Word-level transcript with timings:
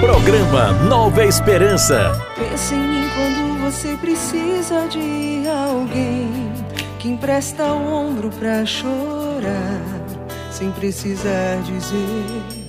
Programa 0.00 0.72
Nova 0.88 1.24
Esperança. 1.24 2.12
Pensa 2.36 2.74
em 2.74 2.78
mim 2.78 3.08
quando 3.14 3.60
você 3.64 3.96
precisa 3.96 4.86
de 4.86 5.44
alguém 5.48 6.30
que 6.98 7.08
empresta 7.08 7.64
o 7.72 7.92
ombro 7.92 8.30
pra 8.30 8.64
chorar, 8.64 9.80
sem 10.50 10.70
precisar 10.70 11.60
dizer 11.64 12.61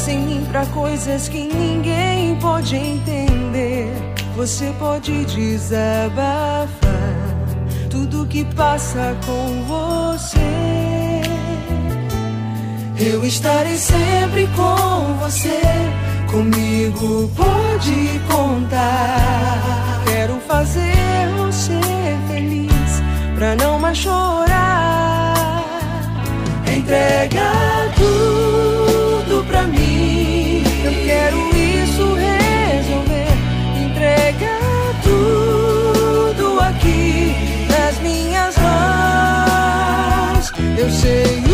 Pensa 0.00 0.12
em 0.12 0.18
mim 0.20 0.46
pra 0.50 0.64
coisas 0.64 1.28
que 1.28 1.42
ninguém 1.52 2.34
pode 2.36 2.74
entender. 2.74 3.92
Você 4.34 4.72
pode 4.78 5.26
desabafar 5.26 6.70
tudo 7.90 8.24
que 8.24 8.42
passa 8.54 9.14
com 9.26 9.62
você. 9.64 11.20
Eu 12.98 13.26
estarei 13.26 13.76
sempre 13.76 14.48
com 14.56 15.18
você. 15.18 15.60
Comigo 16.30 17.30
pode 17.36 18.20
contar. 18.26 20.00
Quero 20.06 20.40
fazer 20.48 21.28
você 21.36 21.78
feliz, 22.26 23.02
pra 23.34 23.54
não 23.54 23.78
mais 23.78 23.98
chorar. 23.98 25.62
Entrega 26.74 27.52
tudo 27.96 28.49
Eu 29.62 30.92
quero 31.04 31.36
isso 31.54 32.14
resolver. 32.14 33.28
Entrega 33.78 34.58
tudo 35.02 36.58
aqui 36.60 37.34
nas 37.68 37.98
minhas 37.98 38.56
mãos. 38.56 40.50
Eu 40.78 40.88
sei 40.88 41.49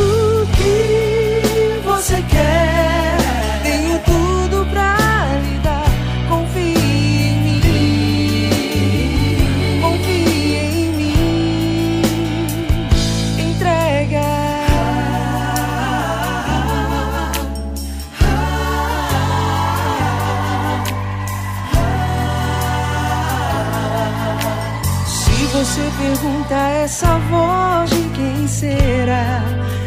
essa 26.86 27.18
voz 27.18 27.90
de 27.90 28.08
quem 28.10 28.46
será, 28.46 29.42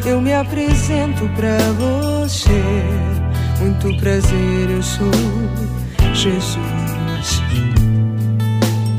eu 0.05 0.19
me 0.19 0.33
apresento 0.33 1.29
pra 1.29 1.57
você. 1.77 2.61
Muito 3.61 3.97
prazer, 4.01 4.69
eu 4.69 4.83
sou 4.83 5.09
Jesus. 6.13 6.57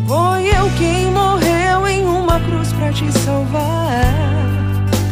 Foi 0.08 0.48
eu 0.48 0.70
quem 0.78 1.10
morreu 1.10 1.86
em 1.86 2.06
uma 2.06 2.40
cruz 2.40 2.72
pra 2.72 2.90
te 2.90 3.12
salvar. 3.12 4.14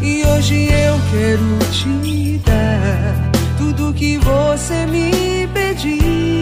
E 0.01 0.25
hoje 0.25 0.71
eu 0.73 0.99
quero 1.11 1.59
te 1.71 2.39
dar 2.39 3.31
tudo 3.59 3.93
que 3.93 4.17
você 4.17 4.87
me 4.87 5.47
pediu. 5.49 6.39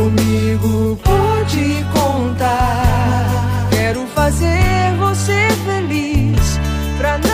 Comigo 0.00 0.98
pode 1.04 1.84
contar. 1.92 3.68
Quero 3.70 4.06
fazer 4.14 4.96
você 4.98 5.46
feliz 5.66 6.58
pra 6.96 7.18
não 7.18 7.29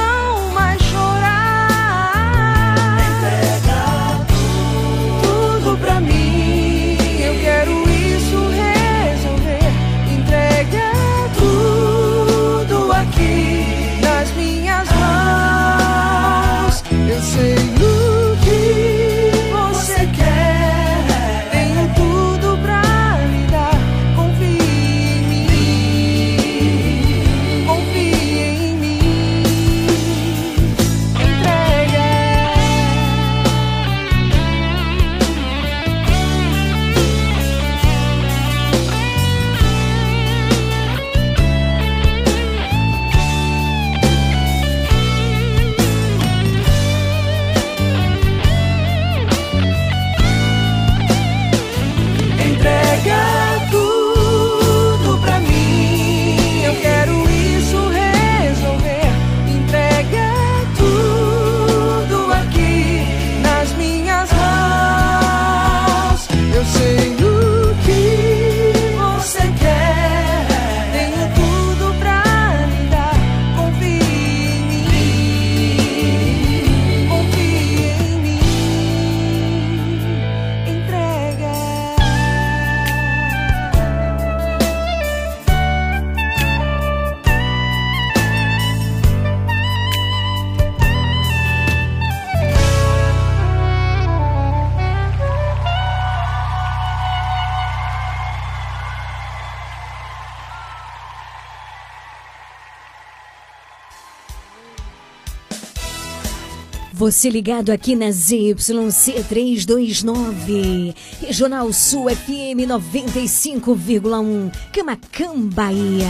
Você 107.06 107.30
ligado 107.30 107.70
aqui 107.70 107.94
na 107.94 108.10
ZYC 108.10 109.22
329, 109.28 110.92
Regional 111.20 111.72
Sul 111.72 112.10
FM 112.10 112.66
95,1, 112.66 114.50
Camacam, 114.72 115.42
Bahia. 115.42 116.08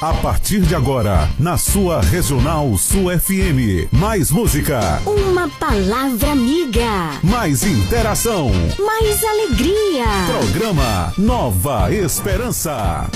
A 0.00 0.14
partir 0.22 0.60
de 0.60 0.76
agora, 0.76 1.28
na 1.40 1.58
sua 1.58 2.00
Regional 2.00 2.78
Sul 2.78 3.10
FM. 3.10 3.88
Mais 3.90 4.30
música, 4.30 5.02
Uma 5.04 5.48
palavra 5.48 6.30
amiga, 6.30 7.18
mais 7.24 7.64
interação. 7.64 8.52
mais 8.78 9.24
alegria. 9.24 10.04
Programa 10.38 11.12
Nova 11.18 11.92
Esperança. 11.92 13.10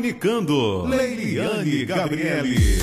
Comunicando. 0.00 0.86
Leiliane 0.86 1.84
Gabriele. 1.84 2.78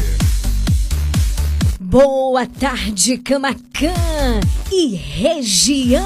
Boa 1.79 2.45
tarde, 2.45 3.17
Camacan 3.17 4.39
e 4.71 4.93
região. 4.93 6.05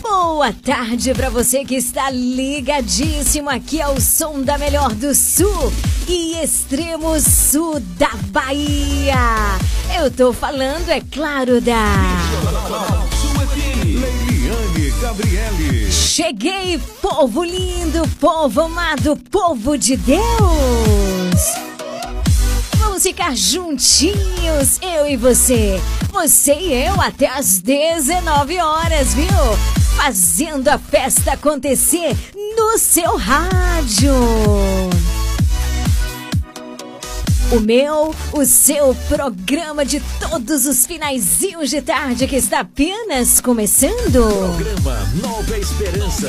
Boa 0.00 0.54
tarde 0.54 1.12
para 1.12 1.28
você 1.28 1.66
que 1.66 1.74
está 1.74 2.08
ligadíssimo 2.08 3.50
aqui 3.50 3.82
ao 3.82 4.00
som 4.00 4.40
da 4.40 4.56
melhor 4.56 4.94
do 4.94 5.14
sul 5.14 5.70
e 6.08 6.42
extremo 6.42 7.20
sul 7.20 7.78
da 7.98 8.14
Bahia. 8.28 9.58
Eu 10.00 10.10
tô 10.10 10.32
falando, 10.32 10.88
é 10.88 11.02
claro, 11.12 11.60
da. 11.60 13.07
Gabriele. 15.08 15.90
Cheguei, 15.90 16.78
povo 17.00 17.42
lindo, 17.42 18.06
povo 18.20 18.60
amado, 18.60 19.16
povo 19.30 19.78
de 19.78 19.96
Deus. 19.96 20.18
Vamos 22.76 23.02
ficar 23.02 23.34
juntinhos, 23.34 24.78
eu 24.82 25.08
e 25.08 25.16
você. 25.16 25.80
Você 26.12 26.52
e 26.52 26.74
eu 26.74 27.00
até 27.00 27.26
às 27.26 27.58
19 27.58 28.58
horas, 28.58 29.14
viu? 29.14 29.26
Fazendo 29.96 30.68
a 30.68 30.78
festa 30.78 31.32
acontecer 31.32 32.14
no 32.54 32.76
seu 32.76 33.16
rádio. 33.16 34.12
O 37.50 37.60
meu, 37.60 38.14
o 38.34 38.44
seu 38.44 38.94
programa 39.08 39.82
de 39.82 40.02
todos 40.20 40.66
os 40.66 40.84
finaizinhos 40.84 41.70
de 41.70 41.80
tarde 41.80 42.26
que 42.26 42.36
está 42.36 42.60
apenas 42.60 43.40
começando. 43.40 44.54
Programa 44.54 44.98
Nova 45.22 45.56
Esperança. 45.56 46.28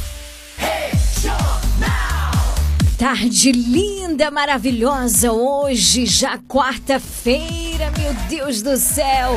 Tarde 3.01 3.51
linda, 3.51 4.29
maravilhosa. 4.29 5.31
Hoje, 5.31 6.05
já 6.05 6.37
quarta-feira, 6.37 7.91
meu 7.97 8.13
Deus 8.29 8.61
do 8.61 8.77
céu. 8.77 9.33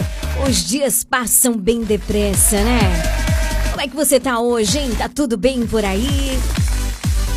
Os 0.47 0.69
dias 0.69 1.03
passam 1.03 1.57
bem 1.57 1.83
depressa, 1.83 2.63
né? 2.63 2.79
Como 3.71 3.81
é 3.81 3.89
que 3.89 3.97
você 3.97 4.21
tá 4.21 4.39
hoje, 4.39 4.81
hein? 4.81 4.95
Tá 4.95 5.09
tudo 5.09 5.39
bem 5.39 5.67
por 5.67 5.83
aí? 5.83 6.39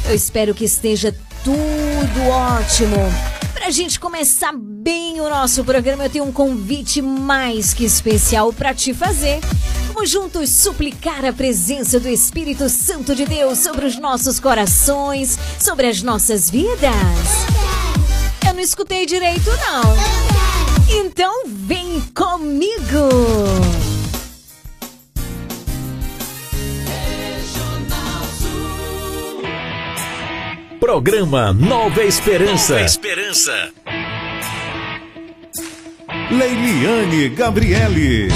Eu 0.05 0.13
espero 0.13 0.53
que 0.53 0.65
esteja 0.65 1.15
tudo 1.45 2.29
ótimo. 2.29 3.36
Pra 3.67 3.73
gente 3.73 3.99
começar 3.99 4.53
bem 4.55 5.19
o 5.19 5.29
nosso 5.29 5.61
programa, 5.61 6.05
eu 6.05 6.09
tenho 6.09 6.23
um 6.23 6.31
convite 6.31 7.01
mais 7.01 7.73
que 7.73 7.83
especial 7.83 8.53
pra 8.53 8.73
te 8.73 8.93
fazer. 8.93 9.41
Vamos 9.87 10.09
juntos 10.09 10.49
suplicar 10.51 11.25
a 11.25 11.33
presença 11.33 11.99
do 11.99 12.07
Espírito 12.07 12.69
Santo 12.69 13.13
de 13.13 13.25
Deus 13.25 13.59
sobre 13.59 13.85
os 13.85 13.99
nossos 13.99 14.39
corações, 14.39 15.37
sobre 15.59 15.85
as 15.85 16.01
nossas 16.01 16.49
vidas. 16.49 16.79
Eu 18.47 18.53
não 18.53 18.61
escutei 18.61 19.05
direito, 19.05 19.49
não. 19.49 19.83
Então 20.89 21.43
vem 21.45 21.99
comigo. 22.15 23.86
Programa 30.87 31.51
Nova 31.51 32.01
Esperança. 32.05 32.75
Nova 32.75 32.85
Esperança. 32.85 33.73
Leiliane 36.31 37.27
Gabriele. 37.27 38.29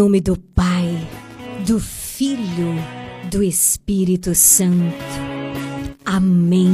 Nome 0.00 0.18
do 0.18 0.34
Pai, 0.34 0.96
do 1.66 1.78
Filho, 1.78 2.74
do 3.30 3.42
Espírito 3.42 4.34
Santo. 4.34 4.96
Amém. 6.06 6.70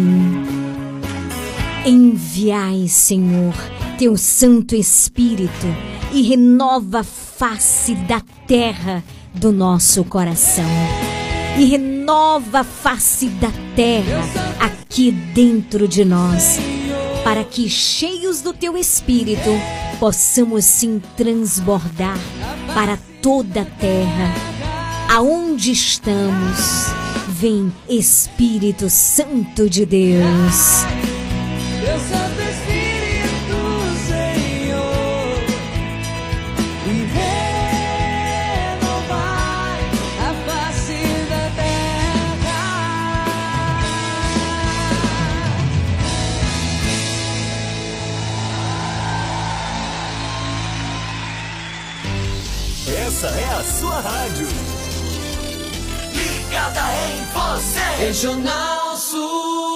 Enviai, 1.85 2.87
Senhor, 2.87 3.53
teu 3.99 4.17
Santo 4.17 4.77
Espírito 4.77 5.67
e 6.13 6.23
renova 6.23 7.01
a 7.01 7.03
face 7.03 7.97
da 7.97 8.23
terra 8.47 9.03
do 9.35 9.51
nosso 9.51 10.05
coração. 10.05 10.71
E 11.59 11.65
renova 11.65 12.61
a 12.61 12.65
face 12.65 13.27
da 13.27 13.51
terra 13.75 14.23
aqui 14.61 15.11
dentro 15.11 15.89
de 15.89 16.05
nós, 16.05 16.61
para 17.25 17.43
que, 17.43 17.69
cheios 17.69 18.41
do 18.41 18.53
teu 18.53 18.77
Espírito, 18.77 19.51
possamos 19.99 20.65
sim 20.65 21.03
transbordar 21.17 22.19
para 22.73 22.97
toda 23.27 23.63
a 23.63 23.65
terra. 23.65 24.33
Aonde 25.13 25.73
estamos, 25.73 26.87
vem 27.29 27.73
Espírito 27.89 28.89
Santo 28.89 29.69
de 29.69 29.85
Deus. 29.85 30.87
Regional 57.99 58.95
Sul. 58.99 59.76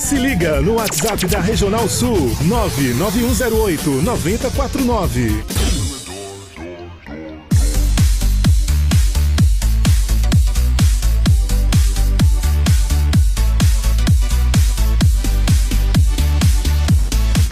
Se 0.00 0.16
liga 0.16 0.62
no 0.62 0.72
WhatsApp 0.76 1.22
da 1.26 1.40
Regional 1.40 1.86
Sul 1.90 2.32
99108 2.40 4.00
9049. 4.02 5.69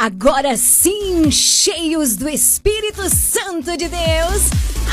Agora 0.08 0.56
sim, 0.56 1.30
cheios 1.30 2.16
do 2.16 2.26
Espírito 2.30 3.14
Santo 3.14 3.76
de 3.76 3.88
Deus, 3.88 4.44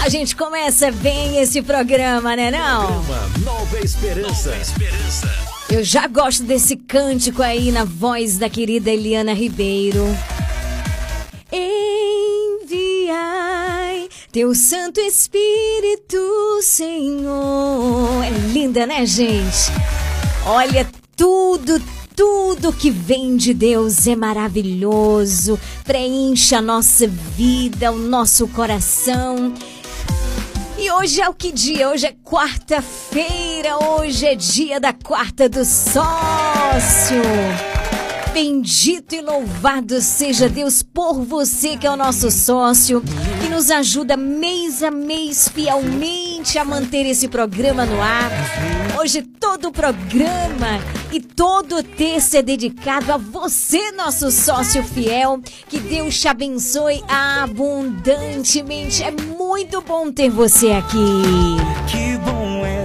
a 0.04 0.10
gente 0.10 0.36
começa 0.36 0.92
bem 0.92 1.38
esse 1.38 1.62
programa, 1.62 2.36
né 2.36 2.52
não? 2.52 3.02
Nova 3.40 3.80
esperança. 3.80 4.50
Nova 4.50 4.62
esperança. 4.62 5.34
Eu 5.70 5.86
já 5.86 6.06
gosto 6.06 6.44
desse 6.44 6.76
cântico 6.76 7.42
aí 7.42 7.72
na 7.72 7.86
voz 7.86 8.38
da 8.38 8.50
querida 8.50 8.92
Eliana 8.92 9.32
Ribeiro. 9.32 10.04
Enviai 11.50 12.90
teu 14.34 14.54
Santo 14.54 15.00
Espírito, 15.00 16.20
Senhor. 16.62 18.22
É 18.22 18.32
linda, 18.52 18.86
né, 18.86 19.06
gente? 19.06 19.72
Olha, 20.46 20.86
tudo, 21.16 21.82
tudo 22.16 22.72
que 22.72 22.90
vem 22.90 23.36
de 23.36 23.54
Deus 23.54 24.08
é 24.08 24.16
maravilhoso. 24.16 25.60
Preenche 25.84 26.56
a 26.56 26.62
nossa 26.62 27.08
vida, 27.08 27.92
o 27.92 27.98
nosso 27.98 28.48
coração. 28.48 29.54
E 30.78 30.90
hoje 30.92 31.22
é 31.22 31.28
o 31.28 31.34
que 31.34 31.52
dia? 31.52 31.90
Hoje 31.90 32.08
é 32.08 32.16
quarta-feira, 32.24 33.78
hoje 33.78 34.26
é 34.26 34.36
dia 34.36 34.80
da 34.80 34.94
quarta 34.94 35.50
do 35.50 35.66
sócio. 35.66 37.22
Bendito 38.36 39.16
e 39.16 39.22
louvado 39.22 40.02
seja 40.02 40.50
Deus 40.50 40.84
por 40.84 41.24
você 41.24 41.78
que 41.78 41.88
é 41.88 41.90
o 41.90 41.96
nosso 41.96 42.30
sócio, 42.30 43.02
que 43.42 43.48
nos 43.48 43.72
ajuda 43.72 44.18
mês 44.18 44.84
a 44.84 44.92
mês 44.92 45.48
fielmente 45.48 46.60
a 46.60 46.66
manter 46.66 47.06
esse 47.06 47.30
programa 47.30 47.86
no 47.86 48.02
ar. 48.02 48.30
Hoje 49.00 49.22
todo 49.22 49.70
o 49.70 49.72
programa 49.72 50.82
e 51.14 51.22
todo 51.22 51.78
o 51.78 51.84
texto 51.84 52.36
é 52.36 52.42
dedicado 52.42 53.14
a 53.14 53.18
você, 53.18 53.94
nosso 53.94 54.30
sócio 54.30 54.84
fiel. 54.84 55.40
Que 55.70 55.80
Deus 55.80 56.20
te 56.20 56.28
abençoe 56.28 57.02
abundantemente. 57.08 59.02
É 59.02 59.12
muito 59.12 59.80
bom 59.80 60.12
ter 60.12 60.30
você 60.30 60.72
aqui. 60.72 60.98
Que 61.90 62.18
bom 62.18 62.66
é 62.66 62.85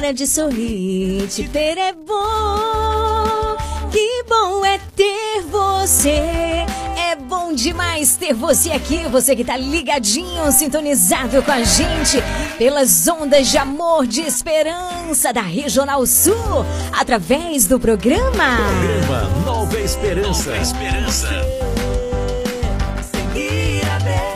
parar 0.00 0.12
de 0.12 0.26
sorrir. 0.26 1.28
Te 1.28 1.46
ter 1.46 1.76
é 1.76 1.92
bom. 1.92 3.56
Que 3.92 4.24
bom 4.26 4.64
é 4.64 4.78
ter 4.96 5.42
você. 5.50 6.64
É 6.96 7.14
bom 7.16 7.52
demais 7.52 8.16
ter 8.16 8.32
você 8.32 8.70
aqui. 8.70 9.02
Você 9.10 9.36
que 9.36 9.44
tá 9.44 9.58
ligadinho, 9.58 10.50
sintonizado 10.52 11.42
com 11.42 11.52
a 11.52 11.62
gente 11.62 12.16
pelas 12.56 13.06
ondas 13.08 13.48
de 13.48 13.58
amor, 13.58 14.06
de 14.06 14.22
esperança 14.22 15.34
da 15.34 15.42
Regional 15.42 16.06
Sul, 16.06 16.64
através 16.98 17.66
do 17.66 17.78
programa. 17.78 18.56
Programa 18.80 19.44
Nova 19.44 19.78
Esperança. 19.78 20.50
Nova 20.50 20.62
Esperança. 20.62 21.28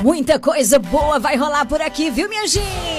Muita 0.03 0.39
coisa 0.39 0.79
boa 0.79 1.19
vai 1.19 1.37
rolar 1.37 1.65
por 1.65 1.81
aqui, 1.81 2.11
viu, 2.11 2.29
minha 2.29 2.47
gente? 2.47 2.94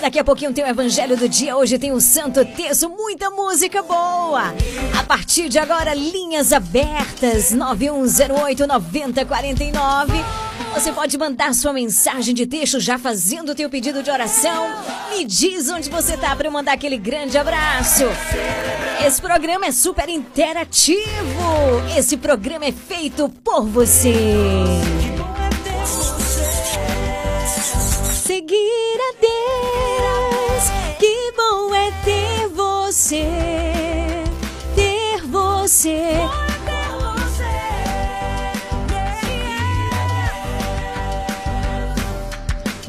Daqui 0.00 0.18
a 0.18 0.24
pouquinho 0.24 0.52
tem 0.52 0.62
o 0.62 0.68
Evangelho 0.68 1.16
do 1.16 1.26
Dia, 1.26 1.56
hoje 1.56 1.78
tem 1.78 1.90
o 1.90 1.98
Santo 2.00 2.44
Terço, 2.44 2.90
muita 2.90 3.30
música 3.30 3.82
boa. 3.82 4.54
A 4.98 5.02
partir 5.04 5.48
de 5.48 5.58
agora, 5.58 5.94
linhas 5.94 6.52
abertas, 6.52 7.54
9108-9049. 7.54 10.12
Você 10.74 10.92
pode 10.92 11.16
mandar 11.16 11.54
sua 11.54 11.72
mensagem 11.72 12.34
de 12.34 12.46
texto 12.46 12.78
já 12.78 12.98
fazendo 12.98 13.52
o 13.52 13.54
teu 13.54 13.70
pedido 13.70 14.02
de 14.02 14.10
oração. 14.10 14.68
Me 15.10 15.24
diz 15.24 15.70
onde 15.70 15.88
você 15.88 16.14
tá 16.16 16.36
para 16.36 16.46
eu 16.46 16.52
mandar 16.52 16.74
aquele 16.74 16.98
grande 16.98 17.38
abraço. 17.38 18.04
Esse 19.04 19.20
programa 19.20 19.66
é 19.66 19.72
super 19.72 20.08
interativo. 20.10 21.00
Esse 21.96 22.18
programa 22.18 22.66
é 22.66 22.72
feito 22.72 23.30
por 23.42 23.64
você. 23.64 24.14
Seguir 28.30 29.00
a 29.00 29.10
Deus, 29.20 29.59
você, 33.10 34.22
ter 34.76 35.26
você. 35.26 36.14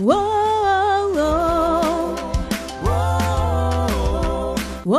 Oh, 0.04 0.14
oh, 1.18 2.16
oh. 4.86 4.96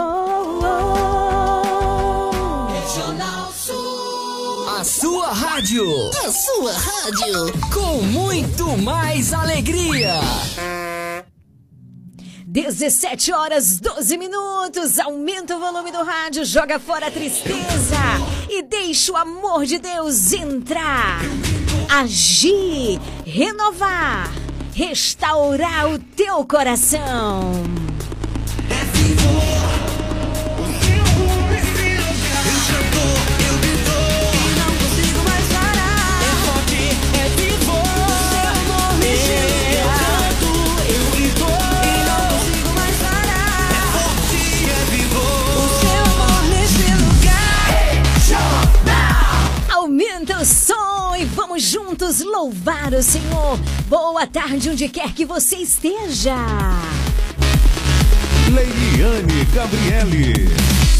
Regional 2.72 3.52
Sul. 3.52 4.68
A 4.68 4.84
sua 4.84 5.32
rádio. 5.32 5.84
A 6.24 6.32
sua 6.32 6.72
rádio. 6.72 7.52
Com 7.72 8.02
muito 8.02 8.76
mais 8.78 9.32
alegria. 9.32 10.20
17 12.52 13.32
horas 13.32 13.80
12 13.80 14.18
minutos. 14.18 14.98
Aumenta 14.98 15.56
o 15.56 15.58
volume 15.58 15.90
do 15.90 16.02
rádio, 16.04 16.44
joga 16.44 16.78
fora 16.78 17.06
a 17.06 17.10
tristeza 17.10 17.96
e 18.46 18.62
deixa 18.62 19.10
o 19.10 19.16
amor 19.16 19.64
de 19.64 19.78
Deus 19.78 20.34
entrar. 20.34 21.22
Agir, 21.88 23.00
renovar, 23.24 24.30
restaurar 24.74 25.94
o 25.94 25.98
teu 25.98 26.44
coração. 26.44 27.54
Não 28.68 29.61
Aumenta 50.22 50.40
o 50.40 50.44
som 50.44 51.16
e 51.16 51.24
vamos 51.24 51.64
juntos 51.64 52.20
louvar 52.20 52.94
o 52.94 53.02
Senhor. 53.02 53.58
Boa 53.88 54.24
tarde, 54.24 54.70
onde 54.70 54.88
quer 54.88 55.12
que 55.12 55.24
você 55.24 55.56
esteja. 55.56 56.36
Leiliane 58.54 59.44
Gabriele. 59.52 60.91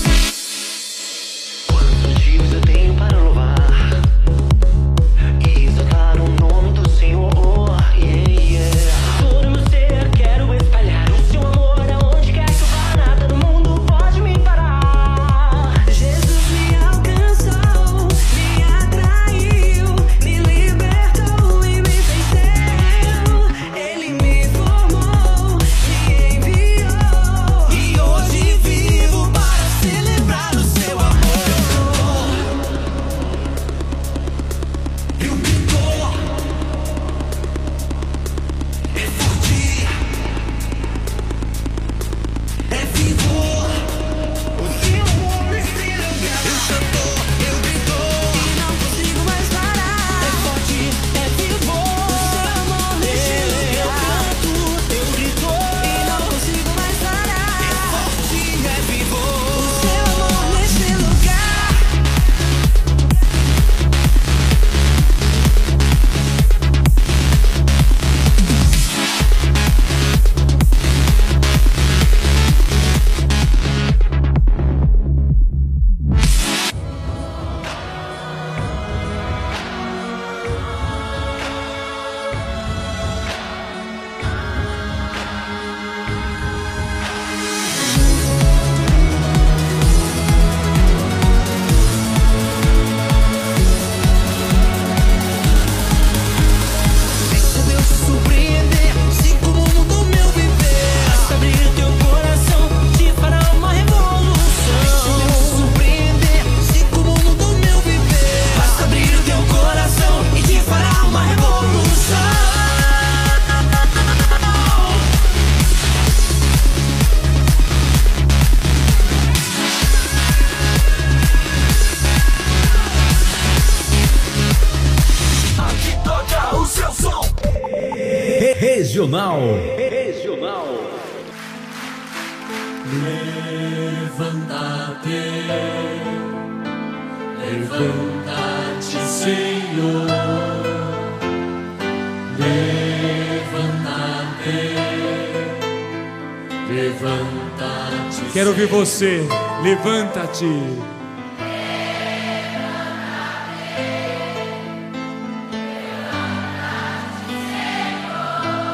Você. 148.83 149.29
Levanta-te. 149.63 150.45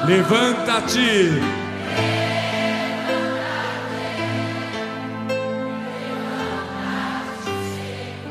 Levanta-te. 0.07 1.43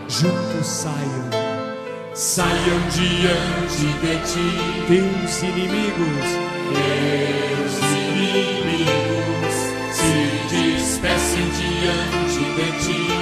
Juntos 0.08 0.66
saiam, 0.66 1.30
saiam 2.16 2.80
diante 2.90 3.86
de 4.02 4.18
ti, 4.26 4.48
teus 4.88 5.44
inimigos, 5.44 6.48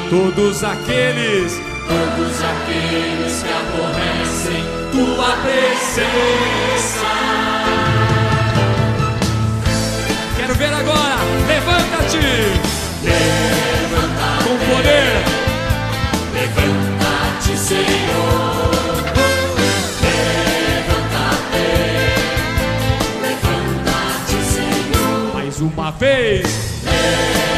Todos 0.10 0.64
aqueles, 0.64 1.60
todos 1.88 2.44
aqueles 2.44 3.44
que 3.44 3.50
aborrecem 3.52 4.64
tua 4.92 5.36
presença. 5.38 7.12
Quero 10.38 10.54
ver 10.56 10.74
agora, 10.74 11.18
levanta-te, 11.48 12.20
levanta 13.04 14.44
com 14.44 14.58
poder. 14.74 15.24
Levanta-te, 16.34 17.58
Senhor. 17.58 18.72
Levanta-te. 20.82 21.68
Levanta-te, 23.22 24.38
Senhor. 24.54 25.34
Mais 25.34 25.60
uma 25.60 25.92
vez. 25.92 26.44
Levanta-te. 26.84 27.55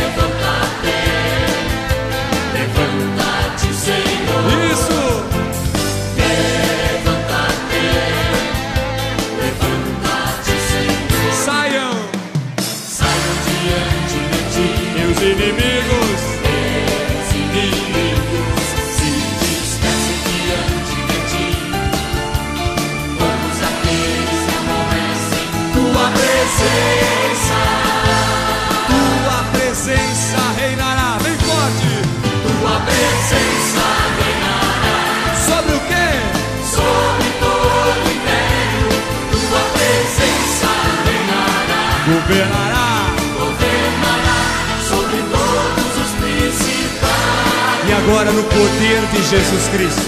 Agora 48.08 48.32
no 48.32 48.44
poder 48.44 49.02
de 49.12 49.22
Jesus 49.22 49.68
Cristo 49.68 50.02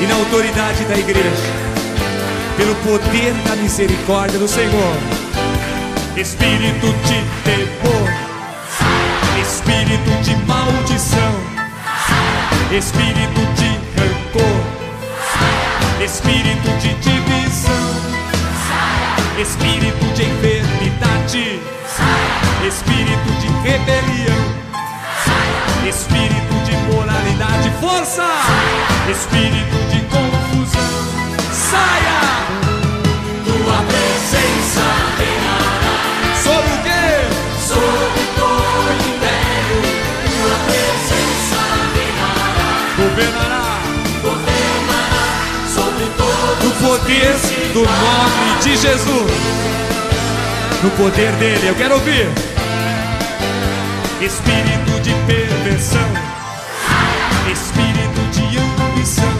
e 0.00 0.06
na 0.06 0.14
autoridade 0.14 0.82
da 0.84 0.96
igreja, 0.96 1.52
pelo 2.56 2.74
poder 2.76 3.34
da 3.46 3.54
misericórdia 3.56 4.38
do 4.38 4.48
Senhor, 4.48 4.96
espírito 6.16 6.86
de 6.86 7.20
temor, 7.44 8.08
espírito 9.42 10.10
de 10.22 10.34
maldição, 10.46 11.34
espírito 12.72 13.40
de 13.54 13.68
rancor, 14.00 14.62
espírito 16.02 16.70
de 16.80 16.94
divisão, 16.94 17.96
espírito 19.38 20.06
de 20.14 20.22
enfermidade, 20.22 21.60
espírito 22.66 23.30
de 23.40 23.68
rebelião 23.68 24.66
espírito 25.88 26.35
força, 27.80 28.24
espírito 29.10 29.76
de 29.90 30.00
confusão, 30.06 30.94
saia, 31.52 32.20
Tua 33.44 33.78
presença 33.90 34.84
reinará 35.18 35.96
sobre 36.42 36.72
o 36.72 36.82
quê? 36.82 37.06
sobre 37.66 38.24
todo 38.36 38.78
o 38.78 38.92
império. 39.08 39.80
Tua 40.26 40.56
presença 40.66 41.60
reinará, 41.94 42.58
Governará 42.96 43.66
governará 44.22 45.26
sobre 45.74 46.06
todo 46.16 46.64
no 46.64 46.70
poder 46.88 47.34
do 47.72 47.80
nome 47.82 48.60
de 48.62 48.76
Jesus, 48.76 49.32
no 50.82 50.90
poder 50.92 51.32
dele, 51.32 51.68
eu 51.68 51.74
quero 51.74 51.94
ouvir. 51.94 52.28
Espírito 54.20 55.00
de 55.02 55.12
perversão, 55.26 56.08
ambição, 59.06 59.32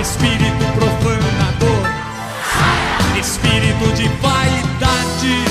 espírito 0.00 0.64
profanador, 0.74 1.86
espírito 3.20 3.92
de 3.94 4.08
vaidade, 4.20 5.44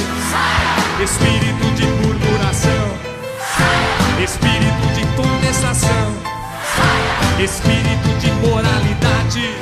espírito 1.02 1.66
de 1.76 1.86
murmuração, 1.86 2.98
espírito 4.22 4.88
de 4.94 5.06
contestação, 5.16 6.18
espírito 7.40 8.10
de 8.20 8.32
moralidade, 8.46 9.56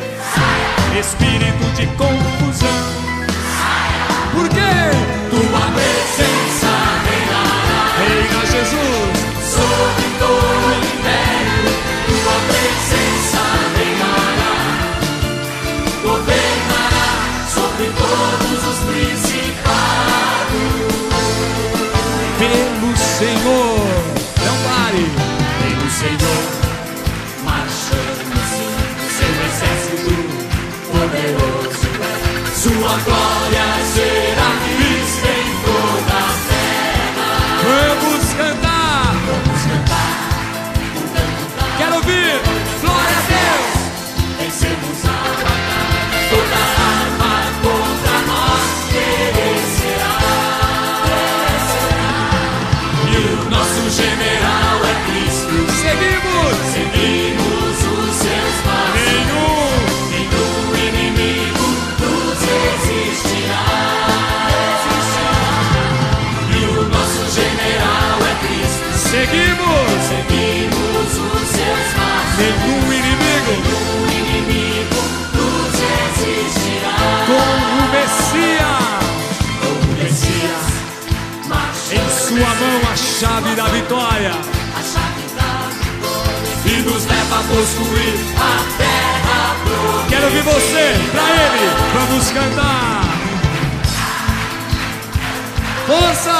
espírito 0.99 1.65
de 1.75 1.85
confusão. 1.95 2.83
Por 4.33 4.49
quê? 4.49 4.89
Tua 5.29 5.61
presença 5.71 6.71
reinará. 7.05 7.83
Reina 7.99 8.45
Jesus, 8.47 9.12
a 82.93 82.95
chave 82.95 83.55
da 83.55 83.63
vitória. 83.69 84.29
a 84.29 84.83
chave 84.83 85.23
da 85.33 85.49
vitória 85.73 86.61
e 86.63 86.81
nos 86.83 87.05
leva 87.07 87.39
a 87.39 87.43
possuir 87.43 88.13
a 88.37 88.77
terra 88.77 89.55
prometida. 89.63 90.09
Quero 90.09 90.25
ouvir 90.25 90.43
você. 90.43 90.85
Pra 91.11 91.27
ele. 91.43 91.67
Vamos 91.95 92.29
cantar. 92.29 93.03
Força. 95.87 96.37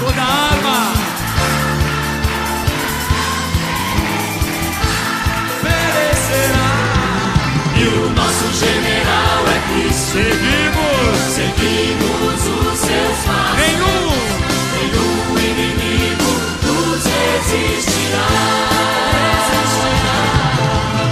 Toda 0.00 0.20
arma. 0.20 0.92
Perecerá. 5.62 6.70
E 7.74 7.84
o 7.88 8.10
nosso 8.10 8.52
general 8.52 9.44
é 9.48 9.58
Cristo. 9.72 10.12
Seguimos. 10.12 11.16
Seguimos 11.34 12.35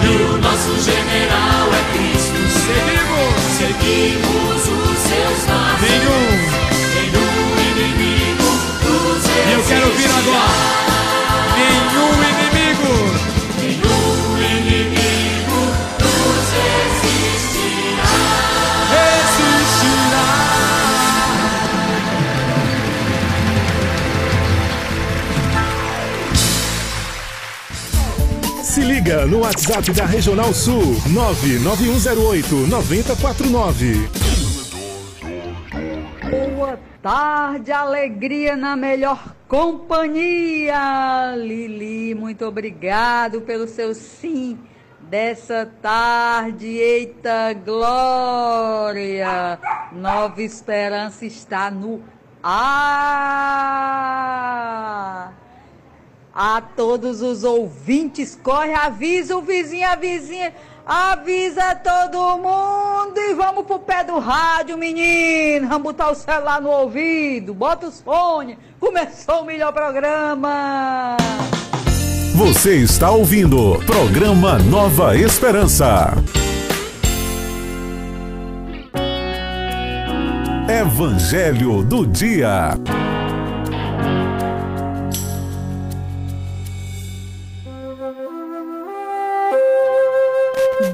E 0.03 0.07
o 0.07 0.39
nosso 0.39 0.81
general 0.81 1.69
é 1.73 1.83
Cristo. 1.93 2.41
Seguimos. 2.67 3.35
Seguimos 3.57 4.63
os 4.69 4.99
seus 4.99 5.39
passos. 5.47 5.81
Nenhum. 5.81 6.27
Nenhum 6.95 7.39
inimigo 7.71 8.49
nos 8.83 9.23
resistirá. 9.27 9.49
E 9.49 9.53
eu 9.53 9.63
quero 9.63 9.87
ouvir 9.87 10.11
agora. 10.11 10.24
Liga 29.05 29.27
no 29.27 29.41
WhatsApp 29.41 29.93
da 29.93 30.07
Regional 30.07 30.55
Sul 30.55 30.97
99108 31.11 32.67
9049. 32.67 34.09
Boa 36.57 36.79
tarde, 37.03 37.71
alegria 37.71 38.57
na 38.57 38.75
melhor 38.75 39.35
companhia. 39.47 41.35
Lili, 41.37 42.15
muito 42.15 42.47
obrigado 42.47 43.43
pelo 43.43 43.69
seu 43.69 43.95
sim 43.95 44.59
dessa 45.03 45.71
tarde. 45.83 46.67
Eita 46.67 47.53
glória! 47.53 49.59
Nova 49.93 50.41
esperança 50.41 51.27
está 51.27 51.71
no 51.71 52.03
ar. 52.43 53.05
A 56.37 56.61
todos 56.61 57.23
os 57.23 57.45
ouvintes, 57.45 58.37
corre, 58.43 58.75
avisa 58.75 59.37
o 59.37 59.41
vizinho, 59.41 59.87
a 59.87 59.95
vizinha, 59.95 60.53
avisa 60.85 61.77
todo 61.77 62.39
mundo 62.39 63.17
e 63.17 63.35
vamos 63.35 63.65
pro 63.65 63.79
pé 63.79 64.03
do 64.03 64.19
rádio, 64.19 64.77
menino. 64.77 65.69
Vamos 65.69 65.85
botar 65.85 66.11
o 66.11 66.15
celular 66.17 66.61
no 66.61 66.71
ouvido, 66.71 67.55
bota 67.55 67.87
os 67.87 68.01
fones. 68.01 68.59
Começou 68.81 69.43
o 69.43 69.45
melhor 69.45 69.73
programa. 69.73 71.17
Você 72.35 72.79
está 72.79 73.13
ouvindo 73.13 73.79
programa 73.87 74.59
Nova 74.59 75.17
Esperança. 75.17 76.15
Evangelho 80.69 81.85
do 81.85 82.05
Dia. 82.05 82.77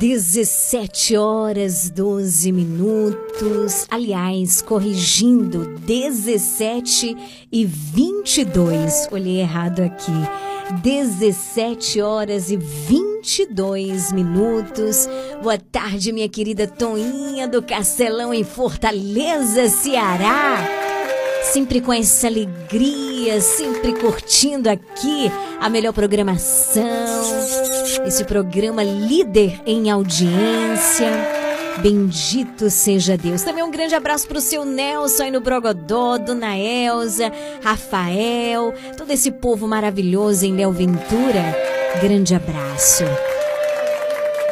17 0.00 1.14
horas 1.18 1.90
12 1.90 2.50
minutos. 2.52 3.86
Aliás, 3.90 4.62
corrigindo, 4.62 5.76
17 5.80 7.14
e 7.52 7.66
22. 7.66 9.08
Olhei 9.12 9.42
errado 9.42 9.80
aqui. 9.82 10.10
17 10.82 12.00
horas 12.00 12.50
e 12.50 12.56
22 12.56 14.10
minutos. 14.12 15.06
Boa 15.42 15.58
tarde, 15.58 16.12
minha 16.12 16.30
querida 16.30 16.66
Toinha 16.66 17.46
do 17.46 17.62
Castelão 17.62 18.32
em 18.32 18.42
Fortaleza, 18.42 19.68
Ceará. 19.68 20.89
Sempre 21.42 21.80
com 21.80 21.92
essa 21.92 22.26
alegria, 22.26 23.40
sempre 23.40 23.94
curtindo 23.94 24.68
aqui 24.68 25.30
a 25.60 25.68
melhor 25.68 25.92
programação. 25.92 26.84
Esse 28.06 28.24
programa 28.24 28.82
líder 28.82 29.60
em 29.66 29.90
audiência. 29.90 31.10
Bendito 31.78 32.68
seja 32.68 33.16
Deus. 33.16 33.42
Também 33.42 33.64
um 33.64 33.70
grande 33.70 33.94
abraço 33.94 34.28
pro 34.28 34.40
seu 34.40 34.64
Nelson 34.64 35.24
aí 35.24 35.30
no 35.30 35.40
Brogodó, 35.40 36.18
Dona 36.18 36.56
Elza, 36.56 37.32
Rafael, 37.62 38.74
todo 38.96 39.10
esse 39.10 39.30
povo 39.30 39.66
maravilhoso 39.66 40.44
em 40.44 40.54
Léo 40.54 40.72
Ventura. 40.72 41.56
Grande 42.02 42.34
abraço. 42.34 43.04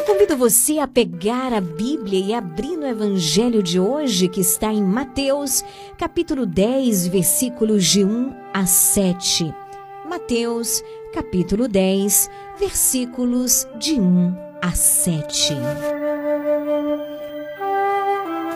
Convido 0.08 0.38
você 0.38 0.78
a 0.78 0.88
pegar 0.88 1.52
a 1.52 1.60
Bíblia 1.60 2.18
e 2.18 2.32
abrir 2.32 2.78
no 2.78 2.86
Evangelho 2.86 3.62
de 3.62 3.78
hoje, 3.78 4.26
que 4.26 4.40
está 4.40 4.72
em 4.72 4.82
Mateus, 4.82 5.62
capítulo 5.98 6.46
10, 6.46 7.08
versículos 7.08 7.84
de 7.84 8.02
1 8.02 8.34
a 8.54 8.64
7. 8.64 9.54
Mateus, 10.08 10.82
capítulo 11.12 11.68
10, 11.68 12.30
versículos 12.58 13.68
de 13.78 14.00
1 14.00 14.34
a 14.62 14.70
7. 14.70 15.52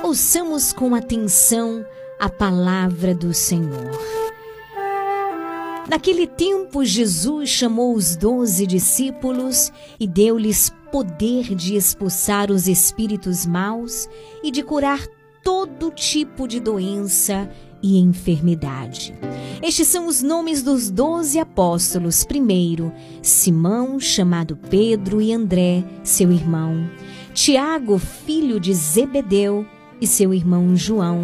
Ouçamos 0.02 0.72
com 0.72 0.94
atenção 0.94 1.84
a 2.18 2.30
palavra 2.30 3.14
do 3.14 3.34
Senhor. 3.34 3.90
Naquele 5.86 6.26
tempo, 6.26 6.82
Jesus 6.82 7.50
chamou 7.50 7.94
os 7.94 8.16
doze 8.16 8.66
discípulos 8.66 9.70
e 10.00 10.06
deu-lhes 10.06 10.72
poder 10.92 11.54
de 11.54 11.74
expulsar 11.74 12.50
os 12.50 12.68
espíritos 12.68 13.46
maus 13.46 14.08
e 14.44 14.50
de 14.50 14.62
curar 14.62 15.04
todo 15.42 15.90
tipo 15.90 16.46
de 16.46 16.60
doença 16.60 17.50
e 17.82 17.98
enfermidade. 17.98 19.14
Estes 19.62 19.88
são 19.88 20.06
os 20.06 20.22
nomes 20.22 20.62
dos 20.62 20.90
doze 20.90 21.38
apóstolos. 21.38 22.24
Primeiro, 22.24 22.92
Simão, 23.22 23.98
chamado 23.98 24.56
Pedro, 24.56 25.20
e 25.20 25.32
André, 25.32 25.82
seu 26.04 26.30
irmão. 26.30 26.88
Tiago, 27.32 27.98
filho 27.98 28.60
de 28.60 28.74
Zebedeu, 28.74 29.66
e 30.00 30.06
seu 30.06 30.34
irmão 30.34 30.76
João. 30.76 31.22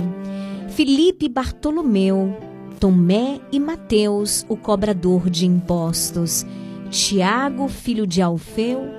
Filipe 0.70 1.26
e 1.26 1.28
Bartolomeu. 1.28 2.37
Tomé 2.81 3.40
e 3.52 3.61
Mateus, 3.61 4.46
o 4.48 4.57
cobrador 4.57 5.28
de 5.28 5.44
impostos. 5.46 6.46
Tiago, 6.90 7.68
filho 7.68 8.07
de 8.07 8.22
Alfeu, 8.22 8.97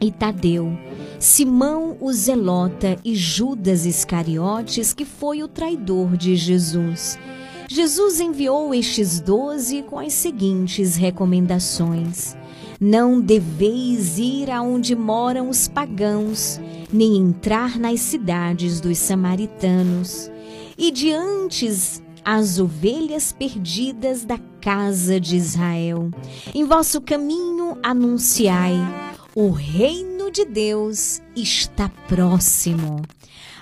e 0.00 0.10
Tadeu. 0.10 0.76
Simão 1.18 1.96
o 2.00 2.12
Zelota 2.12 2.96
e 3.04 3.14
Judas 3.14 3.86
Iscariotes, 3.86 4.92
que 4.92 5.04
foi 5.04 5.42
o 5.42 5.48
traidor 5.48 6.16
de 6.16 6.36
Jesus. 6.36 7.18
Jesus 7.68 8.20
enviou 8.20 8.72
estes 8.74 9.20
doze 9.20 9.82
com 9.82 9.98
as 9.98 10.12
seguintes 10.12 10.94
recomendações: 10.94 12.36
Não 12.80 13.20
deveis 13.20 14.18
ir 14.18 14.50
aonde 14.50 14.94
moram 14.94 15.48
os 15.48 15.66
pagãos, 15.66 16.60
nem 16.92 17.16
entrar 17.16 17.78
nas 17.78 18.00
cidades 18.00 18.80
dos 18.80 18.98
samaritanos, 18.98 20.30
e 20.78 20.90
diante 20.90 21.66
as 22.24 22.58
ovelhas 22.58 23.32
perdidas 23.32 24.24
da 24.24 24.38
casa 24.60 25.20
de 25.20 25.36
Israel. 25.36 26.10
Em 26.54 26.64
vosso 26.64 27.00
caminho 27.00 27.78
anunciai: 27.82 28.76
o 29.36 29.50
reino 29.50 30.30
de 30.30 30.46
Deus 30.46 31.20
está 31.36 31.90
próximo. 32.08 33.02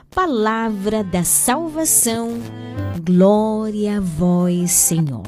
Palavra 0.09 1.03
da 1.03 1.25
salvação, 1.25 2.39
glória 3.05 3.97
a 3.97 4.01
vós, 4.01 4.71
Senhor. 4.71 5.25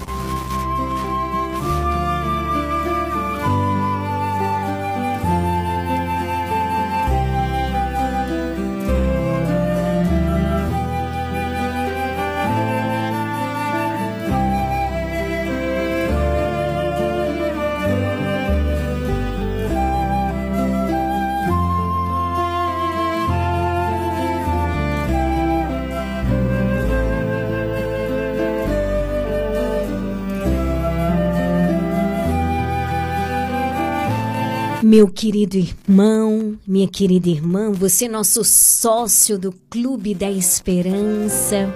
Meu 34.97 35.09
querido 35.09 35.59
irmão, 35.59 36.59
minha 36.67 36.89
querida 36.89 37.29
irmã, 37.29 37.71
você 37.71 38.07
é 38.07 38.09
nosso 38.09 38.43
sócio 38.43 39.39
do 39.39 39.53
Clube 39.69 40.15
da 40.15 40.31
Esperança. 40.31 41.71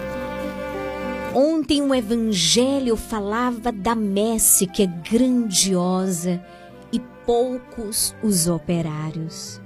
Ontem 1.35 1.83
o 1.83 1.95
Evangelho 1.95 2.97
falava 2.97 3.71
da 3.71 3.95
messe 3.95 4.67
que 4.67 4.85
é 4.85 4.87
grandiosa 4.87 6.43
e 6.91 6.99
poucos 7.27 8.15
os 8.23 8.49
operários. 8.49 9.61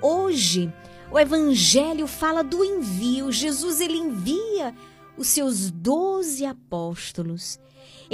Hoje 0.00 0.72
o 1.12 1.18
Evangelho 1.18 2.06
fala 2.06 2.42
do 2.42 2.64
envio. 2.64 3.30
Jesus 3.30 3.82
ele 3.82 3.98
envia 3.98 4.74
os 5.18 5.26
seus 5.26 5.70
doze 5.70 6.46
apóstolos 6.46 7.60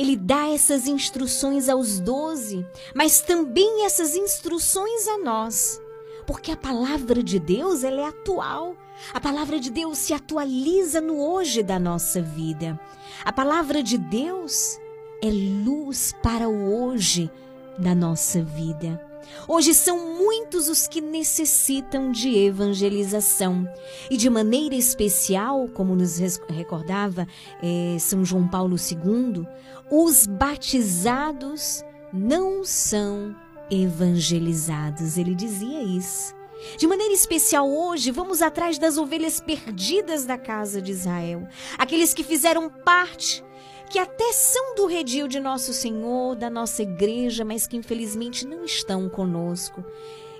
ele 0.01 0.17
dá 0.17 0.49
essas 0.49 0.87
instruções 0.87 1.69
aos 1.69 2.01
doze, 2.01 2.67
mas 2.95 3.21
também 3.21 3.85
essas 3.85 4.17
instruções 4.17 5.07
a 5.07 5.19
nós. 5.19 5.79
Porque 6.27 6.51
a 6.51 6.57
palavra 6.57 7.23
de 7.23 7.39
Deus 7.39 7.85
ela 7.85 8.01
é 8.01 8.07
atual. 8.07 8.75
A 9.13 9.21
palavra 9.21 9.61
de 9.61 9.71
Deus 9.71 9.99
se 9.99 10.15
atualiza 10.15 11.03
no 11.03 11.21
hoje 11.21 11.63
da 11.63 11.79
nossa 11.79 12.23
vida. 12.23 12.81
A 13.23 13.31
palavra 13.31 13.83
de 13.83 13.99
Deus 13.99 14.79
é 15.23 15.29
luz 15.29 16.15
para 16.23 16.49
o 16.49 16.83
hoje 16.83 17.31
da 17.77 17.95
nossa 17.95 18.43
vida. 18.43 19.07
Hoje 19.47 19.75
são 19.75 20.17
muitos 20.17 20.69
os 20.69 20.87
que 20.87 21.01
necessitam 21.01 22.11
de 22.11 22.37
evangelização. 22.39 23.69
E 24.11 24.17
de 24.17 24.29
maneira 24.31 24.75
especial, 24.75 25.69
como 25.69 25.95
nos 25.95 26.19
recordava 26.49 27.27
eh, 27.63 27.97
São 27.99 28.25
João 28.25 28.47
Paulo 28.47 28.77
II, 28.77 29.47
os 29.91 30.27
batizados 30.27 31.85
não 32.13 32.65
são 32.65 33.35
evangelizados. 33.71 35.17
Ele 35.19 35.35
dizia 35.35 35.83
isso. 35.83 36.35
De 36.77 36.87
maneira 36.87 37.15
especial 37.15 37.71
hoje, 37.71 38.11
vamos 38.11 38.43
atrás 38.43 38.79
das 38.79 38.99
ovelhas 38.99 39.41
perdidas 39.41 40.25
da 40.25 40.37
casa 40.37 40.81
de 40.81 40.93
Israel, 40.93 41.49
aqueles 41.79 42.13
que 42.13 42.23
fizeram 42.23 42.69
parte 42.69 43.43
que 43.89 43.99
até 43.99 44.33
são 44.33 44.77
do 44.77 44.87
redil 44.87 45.27
de 45.27 45.41
nosso 45.41 45.73
Senhor, 45.73 46.37
da 46.37 46.49
nossa 46.49 46.83
igreja, 46.83 47.45
mas 47.45 47.67
que 47.67 47.77
infelizmente 47.77 48.47
não 48.47 48.65
estão 48.65 49.09
conosco, 49.09 49.85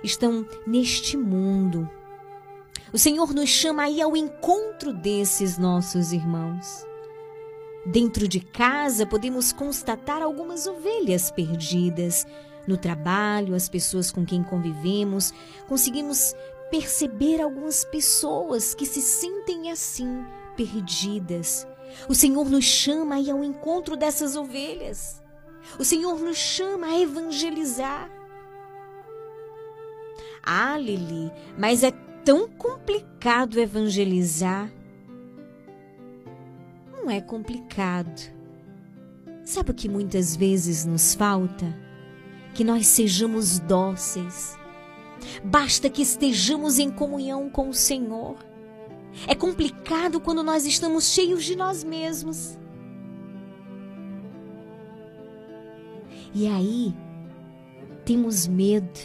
estão 0.01 0.47
neste 0.65 1.17
mundo. 1.17 1.89
O 2.93 2.97
Senhor 2.97 3.33
nos 3.33 3.49
chama 3.49 3.83
aí 3.83 4.01
ao 4.01 4.15
encontro 4.15 4.93
desses 4.93 5.57
nossos 5.57 6.13
irmãos. 6.13 6.90
Dentro 7.85 8.27
de 8.27 8.39
casa 8.39 9.05
podemos 9.05 9.51
constatar 9.51 10.21
algumas 10.21 10.67
ovelhas 10.67 11.31
perdidas. 11.31 12.27
No 12.67 12.77
trabalho, 12.77 13.55
as 13.55 13.67
pessoas 13.67 14.11
com 14.11 14.23
quem 14.23 14.43
convivemos, 14.43 15.33
conseguimos 15.67 16.35
perceber 16.69 17.41
algumas 17.41 17.83
pessoas 17.83 18.75
que 18.75 18.85
se 18.85 19.01
sentem 19.01 19.71
assim, 19.71 20.23
perdidas. 20.55 21.67
O 22.07 22.13
Senhor 22.13 22.49
nos 22.49 22.65
chama 22.65 23.15
a 23.15 23.19
ir 23.19 23.31
ao 23.31 23.43
encontro 23.43 23.97
dessas 23.97 24.35
ovelhas. 24.35 25.21
O 25.79 25.83
Senhor 25.83 26.19
nos 26.19 26.37
chama 26.37 26.87
a 26.87 26.99
evangelizar. 26.99 28.09
Ah, 30.43 30.77
Lili, 30.77 31.31
mas 31.57 31.83
é 31.83 31.91
tão 32.23 32.47
complicado 32.47 33.59
evangelizar. 33.59 34.71
Não 37.01 37.09
é 37.09 37.19
complicado. 37.19 38.31
Sabe 39.43 39.71
o 39.71 39.73
que 39.73 39.89
muitas 39.89 40.35
vezes 40.35 40.85
nos 40.85 41.15
falta? 41.15 41.65
Que 42.53 42.63
nós 42.63 42.85
sejamos 42.87 43.59
dóceis, 43.59 44.57
Basta 45.43 45.89
que 45.89 46.01
estejamos 46.01 46.79
em 46.79 46.89
comunhão 46.89 47.49
com 47.49 47.69
o 47.69 47.73
Senhor. 47.73 48.37
É 49.27 49.35
complicado 49.35 50.19
quando 50.19 50.43
nós 50.43 50.65
estamos 50.65 51.05
cheios 51.05 51.43
de 51.43 51.55
nós 51.55 51.83
mesmos. 51.83 52.57
E 56.33 56.47
aí, 56.47 56.95
temos 58.05 58.47
medo. 58.47 58.99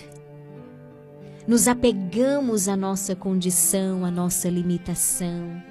Nos 1.46 1.68
apegamos 1.68 2.68
à 2.68 2.76
nossa 2.76 3.14
condição, 3.14 4.04
à 4.04 4.11
nossa 4.11 4.48
limitação. 4.48 5.62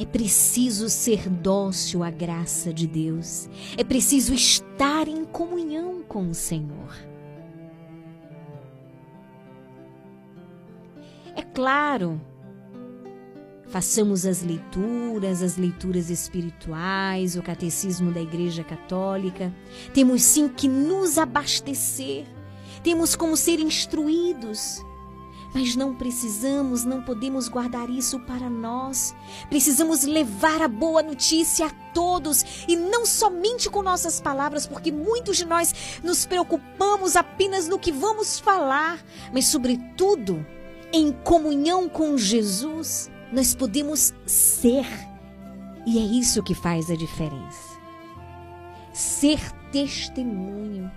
É 0.00 0.06
preciso 0.06 0.88
ser 0.88 1.28
dócil 1.28 2.04
à 2.04 2.10
graça 2.10 2.72
de 2.72 2.86
Deus. 2.86 3.48
É 3.76 3.82
preciso 3.82 4.32
estar 4.32 5.08
em 5.08 5.24
comunhão 5.24 6.02
com 6.06 6.30
o 6.30 6.34
Senhor. 6.34 6.94
É 11.34 11.42
claro, 11.42 12.20
façamos 13.66 14.24
as 14.24 14.42
leituras, 14.42 15.42
as 15.42 15.56
leituras 15.56 16.10
espirituais, 16.10 17.34
o 17.36 17.42
catecismo 17.42 18.12
da 18.12 18.20
Igreja 18.20 18.62
Católica. 18.62 19.52
Temos 19.92 20.22
sim 20.22 20.48
que 20.48 20.68
nos 20.68 21.18
abastecer, 21.18 22.24
temos 22.84 23.16
como 23.16 23.36
ser 23.36 23.58
instruídos. 23.58 24.80
Mas 25.54 25.74
não 25.74 25.94
precisamos, 25.94 26.84
não 26.84 27.02
podemos 27.02 27.48
guardar 27.48 27.88
isso 27.88 28.20
para 28.20 28.50
nós. 28.50 29.14
Precisamos 29.48 30.04
levar 30.04 30.60
a 30.62 30.68
boa 30.68 31.02
notícia 31.02 31.66
a 31.66 31.70
todos 31.92 32.64
e 32.68 32.76
não 32.76 33.06
somente 33.06 33.70
com 33.70 33.82
nossas 33.82 34.20
palavras, 34.20 34.66
porque 34.66 34.92
muitos 34.92 35.38
de 35.38 35.46
nós 35.46 36.00
nos 36.02 36.26
preocupamos 36.26 37.16
apenas 37.16 37.66
no 37.66 37.78
que 37.78 37.90
vamos 37.90 38.38
falar, 38.38 39.02
mas, 39.32 39.46
sobretudo, 39.46 40.44
em 40.92 41.12
comunhão 41.12 41.88
com 41.88 42.16
Jesus, 42.16 43.10
nós 43.32 43.54
podemos 43.54 44.12
ser. 44.26 44.86
E 45.86 45.98
é 45.98 46.02
isso 46.02 46.42
que 46.42 46.54
faz 46.54 46.90
a 46.90 46.96
diferença. 46.96 47.78
Ser 48.92 49.40
testemunho 49.70 50.90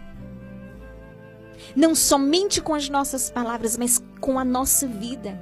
não 1.75 1.95
somente 1.95 2.61
com 2.61 2.73
as 2.73 2.89
nossas 2.89 3.29
palavras, 3.29 3.77
mas 3.77 4.03
com 4.19 4.37
a 4.37 4.45
nossa 4.45 4.87
vida. 4.87 5.39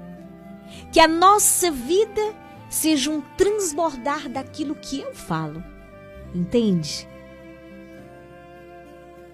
Que 0.91 0.99
a 0.99 1.07
nossa 1.07 1.71
vida 1.71 2.21
seja 2.69 3.09
um 3.09 3.21
transbordar 3.35 4.29
daquilo 4.29 4.75
que 4.75 4.99
eu 4.99 5.13
falo. 5.13 5.63
Entende? 6.33 7.07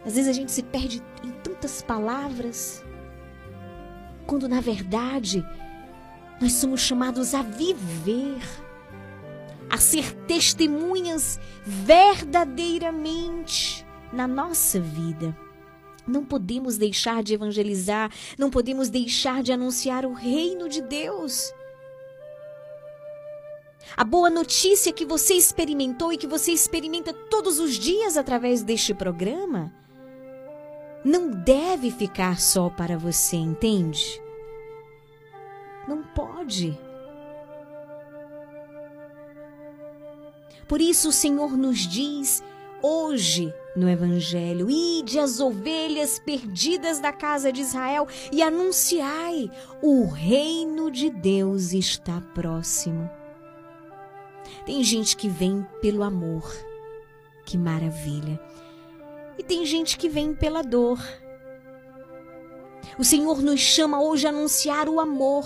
Às 0.05 0.15
vezes 0.15 0.29
a 0.29 0.33
gente 0.33 0.51
se 0.51 0.63
perde 0.63 1.03
em 1.23 1.31
tantas 1.31 1.81
palavras, 1.81 2.83
quando 4.27 4.47
na 4.47 4.61
verdade 4.61 5.43
nós 6.39 6.53
somos 6.53 6.81
chamados 6.81 7.33
a 7.33 7.41
viver, 7.41 8.39
a 9.69 9.77
ser 9.77 10.13
testemunhas 10.27 11.39
verdadeiramente 11.65 13.83
na 14.13 14.27
nossa 14.27 14.79
vida. 14.79 15.35
Não 16.07 16.23
podemos 16.23 16.77
deixar 16.77 17.23
de 17.23 17.33
evangelizar, 17.33 18.11
não 18.37 18.49
podemos 18.49 18.89
deixar 18.89 19.41
de 19.41 19.51
anunciar 19.51 20.05
o 20.05 20.13
reino 20.13 20.69
de 20.69 20.81
Deus. 20.81 21.53
A 23.95 24.03
boa 24.03 24.29
notícia 24.29 24.91
que 24.91 25.05
você 25.05 25.35
experimentou 25.35 26.11
e 26.11 26.17
que 26.17 26.27
você 26.27 26.51
experimenta 26.51 27.13
todos 27.13 27.59
os 27.59 27.75
dias 27.75 28.17
através 28.17 28.61
deste 28.63 28.93
programa 28.93 29.71
não 31.05 31.29
deve 31.29 31.91
ficar 31.91 32.39
só 32.39 32.67
para 32.67 32.97
você, 32.97 33.35
entende? 33.35 34.19
Não 35.87 36.01
pode. 36.01 36.75
Por 40.67 40.81
isso 40.81 41.09
o 41.09 41.13
Senhor 41.13 41.55
nos 41.55 41.77
diz 41.79 42.43
hoje 42.81 43.53
no 43.75 43.89
Evangelho: 43.89 44.69
Ide 44.69 45.19
as 45.19 45.39
ovelhas 45.39 46.19
perdidas 46.19 46.99
da 46.99 47.11
casa 47.11 47.51
de 47.51 47.61
Israel 47.61 48.07
e 48.31 48.41
anunciai: 48.41 49.51
o 49.81 50.05
reino 50.07 50.89
de 50.89 51.09
Deus 51.09 51.73
está 51.73 52.21
próximo. 52.33 53.09
Tem 54.65 54.83
gente 54.83 55.15
que 55.15 55.27
vem 55.27 55.65
pelo 55.81 56.03
amor, 56.03 56.51
que 57.45 57.57
maravilha. 57.57 58.39
E 59.37 59.43
tem 59.43 59.65
gente 59.65 59.97
que 59.97 60.07
vem 60.07 60.33
pela 60.33 60.61
dor. 60.61 60.99
O 62.97 63.03
Senhor 63.03 63.41
nos 63.41 63.59
chama 63.59 64.01
hoje 64.01 64.25
a 64.25 64.29
anunciar 64.29 64.87
o 64.87 64.99
amor 64.99 65.45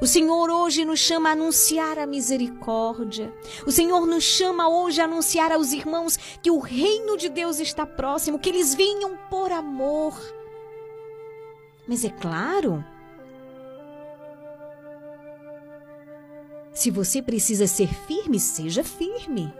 o 0.00 0.06
Senhor 0.06 0.50
hoje 0.50 0.84
nos 0.84 1.00
chama 1.00 1.30
a 1.30 1.32
anunciar 1.32 1.98
a 1.98 2.06
misericórdia. 2.06 3.32
O 3.66 3.72
Senhor 3.72 4.06
nos 4.06 4.24
chama 4.24 4.68
hoje 4.68 5.00
a 5.00 5.04
anunciar 5.04 5.52
aos 5.52 5.72
irmãos 5.72 6.16
que 6.42 6.50
o 6.50 6.58
reino 6.58 7.16
de 7.16 7.28
Deus 7.28 7.60
está 7.60 7.84
próximo, 7.86 8.38
que 8.38 8.48
eles 8.48 8.74
venham 8.74 9.16
por 9.28 9.52
amor. 9.52 10.14
Mas 11.86 12.04
é 12.04 12.10
claro, 12.10 12.84
se 16.72 16.90
você 16.90 17.20
precisa 17.20 17.66
ser 17.66 17.88
firme, 18.06 18.40
seja 18.40 18.82
firme. 18.82 19.52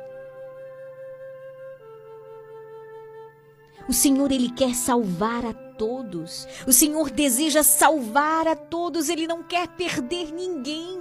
O 3.89 3.93
Senhor, 3.93 4.31
Ele 4.31 4.51
quer 4.51 4.75
salvar 4.75 5.45
a 5.45 5.53
todos. 5.77 6.47
O 6.67 6.73
Senhor 6.73 7.11
deseja 7.11 7.63
salvar 7.63 8.47
a 8.47 8.57
todos, 8.57 9.09
Ele 9.09 9.27
não 9.27 9.43
quer 9.43 9.69
perder 9.69 10.33
ninguém. 10.33 11.01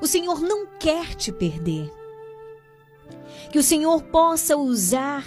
O 0.00 0.06
Senhor 0.06 0.40
não 0.40 0.66
quer 0.78 1.14
te 1.14 1.32
perder. 1.32 1.92
Que 3.50 3.58
o 3.58 3.62
Senhor 3.62 4.02
possa 4.04 4.56
usar 4.56 5.24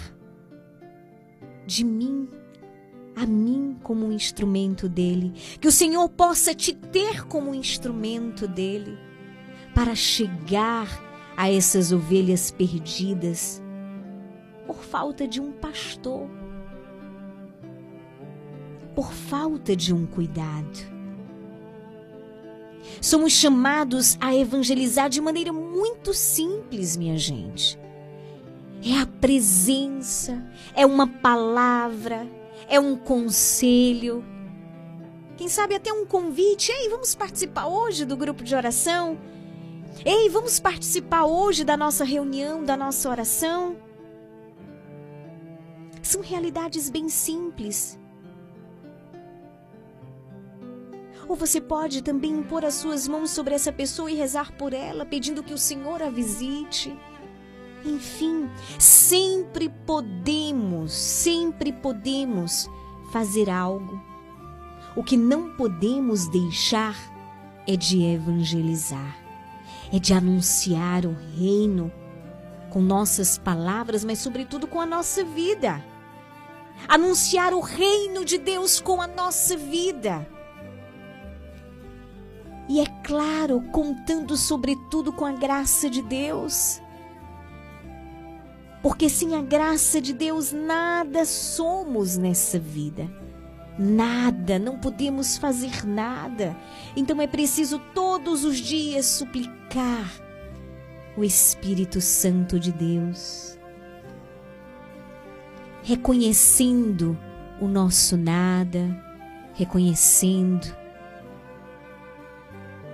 de 1.66 1.84
mim, 1.84 2.28
a 3.16 3.26
mim 3.26 3.78
como 3.82 4.06
um 4.06 4.12
instrumento 4.12 4.88
dele. 4.88 5.32
Que 5.60 5.68
o 5.68 5.72
Senhor 5.72 6.08
possa 6.08 6.54
te 6.54 6.72
ter 6.72 7.26
como 7.26 7.50
um 7.50 7.54
instrumento 7.54 8.46
dele 8.46 8.98
para 9.74 9.94
chegar 9.94 10.88
a 11.36 11.50
essas 11.50 11.92
ovelhas 11.92 12.50
perdidas 12.50 13.62
por 14.66 14.84
falta 14.84 15.26
de 15.26 15.40
um 15.40 15.52
pastor 15.52 16.39
por 19.00 19.14
falta 19.14 19.74
de 19.74 19.94
um 19.94 20.04
cuidado. 20.04 20.78
Somos 23.00 23.32
chamados 23.32 24.18
a 24.20 24.36
evangelizar 24.36 25.08
de 25.08 25.22
maneira 25.22 25.54
muito 25.54 26.12
simples, 26.12 26.98
minha 26.98 27.16
gente. 27.16 27.78
É 28.84 29.00
a 29.00 29.06
presença, 29.06 30.46
é 30.74 30.84
uma 30.84 31.06
palavra, 31.06 32.28
é 32.68 32.78
um 32.78 32.94
conselho. 32.94 34.22
Quem 35.38 35.48
sabe 35.48 35.74
até 35.74 35.90
um 35.90 36.04
convite. 36.04 36.70
Ei, 36.70 36.90
vamos 36.90 37.14
participar 37.14 37.68
hoje 37.68 38.04
do 38.04 38.18
grupo 38.18 38.44
de 38.44 38.54
oração? 38.54 39.18
Ei, 40.04 40.28
vamos 40.28 40.60
participar 40.60 41.24
hoje 41.24 41.64
da 41.64 41.74
nossa 41.74 42.04
reunião, 42.04 42.62
da 42.62 42.76
nossa 42.76 43.08
oração? 43.08 43.78
São 46.02 46.20
realidades 46.20 46.90
bem 46.90 47.08
simples 47.08 47.98
Ou 51.30 51.36
você 51.36 51.60
pode 51.60 52.02
também 52.02 52.32
impor 52.32 52.64
as 52.64 52.74
suas 52.74 53.06
mãos 53.06 53.30
sobre 53.30 53.54
essa 53.54 53.70
pessoa 53.70 54.10
e 54.10 54.16
rezar 54.16 54.50
por 54.50 54.72
ela, 54.72 55.06
pedindo 55.06 55.44
que 55.44 55.54
o 55.54 55.58
Senhor 55.58 56.02
a 56.02 56.10
visite. 56.10 56.92
Enfim, 57.84 58.50
sempre 58.80 59.68
podemos, 59.86 60.90
sempre 60.92 61.72
podemos 61.72 62.68
fazer 63.12 63.48
algo. 63.48 64.02
O 64.96 65.04
que 65.04 65.16
não 65.16 65.54
podemos 65.54 66.26
deixar 66.26 66.96
é 67.64 67.76
de 67.76 68.02
evangelizar, 68.02 69.16
é 69.92 70.00
de 70.00 70.12
anunciar 70.12 71.06
o 71.06 71.16
reino 71.38 71.92
com 72.70 72.82
nossas 72.82 73.38
palavras, 73.38 74.02
mas 74.04 74.18
sobretudo 74.18 74.66
com 74.66 74.80
a 74.80 74.86
nossa 74.86 75.22
vida. 75.22 75.80
Anunciar 76.88 77.54
o 77.54 77.60
reino 77.60 78.24
de 78.24 78.36
Deus 78.36 78.80
com 78.80 79.00
a 79.00 79.06
nossa 79.06 79.56
vida. 79.56 80.26
E 82.70 82.78
é 82.78 82.86
claro, 83.02 83.60
contando 83.72 84.36
sobretudo 84.36 85.12
com 85.12 85.26
a 85.26 85.32
graça 85.32 85.90
de 85.90 86.00
Deus. 86.00 86.80
Porque 88.80 89.08
sem 89.08 89.34
a 89.34 89.42
graça 89.42 90.00
de 90.00 90.12
Deus 90.12 90.52
nada 90.52 91.24
somos 91.24 92.16
nessa 92.16 92.60
vida. 92.60 93.10
Nada, 93.76 94.56
não 94.56 94.78
podemos 94.78 95.36
fazer 95.36 95.84
nada. 95.84 96.56
Então 96.94 97.20
é 97.20 97.26
preciso 97.26 97.80
todos 97.92 98.44
os 98.44 98.58
dias 98.58 99.04
suplicar 99.04 100.08
o 101.16 101.24
Espírito 101.24 102.00
Santo 102.00 102.60
de 102.60 102.70
Deus. 102.70 103.58
reconhecendo 105.82 107.18
o 107.60 107.66
nosso 107.66 108.16
nada, 108.16 109.04
reconhecendo 109.54 110.79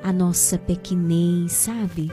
a 0.02 0.12
nossa 0.12 0.58
pequenez, 0.58 1.52
sabe? 1.52 2.10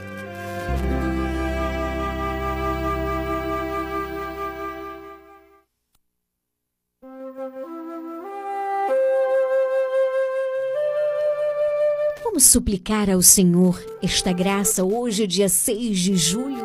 Vamos 12.22 12.44
suplicar 12.46 13.08
ao 13.08 13.22
Senhor 13.22 13.80
esta 14.02 14.32
graça 14.32 14.82
hoje, 14.84 15.26
dia 15.26 15.48
6 15.48 15.98
de 15.98 16.16
julho? 16.16 16.64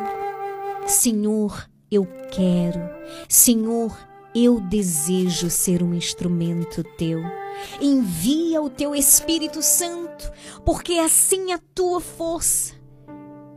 Senhor, 0.86 1.70
eu 1.90 2.04
quero. 2.32 2.80
Senhor, 3.28 3.96
eu 4.34 4.60
desejo 4.60 5.48
ser 5.48 5.82
um 5.82 5.94
instrumento 5.94 6.82
teu. 6.96 7.20
Envia 7.80 8.60
o 8.60 8.70
teu 8.70 8.94
Espírito 8.94 9.62
Santo, 9.62 10.30
porque 10.64 10.94
assim 10.94 11.52
a 11.52 11.58
tua 11.74 12.00
força. 12.00 12.74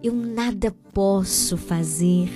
Eu 0.03 0.13
nada 0.13 0.75
posso 0.93 1.55
fazer, 1.55 2.29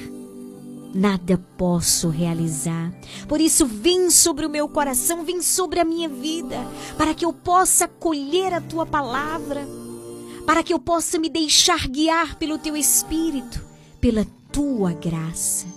nada 0.93 1.37
posso 1.57 2.09
realizar. 2.09 2.93
Por 3.27 3.41
isso, 3.41 3.65
vem 3.65 4.09
sobre 4.09 4.45
o 4.45 4.49
meu 4.49 4.69
coração, 4.69 5.23
vem 5.23 5.41
sobre 5.41 5.79
a 5.79 5.85
minha 5.85 6.07
vida, 6.07 6.57
para 6.97 7.13
que 7.13 7.25
eu 7.25 7.33
possa 7.33 7.85
acolher 7.85 8.53
a 8.53 8.61
tua 8.61 8.85
palavra, 8.85 9.67
para 10.45 10.63
que 10.63 10.73
eu 10.73 10.79
possa 10.79 11.19
me 11.19 11.29
deixar 11.29 11.87
guiar 11.87 12.35
pelo 12.35 12.57
teu 12.57 12.75
Espírito, 12.75 13.63
pela 13.99 14.25
tua 14.51 14.93
graça. 14.93 15.76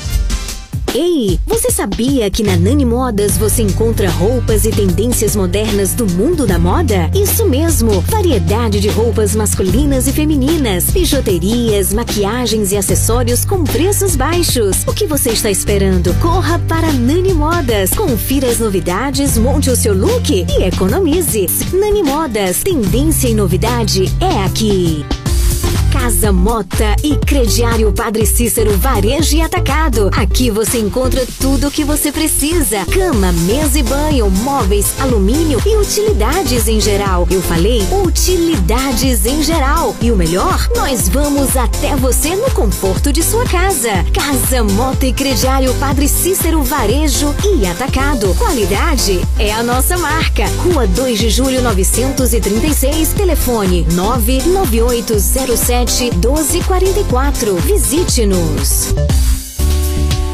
Ei, 0.93 1.39
você 1.47 1.71
sabia 1.71 2.29
que 2.29 2.43
na 2.43 2.57
Nani 2.57 2.83
Modas 2.83 3.37
você 3.37 3.61
encontra 3.61 4.09
roupas 4.09 4.65
e 4.65 4.71
tendências 4.71 5.37
modernas 5.37 5.93
do 5.93 6.05
mundo 6.05 6.45
da 6.45 6.59
moda? 6.59 7.09
Isso 7.15 7.47
mesmo, 7.47 8.01
variedade 8.01 8.81
de 8.81 8.89
roupas 8.89 9.33
masculinas 9.33 10.07
e 10.07 10.11
femininas, 10.11 10.89
bijuterias, 10.89 11.93
maquiagens 11.93 12.73
e 12.73 12.77
acessórios 12.77 13.45
com 13.45 13.63
preços 13.63 14.17
baixos. 14.17 14.83
O 14.85 14.93
que 14.93 15.07
você 15.07 15.29
está 15.29 15.49
esperando? 15.49 16.13
Corra 16.15 16.59
para 16.67 16.91
Nani 16.91 17.33
Modas, 17.33 17.91
confira 17.91 18.49
as 18.49 18.59
novidades, 18.59 19.37
monte 19.37 19.69
o 19.69 19.77
seu 19.77 19.93
look 19.93 20.29
e 20.29 20.63
economize. 20.63 21.47
Nani 21.71 22.03
Modas, 22.03 22.63
tendência 22.63 23.29
e 23.29 23.33
novidade 23.33 24.11
é 24.19 24.43
aqui. 24.43 25.05
Casa 26.01 26.31
Mota 26.31 26.95
e 27.03 27.15
Crediário 27.15 27.91
Padre 27.91 28.25
Cícero 28.25 28.75
Varejo 28.75 29.35
e 29.35 29.41
Atacado. 29.41 30.09
Aqui 30.17 30.49
você 30.49 30.79
encontra 30.79 31.23
tudo 31.41 31.67
o 31.67 31.71
que 31.71 31.83
você 31.83 32.11
precisa: 32.11 32.85
cama, 32.85 33.31
mesa 33.31 33.79
e 33.79 33.83
banho, 33.83 34.29
móveis, 34.29 34.93
alumínio 34.99 35.59
e 35.65 35.75
utilidades 35.75 36.67
em 36.67 36.79
geral. 36.79 37.27
Eu 37.29 37.41
falei 37.41 37.81
utilidades 38.05 39.25
em 39.25 39.41
geral. 39.41 39.95
E 39.99 40.11
o 40.11 40.15
melhor, 40.15 40.69
nós 40.75 41.09
vamos 41.09 41.57
até 41.57 41.95
você 41.95 42.35
no 42.35 42.51
conforto 42.51 43.11
de 43.11 43.23
sua 43.23 43.43
casa. 43.45 44.05
Casa 44.13 44.63
Mota 44.63 45.07
e 45.07 45.13
Crediário 45.13 45.73
Padre 45.75 46.07
Cícero 46.07 46.63
Varejo 46.63 47.33
e 47.43 47.65
Atacado. 47.65 48.35
Qualidade 48.35 49.19
é 49.39 49.51
a 49.51 49.63
nossa 49.63 49.97
marca. 49.97 50.45
Rua 50.63 50.85
2 50.85 51.19
de 51.19 51.31
Julho 51.31 51.63
936, 51.63 53.13
telefone 53.13 53.87
99807 53.91 56.11
1244. 56.15 57.55
Visite-nos. 57.55 58.93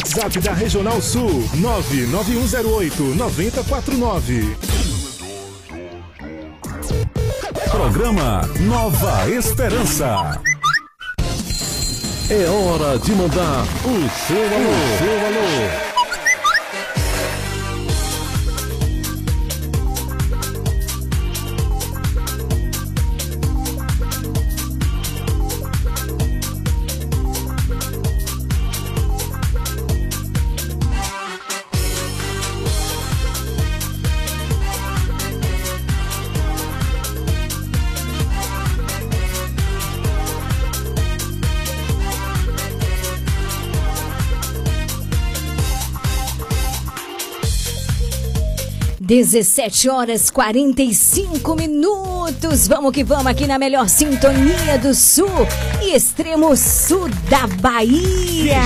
WhatsApp 0.00 0.40
da 0.40 0.54
Regional 0.54 1.02
Sul 1.02 1.44
99108 1.56 3.02
9049. 3.16 4.56
Programa 7.70 8.48
Nova 8.60 9.28
Esperança. 9.28 10.40
É 12.30 12.48
hora 12.48 12.98
de 12.98 13.12
mandar 13.12 13.62
o 13.84 14.26
seu 14.26 14.42
alô. 14.42 14.98
seu 14.98 15.26
alô. 15.26 15.89
Dezessete 49.10 49.90
horas 49.90 50.30
45 50.30 51.56
minutos. 51.56 52.68
Vamos 52.68 52.92
que 52.92 53.02
vamos 53.02 53.26
aqui 53.26 53.44
na 53.44 53.58
melhor 53.58 53.88
sintonia 53.88 54.78
do 54.78 54.94
sul 54.94 55.26
e 55.82 55.96
extremo 55.96 56.56
sul 56.56 57.08
da 57.28 57.44
Bahia. 57.60 58.62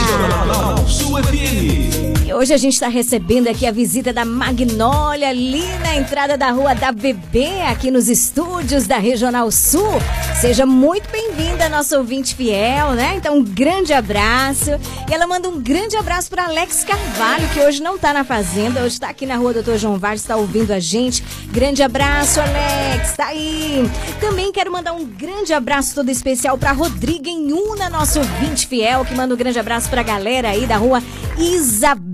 Sul 0.86 1.16
FM. 1.22 2.13
E 2.24 2.32
hoje 2.32 2.54
a 2.54 2.56
gente 2.56 2.72
está 2.72 2.88
recebendo 2.88 3.48
aqui 3.48 3.66
a 3.66 3.70
visita 3.70 4.10
da 4.10 4.24
Magnólia 4.24 5.28
ali 5.28 5.62
na 5.82 5.94
entrada 5.94 6.38
da 6.38 6.50
Rua 6.50 6.74
da 6.74 6.90
Bebê, 6.90 7.60
aqui 7.68 7.90
nos 7.90 8.08
estúdios 8.08 8.86
da 8.86 8.96
Regional 8.96 9.50
Sul. 9.50 10.00
Seja 10.40 10.64
muito 10.64 11.06
bem-vinda, 11.10 11.68
nossa 11.68 11.98
ouvinte 11.98 12.34
fiel, 12.34 12.92
né? 12.92 13.16
Então, 13.16 13.36
um 13.36 13.44
grande 13.44 13.92
abraço. 13.92 14.70
E 15.06 15.12
ela 15.12 15.26
manda 15.26 15.50
um 15.50 15.60
grande 15.60 15.98
abraço 15.98 16.30
para 16.30 16.44
Alex 16.44 16.82
Carvalho, 16.82 17.46
que 17.50 17.60
hoje 17.60 17.82
não 17.82 17.96
está 17.96 18.14
na 18.14 18.24
fazenda, 18.24 18.80
hoje 18.80 18.94
está 18.94 19.10
aqui 19.10 19.26
na 19.26 19.36
Rua 19.36 19.52
Doutor 19.52 19.76
João 19.76 19.98
Vaz, 19.98 20.22
está 20.22 20.34
ouvindo 20.34 20.70
a 20.70 20.80
gente. 20.80 21.22
Grande 21.52 21.82
abraço, 21.82 22.40
Alex, 22.40 23.12
tá 23.18 23.26
aí. 23.26 23.86
Também 24.18 24.50
quero 24.50 24.72
mandar 24.72 24.94
um 24.94 25.04
grande 25.04 25.52
abraço 25.52 25.94
todo 25.94 26.08
especial 26.08 26.56
para 26.56 26.72
Rodrigo 26.72 27.28
Enhuna, 27.28 27.90
nosso 27.90 28.18
ouvinte 28.18 28.66
fiel, 28.66 29.04
que 29.04 29.14
manda 29.14 29.34
um 29.34 29.36
grande 29.36 29.58
abraço 29.58 29.90
para 29.90 30.00
a 30.00 30.04
galera 30.04 30.48
aí 30.48 30.66
da 30.66 30.78
Rua 30.78 31.02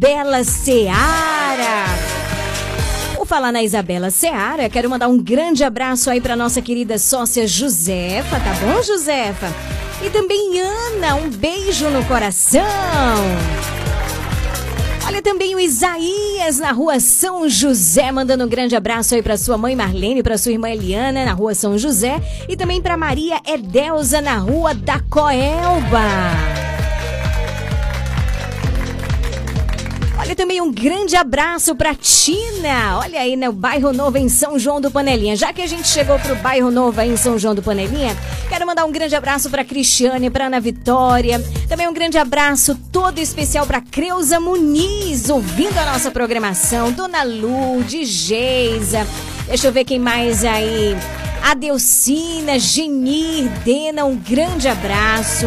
Isabela 0.00 0.42
Seara. 0.44 1.84
Por 3.14 3.26
falar 3.26 3.52
na 3.52 3.62
Isabela 3.62 4.10
Seara, 4.10 4.66
quero 4.70 4.88
mandar 4.88 5.08
um 5.08 5.22
grande 5.22 5.62
abraço 5.62 6.08
aí 6.08 6.22
para 6.22 6.34
nossa 6.34 6.62
querida 6.62 6.96
sócia 6.98 7.46
Josefa, 7.46 8.40
tá 8.40 8.54
bom, 8.62 8.82
Josefa? 8.82 9.54
E 10.02 10.08
também 10.08 10.58
Ana, 10.58 11.16
um 11.16 11.28
beijo 11.28 11.90
no 11.90 12.02
coração. 12.06 12.62
Olha 15.06 15.20
também 15.20 15.54
o 15.54 15.60
Isaías 15.60 16.58
na 16.58 16.72
rua 16.72 16.98
São 16.98 17.46
José, 17.46 18.10
mandando 18.10 18.46
um 18.46 18.48
grande 18.48 18.74
abraço 18.74 19.14
aí 19.14 19.22
para 19.22 19.36
sua 19.36 19.58
mãe 19.58 19.76
Marlene, 19.76 20.22
para 20.22 20.38
sua 20.38 20.52
irmã 20.52 20.70
Eliana 20.70 21.26
na 21.26 21.34
rua 21.34 21.54
São 21.54 21.76
José 21.76 22.22
e 22.48 22.56
também 22.56 22.80
para 22.80 22.96
Maria 22.96 23.38
Edelza 23.46 24.22
na 24.22 24.38
rua 24.38 24.72
da 24.72 24.98
Coelba. 25.10 26.69
Olha 30.30 30.36
também 30.36 30.60
um 30.60 30.70
grande 30.70 31.16
abraço 31.16 31.74
para 31.74 31.92
Tina. 31.92 33.00
Olha 33.00 33.18
aí 33.18 33.34
no 33.34 33.50
bairro 33.50 33.92
Novo 33.92 34.16
em 34.16 34.28
São 34.28 34.60
João 34.60 34.80
do 34.80 34.88
Panelinha. 34.88 35.34
Já 35.34 35.52
que 35.52 35.60
a 35.60 35.66
gente 35.66 35.88
chegou 35.88 36.20
pro 36.20 36.36
bairro 36.36 36.70
Novo 36.70 37.00
aí 37.00 37.10
em 37.10 37.16
São 37.16 37.36
João 37.36 37.52
do 37.52 37.60
Panelinha, 37.60 38.16
quero 38.48 38.64
mandar 38.64 38.84
um 38.84 38.92
grande 38.92 39.16
abraço 39.16 39.50
para 39.50 39.64
Cristiane, 39.64 40.30
para 40.30 40.46
Ana 40.46 40.60
Vitória. 40.60 41.44
Também 41.68 41.88
um 41.88 41.92
grande 41.92 42.16
abraço 42.16 42.78
todo 42.92 43.18
especial 43.18 43.66
para 43.66 43.80
Creuza 43.80 44.38
Muniz, 44.38 45.28
ouvindo 45.28 45.76
a 45.76 45.92
nossa 45.92 46.12
programação. 46.12 46.92
Dona 46.92 47.24
Lude, 47.24 48.04
Geisa. 48.04 49.04
Deixa 49.50 49.66
eu 49.66 49.72
ver 49.72 49.84
quem 49.84 49.98
mais 49.98 50.44
aí. 50.44 50.96
Adelcina, 51.42 52.56
Genir, 52.56 53.48
Dena, 53.64 54.04
um 54.04 54.14
grande 54.14 54.68
abraço. 54.68 55.46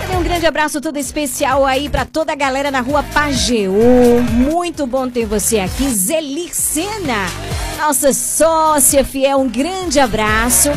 Também 0.00 0.16
um 0.16 0.22
grande 0.24 0.46
abraço 0.46 0.80
todo 0.80 0.96
especial 0.96 1.64
aí 1.64 1.88
para 1.88 2.04
toda 2.04 2.32
a 2.32 2.34
galera 2.34 2.72
na 2.72 2.80
rua 2.80 3.04
Pajeú. 3.04 4.20
Muito 4.32 4.84
bom 4.84 5.08
ter 5.08 5.26
você 5.26 5.60
aqui. 5.60 5.88
Zelir 5.90 6.52
Sena, 6.52 7.28
nossa 7.78 8.12
sócia 8.12 9.04
fiel, 9.04 9.38
um 9.38 9.48
grande 9.48 10.00
abraço. 10.00 10.70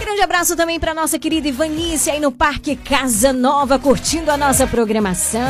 Grande 0.00 0.22
abraço 0.22 0.56
também 0.56 0.80
para 0.80 0.92
nossa 0.92 1.20
querida 1.20 1.46
Ivanice 1.46 2.10
aí 2.10 2.18
no 2.18 2.32
Parque 2.32 2.74
Casa 2.74 3.32
Nova, 3.32 3.78
curtindo 3.78 4.28
a 4.32 4.36
nossa 4.36 4.66
programação. 4.66 5.40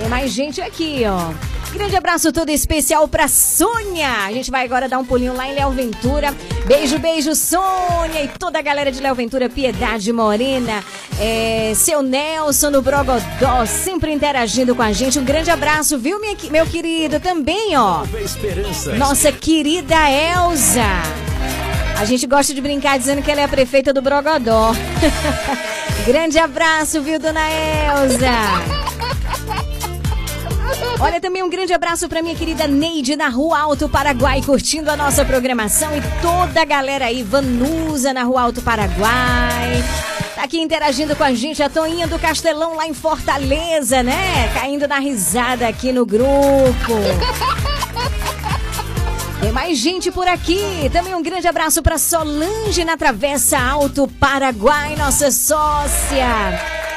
Tem 0.00 0.08
mais 0.08 0.32
gente 0.32 0.62
aqui, 0.62 1.02
ó. 1.04 1.57
Grande 1.78 1.94
abraço 1.94 2.32
todo 2.32 2.48
especial 2.48 3.06
pra 3.06 3.28
Sônia. 3.28 4.24
A 4.26 4.32
gente 4.32 4.50
vai 4.50 4.64
agora 4.64 4.88
dar 4.88 4.98
um 4.98 5.04
pulinho 5.04 5.32
lá 5.32 5.46
em 5.46 5.54
Léo 5.54 5.70
Ventura. 5.70 6.34
Beijo, 6.66 6.98
beijo, 6.98 7.36
Sônia 7.36 8.24
e 8.24 8.26
toda 8.36 8.58
a 8.58 8.62
galera 8.62 8.90
de 8.90 9.00
Léo 9.00 9.14
Ventura, 9.14 9.48
Piedade 9.48 10.12
Morena, 10.12 10.82
é, 11.20 11.72
seu 11.76 12.02
Nelson 12.02 12.70
no 12.70 12.82
Brogodó, 12.82 13.64
sempre 13.64 14.12
interagindo 14.12 14.74
com 14.74 14.82
a 14.82 14.90
gente. 14.92 15.20
Um 15.20 15.24
grande 15.24 15.52
abraço, 15.52 15.96
viu, 15.96 16.20
minha, 16.20 16.36
meu 16.50 16.66
querido? 16.66 17.20
Também, 17.20 17.76
ó. 17.76 18.02
Nossa 18.98 19.30
querida 19.30 19.94
Elza. 20.10 20.82
A 21.96 22.04
gente 22.04 22.26
gosta 22.26 22.52
de 22.52 22.60
brincar 22.60 22.98
dizendo 22.98 23.22
que 23.22 23.30
ela 23.30 23.42
é 23.42 23.44
a 23.44 23.48
prefeita 23.48 23.92
do 23.92 24.02
Brogodó. 24.02 24.72
Grande 26.04 26.40
abraço, 26.40 27.00
viu, 27.00 27.20
dona 27.20 27.48
Elza? 27.48 28.87
Olha, 31.00 31.20
também 31.20 31.44
um 31.44 31.48
grande 31.48 31.72
abraço 31.72 32.08
para 32.08 32.20
minha 32.20 32.34
querida 32.34 32.66
Neide 32.66 33.14
na 33.14 33.28
Rua 33.28 33.60
Alto 33.60 33.88
Paraguai, 33.88 34.42
curtindo 34.42 34.90
a 34.90 34.96
nossa 34.96 35.24
programação 35.24 35.96
e 35.96 36.02
toda 36.20 36.60
a 36.60 36.64
galera 36.64 37.04
aí, 37.04 37.22
Vanusa 37.22 38.12
na 38.12 38.24
Rua 38.24 38.42
Alto 38.42 38.60
Paraguai. 38.62 39.84
Tá 40.34 40.42
aqui 40.42 40.60
interagindo 40.60 41.14
com 41.14 41.22
a 41.22 41.32
gente, 41.32 41.62
a 41.62 41.68
Toinha 41.68 42.08
do 42.08 42.18
Castelão 42.18 42.74
lá 42.74 42.88
em 42.88 42.94
Fortaleza, 42.94 44.02
né? 44.02 44.50
Caindo 44.52 44.88
na 44.88 44.98
risada 44.98 45.68
aqui 45.68 45.92
no 45.92 46.04
grupo. 46.04 46.94
Tem 49.40 49.52
mais 49.52 49.78
gente 49.78 50.10
por 50.10 50.26
aqui. 50.26 50.90
Também 50.92 51.14
um 51.14 51.22
grande 51.22 51.46
abraço 51.46 51.80
para 51.80 51.96
Solange 51.96 52.84
na 52.84 52.96
Travessa 52.96 53.56
Alto 53.56 54.08
Paraguai, 54.18 54.96
nossa 54.96 55.30
sócia. 55.30 56.87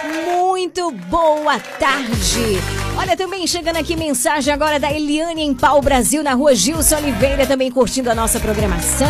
Muito 0.62 0.92
boa 0.92 1.60
tarde. 1.60 2.62
Olha, 2.96 3.18
também 3.18 3.48
chegando 3.48 3.78
aqui 3.78 3.96
mensagem 3.96 4.54
agora 4.54 4.80
da 4.80 4.92
Eliane 4.92 5.42
em 5.42 5.56
Pau 5.56 5.82
Brasil, 5.82 6.22
na 6.22 6.36
rua 6.36 6.54
Gilson 6.54 6.98
Oliveira, 6.98 7.48
também 7.48 7.72
curtindo 7.72 8.12
a 8.12 8.14
nossa 8.14 8.40
programação. 8.40 9.08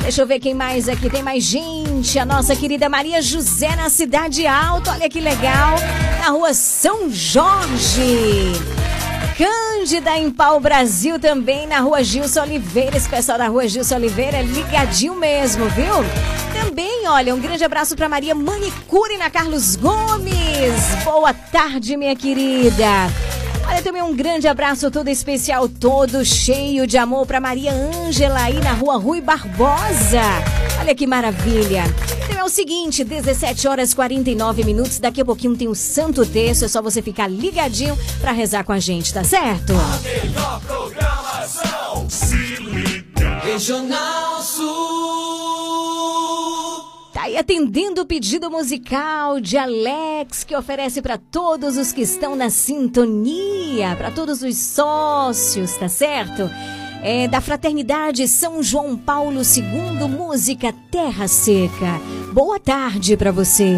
Deixa 0.00 0.22
eu 0.22 0.26
ver 0.26 0.40
quem 0.40 0.54
mais 0.54 0.88
aqui. 0.88 1.10
Tem 1.10 1.22
mais 1.22 1.44
gente. 1.44 2.18
A 2.18 2.24
nossa 2.24 2.56
querida 2.56 2.88
Maria 2.88 3.20
José 3.20 3.76
na 3.76 3.90
Cidade 3.90 4.46
Alta. 4.46 4.92
Olha 4.92 5.06
que 5.06 5.20
legal. 5.20 5.74
Na 6.18 6.30
rua 6.30 6.54
São 6.54 7.10
Jorge. 7.10 8.54
Cândida 9.36 10.16
em 10.16 10.30
Pau 10.30 10.60
Brasil 10.60 11.18
também, 11.18 11.66
na 11.66 11.80
rua 11.80 12.04
Gilson 12.04 12.42
Oliveira. 12.42 12.96
Esse 12.96 13.08
pessoal 13.08 13.36
da 13.36 13.48
rua 13.48 13.66
Gilson 13.66 13.96
Oliveira 13.96 14.36
é 14.36 14.42
ligadinho 14.42 15.16
mesmo, 15.16 15.68
viu? 15.70 15.92
Também, 16.52 17.08
olha, 17.08 17.34
um 17.34 17.40
grande 17.40 17.64
abraço 17.64 17.96
para 17.96 18.08
Maria 18.08 18.32
Manicure 18.32 19.16
na 19.16 19.28
Carlos 19.28 19.74
Gomes. 19.74 21.02
Boa 21.04 21.34
tarde, 21.34 21.96
minha 21.96 22.14
querida. 22.14 23.10
Olha, 23.66 23.82
também 23.82 24.02
um 24.02 24.14
grande 24.14 24.46
abraço 24.46 24.90
todo 24.90 25.08
especial, 25.08 25.68
todo 25.68 26.24
cheio 26.24 26.86
de 26.86 26.96
amor 26.98 27.26
para 27.26 27.40
Maria 27.40 27.72
Ângela 27.72 28.40
aí 28.40 28.60
na 28.60 28.72
rua 28.72 28.96
Rui 28.96 29.20
Barbosa. 29.20 30.20
Olha 30.80 30.94
que 30.94 31.06
maravilha. 31.06 31.84
Então 32.24 32.38
é 32.38 32.44
o 32.44 32.48
seguinte, 32.48 33.02
17 33.02 33.66
horas 33.66 33.94
49 33.94 34.64
minutos, 34.64 34.98
daqui 34.98 35.20
a 35.20 35.24
pouquinho 35.24 35.56
tem 35.56 35.68
o 35.68 35.74
Santo 35.74 36.26
Terço, 36.26 36.64
é 36.64 36.68
só 36.68 36.82
você 36.82 37.00
ficar 37.00 37.26
ligadinho 37.26 37.98
para 38.20 38.32
rezar 38.32 38.64
com 38.64 38.72
a 38.72 38.78
gente, 38.78 39.12
tá 39.12 39.24
certo? 39.24 39.72
melhor 40.02 40.60
programação. 40.60 42.08
Se 42.10 42.36
liga. 42.36 43.40
Regional 43.44 44.42
Sul. 44.42 45.63
Aí 47.24 47.38
atendendo 47.38 48.02
o 48.02 48.06
pedido 48.06 48.50
musical 48.50 49.40
de 49.40 49.56
Alex, 49.56 50.44
que 50.44 50.54
oferece 50.54 51.00
para 51.00 51.16
todos 51.16 51.78
os 51.78 51.90
que 51.90 52.02
estão 52.02 52.36
na 52.36 52.50
sintonia, 52.50 53.96
para 53.96 54.10
todos 54.10 54.42
os 54.42 54.54
sócios, 54.58 55.74
tá 55.78 55.88
certo? 55.88 56.50
É 57.02 57.26
da 57.26 57.40
Fraternidade 57.40 58.28
São 58.28 58.62
João 58.62 58.94
Paulo 58.94 59.40
II, 59.40 60.06
música 60.06 60.70
Terra 60.90 61.26
Seca. 61.26 61.98
Boa 62.30 62.60
tarde 62.60 63.16
para 63.16 63.32
você. 63.32 63.74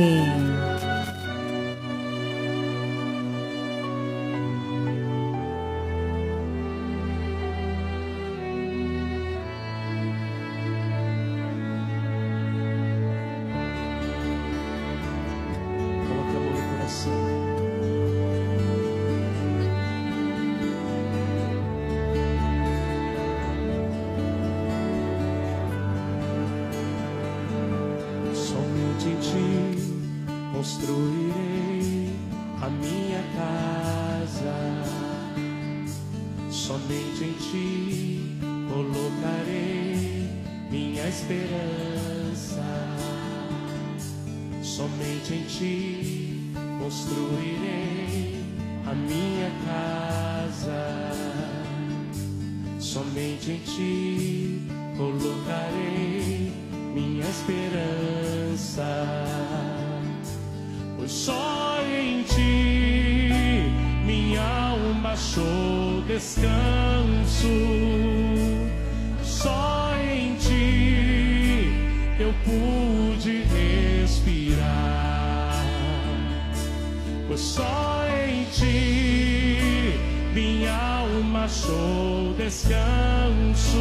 descanso 82.35 83.79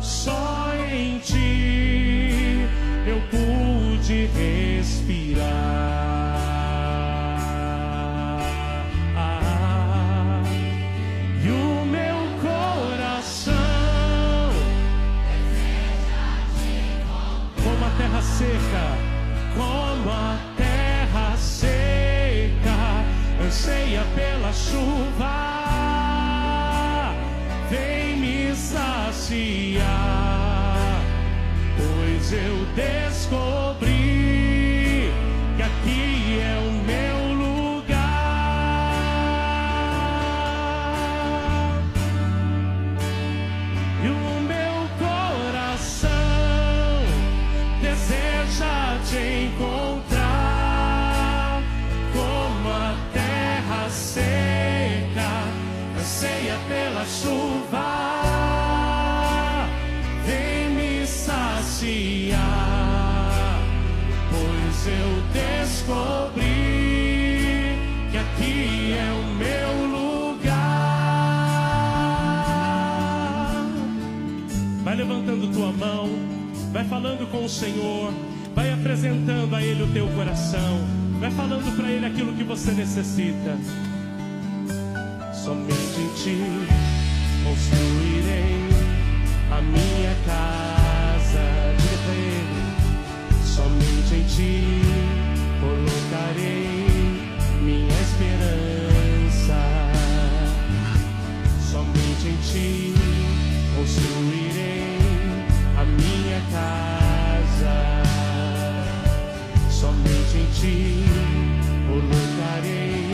só 0.00 0.74
em 0.90 1.18
ti. 1.18 2.03
score. 33.24 33.63
vai 76.84 76.88
falando 76.88 77.30
com 77.30 77.44
o 77.44 77.48
Senhor, 77.48 78.12
vai 78.54 78.72
apresentando 78.72 79.54
a 79.54 79.62
Ele 79.62 79.82
o 79.82 79.86
teu 79.88 80.06
coração, 80.08 80.80
vai 81.18 81.30
falando 81.30 81.74
para 81.76 81.90
Ele 81.90 82.04
aquilo 82.04 82.34
que 82.34 82.44
você 82.44 82.72
necessita. 82.72 83.56
Somente 85.32 86.00
em 86.00 86.08
Ti 86.22 86.38
construirei 87.44 88.68
a 89.50 89.60
minha 89.62 90.14
casa. 90.26 91.74
de 91.78 91.94
para 92.04 93.44
somente 93.44 94.14
em 94.14 94.24
Ti 94.24 94.82
colocarei 95.60 96.86
minha 97.62 98.00
esperança. 98.00 99.58
Somente 101.70 102.28
em 102.28 102.36
Ti 102.42 102.94
construirei 103.76 104.43
casa. 106.54 107.76
Somente 109.68 110.38
em 110.38 110.46
ti 110.58 111.04
colocarei 111.88 113.10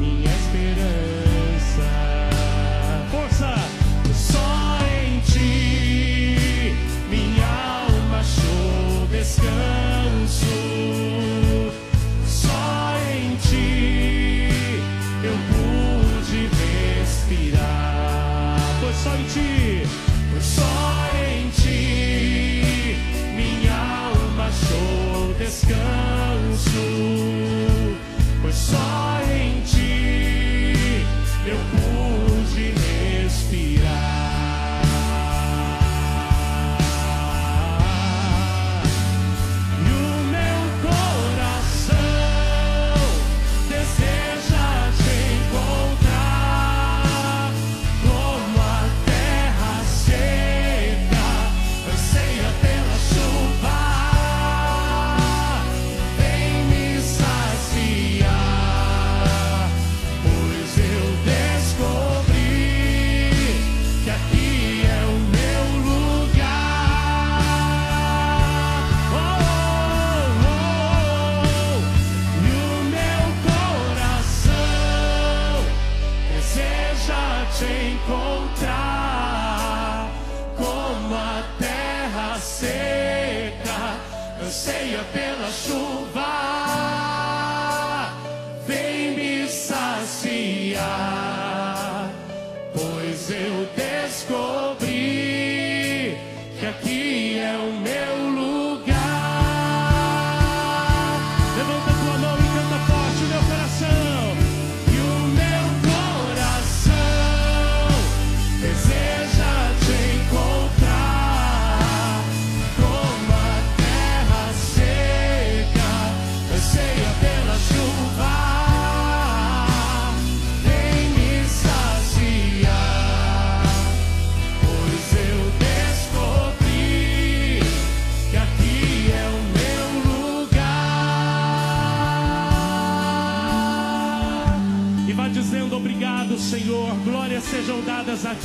minha 0.00 0.32
esperança. 0.40 1.88
Força! 3.12 3.54
Só 4.12 4.78
em 5.00 5.20
ti 5.20 6.74
minha 7.08 7.46
alma 7.46 8.18
achou 8.18 9.06
descanso. 9.10 10.56
Só 12.26 12.96
em 13.14 13.36
ti. 13.36 14.25
song. 28.66 29.05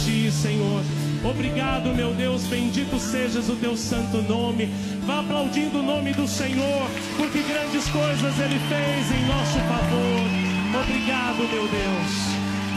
Ti, 0.03 0.31
Senhor. 0.31 0.83
Obrigado, 1.23 1.93
meu 1.93 2.13
Deus, 2.13 2.43
bendito 2.43 2.97
sejas 2.99 3.49
o 3.49 3.55
teu 3.55 3.77
santo 3.77 4.21
nome. 4.23 4.69
Vá 5.05 5.19
aplaudindo 5.19 5.79
o 5.79 5.83
nome 5.83 6.13
do 6.13 6.27
Senhor, 6.27 6.89
porque 7.17 7.41
grandes 7.43 7.87
coisas 7.89 8.39
ele 8.39 8.59
fez 8.69 9.11
em 9.11 9.25
nosso 9.27 9.59
favor. 9.69 10.81
Obrigado, 10.81 11.37
meu 11.51 11.67
Deus. 11.67 12.31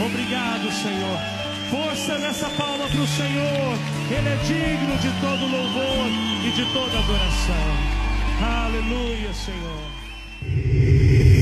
Obrigado, 0.05 0.71
Senhor. 0.71 1.19
Força 1.71 2.17
nessa 2.19 2.49
palma 2.49 2.87
para 2.87 3.01
o 3.01 3.07
Senhor. 3.07 3.77
Ele 4.11 4.29
é 4.29 4.35
digno 4.45 4.97
de 4.97 5.09
todo 5.19 5.41
louvor 5.41 6.07
e 6.45 6.51
de 6.51 6.65
toda 6.73 6.99
adoração. 6.99 7.95
Aleluia, 8.41 9.33
Senhor. 9.33 9.95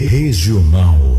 Regional. 0.09 1.12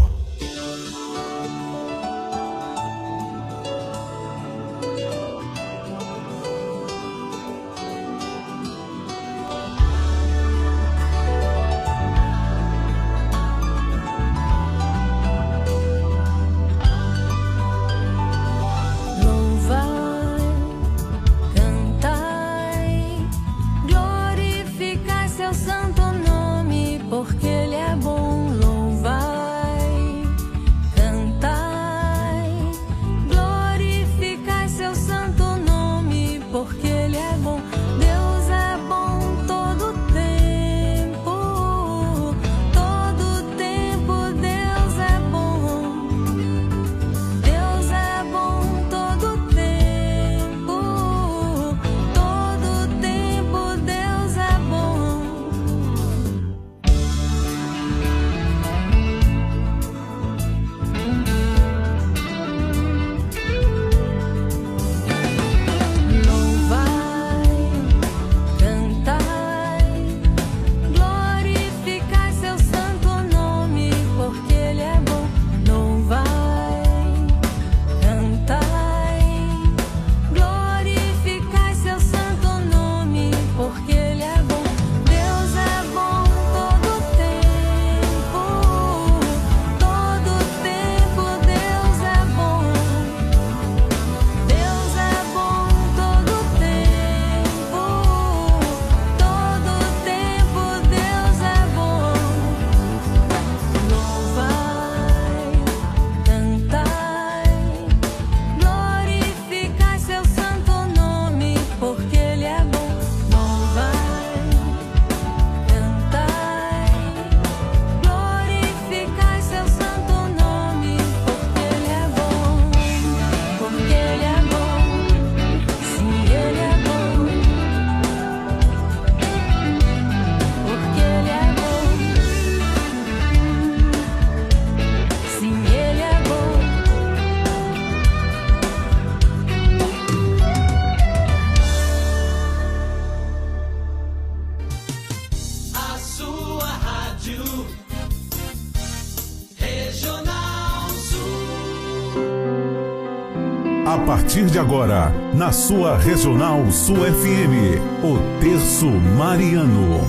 De 154.54 154.58
agora, 154.60 155.10
na 155.34 155.50
sua 155.50 155.98
Regional 155.98 156.70
Sul 156.70 156.98
FM, 156.98 158.04
o 158.04 158.40
Terço 158.40 158.86
Mariano. 158.86 160.00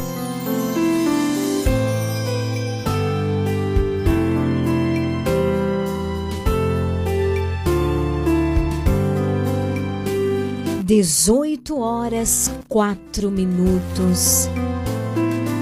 Dezoito 10.83 11.79
horas 11.79 12.51
quatro 12.69 13.31
minutos. 13.31 14.47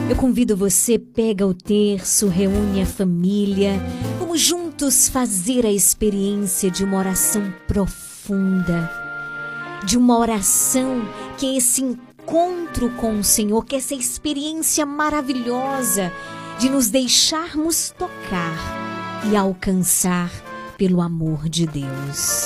Eu 0.10 0.18
convido 0.18 0.58
você, 0.58 1.00
pega 1.00 1.48
o 1.48 1.54
terço, 1.54 2.28
reúne 2.28 2.82
a 2.82 2.86
família. 2.86 3.82
Vamos 4.20 4.42
juntos 4.42 5.08
fazer 5.08 5.66
a 5.66 5.72
experiência 5.72 6.70
de 6.70 6.84
uma 6.84 6.98
oração 6.98 7.54
profunda. 7.66 8.13
De 9.86 9.98
uma 9.98 10.18
oração 10.18 11.02
que 11.38 11.46
é 11.46 11.58
esse 11.58 11.82
encontro 11.84 12.90
com 12.92 13.20
o 13.20 13.24
Senhor, 13.24 13.66
que 13.66 13.76
é 13.76 13.80
essa 13.80 13.94
experiência 13.94 14.86
maravilhosa 14.86 16.12
de 16.60 16.70
nos 16.70 16.90
deixarmos 16.90 17.94
tocar 17.98 18.58
e 19.30 19.36
alcançar 19.36 20.32
pelo 20.78 21.02
amor 21.02 21.50
de 21.50 21.66
Deus. 21.66 22.46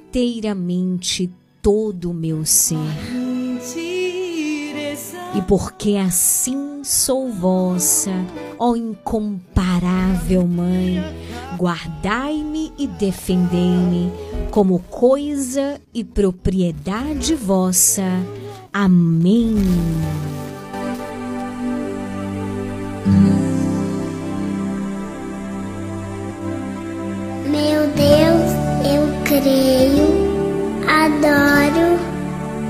inteiramente 0.11 1.31
todo 1.61 2.11
o 2.11 2.13
meu 2.13 2.45
ser. 2.45 2.75
E 5.33 5.41
porque 5.47 5.95
assim 5.95 6.83
sou 6.83 7.31
vossa, 7.31 8.11
ó 8.59 8.75
incomparável 8.75 10.45
Mãe, 10.45 11.01
guardai-me 11.57 12.73
e 12.77 12.87
defendei-me 12.87 14.11
como 14.49 14.79
coisa 14.79 15.79
e 15.93 16.03
propriedade 16.03 17.33
vossa. 17.33 18.03
Amém. 18.73 19.55
Adoro, 31.21 31.99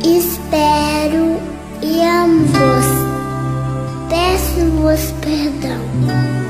espero 0.04 1.40
e 1.82 2.02
amo-vos. 2.02 2.86
Peço-vos 4.10 5.14
perdão 5.22 5.80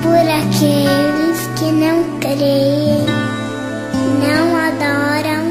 por 0.01 0.17
aqueles 0.17 1.47
que 1.57 1.71
não 1.71 2.03
creem, 2.19 3.05
não 4.19 4.57
adoram, 4.57 5.43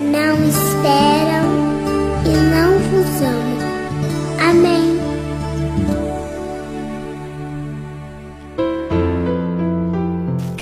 não 0.00 0.48
esperam 0.48 1.44
e 2.24 2.28
não 2.50 2.78
vos 2.88 3.20
amam. 3.20 4.50
Amém. 4.50 4.91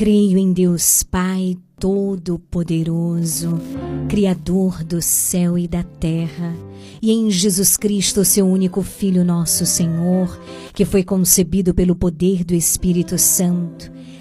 Creio 0.01 0.39
em 0.39 0.51
Deus 0.51 1.03
Pai 1.03 1.59
Todo-Poderoso, 1.79 3.61
Criador 4.09 4.83
do 4.83 5.03
céu 5.03 5.59
e 5.59 5.69
da 5.69 5.83
terra, 5.83 6.57
e 7.03 7.13
em 7.13 7.31
Jesus 7.31 7.77
Cristo, 7.77 8.25
seu 8.25 8.47
único 8.47 8.81
Filho, 8.81 9.23
nosso 9.23 9.67
Senhor, 9.67 10.41
que 10.73 10.87
foi 10.87 11.05
concebido 11.05 11.75
pelo 11.75 11.95
poder 11.95 12.45
do 12.45 12.55
Espírito 12.55 13.19
Santo. 13.19 13.93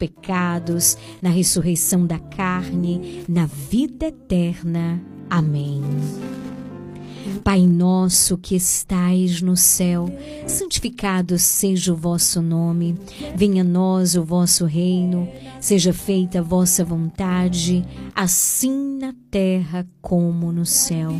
pecados, 0.00 0.96
na 1.20 1.28
ressurreição 1.28 2.06
da 2.06 2.18
carne, 2.18 3.22
na 3.28 3.44
vida 3.44 4.06
eterna. 4.06 4.98
Amém. 5.28 5.82
Pai 7.44 7.66
nosso 7.66 8.38
que 8.38 8.56
estais 8.56 9.42
no 9.42 9.56
céu, 9.56 10.08
santificado 10.46 11.38
seja 11.38 11.92
o 11.92 11.96
vosso 11.96 12.40
nome. 12.40 12.96
Venha 13.36 13.62
a 13.62 13.64
nós 13.64 14.14
o 14.14 14.24
vosso 14.24 14.64
reino. 14.64 15.28
Seja 15.60 15.92
feita 15.92 16.38
a 16.38 16.42
vossa 16.42 16.82
vontade, 16.82 17.84
assim 18.14 18.96
na 18.98 19.14
terra 19.30 19.86
como 20.00 20.50
no 20.50 20.64
céu. 20.64 21.10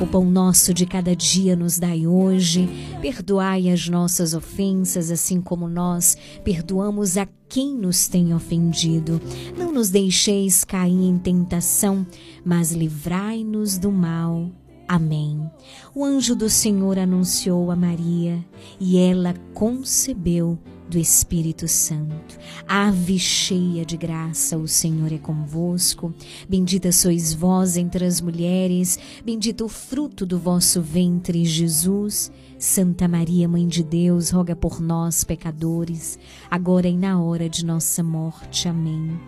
O 0.00 0.06
pão 0.06 0.24
nosso 0.24 0.72
de 0.72 0.86
cada 0.86 1.14
dia 1.14 1.54
nos 1.54 1.78
dai 1.78 2.06
hoje. 2.06 2.68
Perdoai 3.02 3.68
as 3.68 3.88
nossas 3.88 4.32
ofensas, 4.32 5.10
assim 5.10 5.42
como 5.42 5.68
nós 5.68 6.16
perdoamos 6.42 7.18
a 7.18 7.28
quem 7.48 7.76
nos 7.76 8.08
tem 8.08 8.34
ofendido. 8.34 9.20
Não 9.58 9.70
nos 9.70 9.90
deixeis 9.90 10.64
cair 10.64 11.04
em 11.04 11.18
tentação, 11.18 12.06
mas 12.42 12.72
livrai-nos 12.72 13.76
do 13.76 13.92
mal. 13.92 14.50
Amém. 14.88 15.50
O 15.94 16.04
anjo 16.04 16.34
do 16.34 16.48
Senhor 16.48 16.98
anunciou 16.98 17.70
a 17.70 17.76
Maria 17.76 18.44
e 18.80 18.98
ela 18.98 19.34
concebeu 19.54 20.58
do 20.88 20.98
Espírito 20.98 21.66
Santo. 21.66 22.38
Ave 22.66 23.18
cheia 23.18 23.84
de 23.84 23.96
graça, 23.96 24.58
o 24.58 24.68
Senhor 24.68 25.12
é 25.12 25.18
convosco. 25.18 26.14
Bendita 26.48 26.92
sois 26.92 27.32
vós 27.32 27.76
entre 27.76 28.04
as 28.04 28.20
mulheres, 28.20 28.98
bendito 29.24 29.64
o 29.64 29.68
fruto 29.68 30.26
do 30.26 30.38
vosso 30.38 30.80
ventre, 30.80 31.44
Jesus. 31.44 32.30
Santa 32.58 33.08
Maria, 33.08 33.48
Mãe 33.48 33.66
de 33.66 33.82
Deus, 33.82 34.30
roga 34.30 34.54
por 34.54 34.80
nós, 34.80 35.24
pecadores, 35.24 36.18
agora 36.48 36.88
e 36.88 36.96
na 36.96 37.20
hora 37.20 37.48
de 37.48 37.64
nossa 37.64 38.02
morte. 38.02 38.68
Amém. 38.68 39.18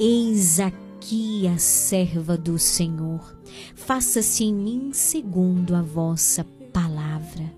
Eis 0.00 0.58
aqui 0.58 1.46
a 1.46 1.58
serva 1.58 2.36
do 2.36 2.58
Senhor. 2.58 3.36
Faça-se 3.74 4.44
em 4.44 4.54
mim 4.54 4.90
segundo 4.92 5.74
a 5.74 5.82
vossa 5.82 6.46
palavra. 6.72 7.57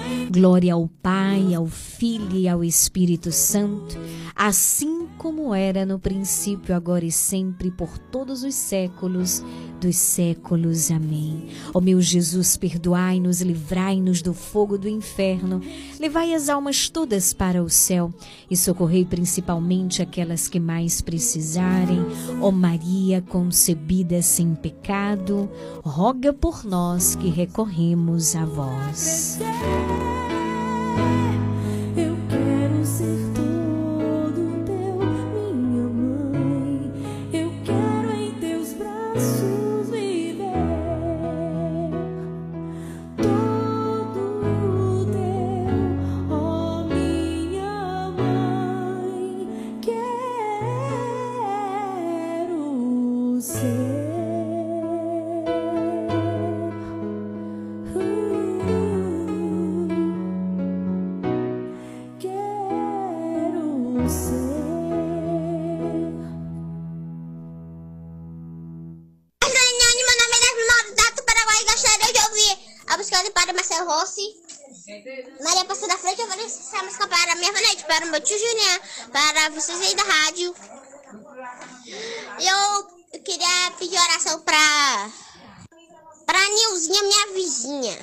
Glória 0.31 0.75
ao 0.75 0.87
Pai, 0.87 1.53
ao 1.53 1.67
Filho 1.67 2.37
e 2.37 2.47
ao 2.47 2.63
Espírito 2.63 3.33
Santo, 3.33 3.97
assim 4.33 5.05
como 5.17 5.53
era 5.53 5.85
no 5.85 5.99
princípio, 5.99 6.73
agora 6.73 7.03
e 7.03 7.11
sempre, 7.11 7.69
por 7.69 7.97
todos 7.97 8.41
os 8.41 8.55
séculos 8.55 9.43
dos 9.81 9.97
séculos. 9.97 10.89
Amém. 10.91 11.49
Ó 11.73 11.81
meu 11.81 11.99
Jesus, 11.99 12.55
perdoai-nos, 12.55 13.41
livrai-nos 13.41 14.21
do 14.21 14.33
fogo 14.33 14.77
do 14.77 14.87
inferno, 14.87 15.59
levai 15.99 16.33
as 16.33 16.47
almas 16.47 16.87
todas 16.87 17.33
para 17.33 17.61
o 17.61 17.69
céu 17.69 18.13
e 18.49 18.55
socorrei 18.55 19.03
principalmente 19.03 20.01
aquelas 20.01 20.47
que 20.47 20.59
mais 20.59 21.01
precisarem. 21.01 22.05
Ó 22.39 22.51
Maria 22.51 23.21
concebida 23.21 24.21
sem 24.21 24.55
pecado, 24.55 25.49
roga 25.83 26.31
por 26.31 26.63
nós 26.63 27.15
que 27.15 27.29
recorremos 27.29 28.35
a 28.35 28.45
vós. 28.45 29.39
Eu 31.01 31.30
para 79.11 79.49
vocês 79.49 79.79
aí 79.81 79.95
da 79.95 80.03
rádio. 80.03 80.55
Eu 82.39 83.19
queria 83.19 83.71
pedir 83.77 83.97
oração 83.97 84.41
para 84.41 85.11
para 86.25 86.39
a 86.39 86.49
Nilzinha, 86.49 87.03
minha 87.03 87.33
vizinha. 87.33 87.97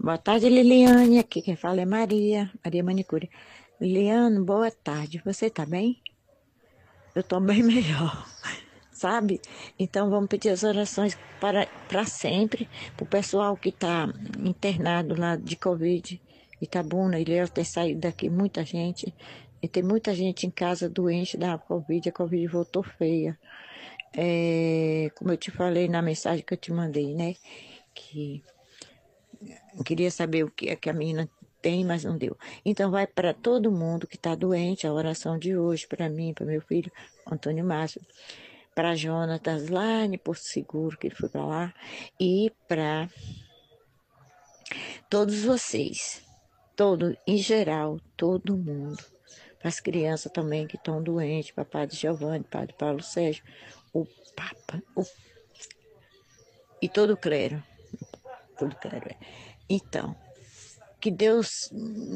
Boa 0.00 0.16
tarde, 0.16 0.48
Liliane. 0.48 1.18
Aqui 1.18 1.42
quem 1.42 1.56
fala 1.56 1.80
é 1.80 1.84
Maria, 1.84 2.50
Maria 2.64 2.82
Manicure. 2.82 3.30
Liliane, 3.80 4.40
boa 4.40 4.70
tarde. 4.70 5.20
Você 5.24 5.50
tá 5.50 5.66
bem? 5.66 6.00
Eu 7.14 7.22
tô 7.22 7.38
bem 7.40 7.60
melhor, 7.64 8.26
sabe? 8.90 9.40
Então 9.78 10.08
vamos 10.08 10.28
pedir 10.28 10.50
as 10.50 10.62
orações 10.62 11.18
para, 11.38 11.66
para 11.88 12.06
sempre, 12.06 12.68
para 12.96 13.04
o 13.04 13.08
pessoal 13.08 13.56
que 13.56 13.68
está 13.68 14.08
internado 14.38 15.18
lá 15.20 15.36
de 15.36 15.56
Covid. 15.56 16.20
Itabuna, 16.60 17.18
Ilhéus 17.18 17.50
tem 17.50 17.64
saído 17.64 18.00
daqui 18.00 18.30
muita 18.30 18.64
gente. 18.64 19.14
E 19.62 19.68
tem 19.68 19.82
muita 19.82 20.14
gente 20.14 20.46
em 20.46 20.50
casa 20.50 20.88
doente 20.88 21.36
da 21.36 21.58
Covid. 21.58 22.08
A 22.08 22.12
Covid 22.12 22.46
voltou 22.46 22.82
feia. 22.82 23.38
É, 24.14 25.10
como 25.16 25.32
eu 25.32 25.36
te 25.36 25.50
falei 25.50 25.88
na 25.88 26.00
mensagem 26.00 26.44
que 26.44 26.54
eu 26.54 26.58
te 26.58 26.72
mandei, 26.72 27.14
né? 27.14 27.34
Que 27.94 28.42
queria 29.84 30.10
saber 30.10 30.44
o 30.44 30.50
que 30.50 30.68
é 30.68 30.76
que 30.76 30.90
a 30.90 30.92
menina 30.92 31.28
tem, 31.62 31.84
mas 31.84 32.04
não 32.04 32.16
deu. 32.16 32.36
Então 32.64 32.90
vai 32.90 33.06
para 33.06 33.32
todo 33.32 33.70
mundo 33.70 34.06
que 34.06 34.16
está 34.16 34.34
doente, 34.34 34.86
a 34.86 34.92
oração 34.92 35.38
de 35.38 35.56
hoje, 35.56 35.86
para 35.86 36.08
mim, 36.08 36.34
para 36.34 36.46
meu 36.46 36.60
filho, 36.60 36.90
Antônio 37.30 37.64
Márcio, 37.64 38.00
para 38.74 38.94
Jonatas 38.94 39.68
lá 39.68 40.04
em 40.04 40.18
Porto 40.18 40.42
Seguro, 40.42 40.98
que 40.98 41.06
ele 41.08 41.14
foi 41.14 41.28
para 41.28 41.44
lá, 41.44 41.74
e 42.20 42.52
para 42.68 43.08
todos 45.08 45.44
vocês, 45.44 46.25
todo, 46.76 47.16
em 47.26 47.38
geral, 47.38 47.98
todo 48.16 48.56
mundo. 48.56 49.02
Para 49.58 49.68
as 49.68 49.80
crianças 49.80 50.30
também 50.30 50.66
que 50.66 50.76
estão 50.76 51.02
doentes, 51.02 51.50
para 51.50 51.64
Padre 51.64 51.96
Giovanni, 51.96 52.44
Padre 52.44 52.74
Paulo 52.78 53.02
Sérgio, 53.02 53.42
o 53.92 54.06
Papa, 54.36 54.82
o... 54.94 55.02
e 56.80 56.88
todo 56.88 57.14
o 57.14 57.16
clero. 57.16 57.62
Todo 58.58 58.76
clero, 58.76 59.08
é. 59.08 59.16
Então, 59.68 60.14
que 61.00 61.10
Deus 61.10 61.70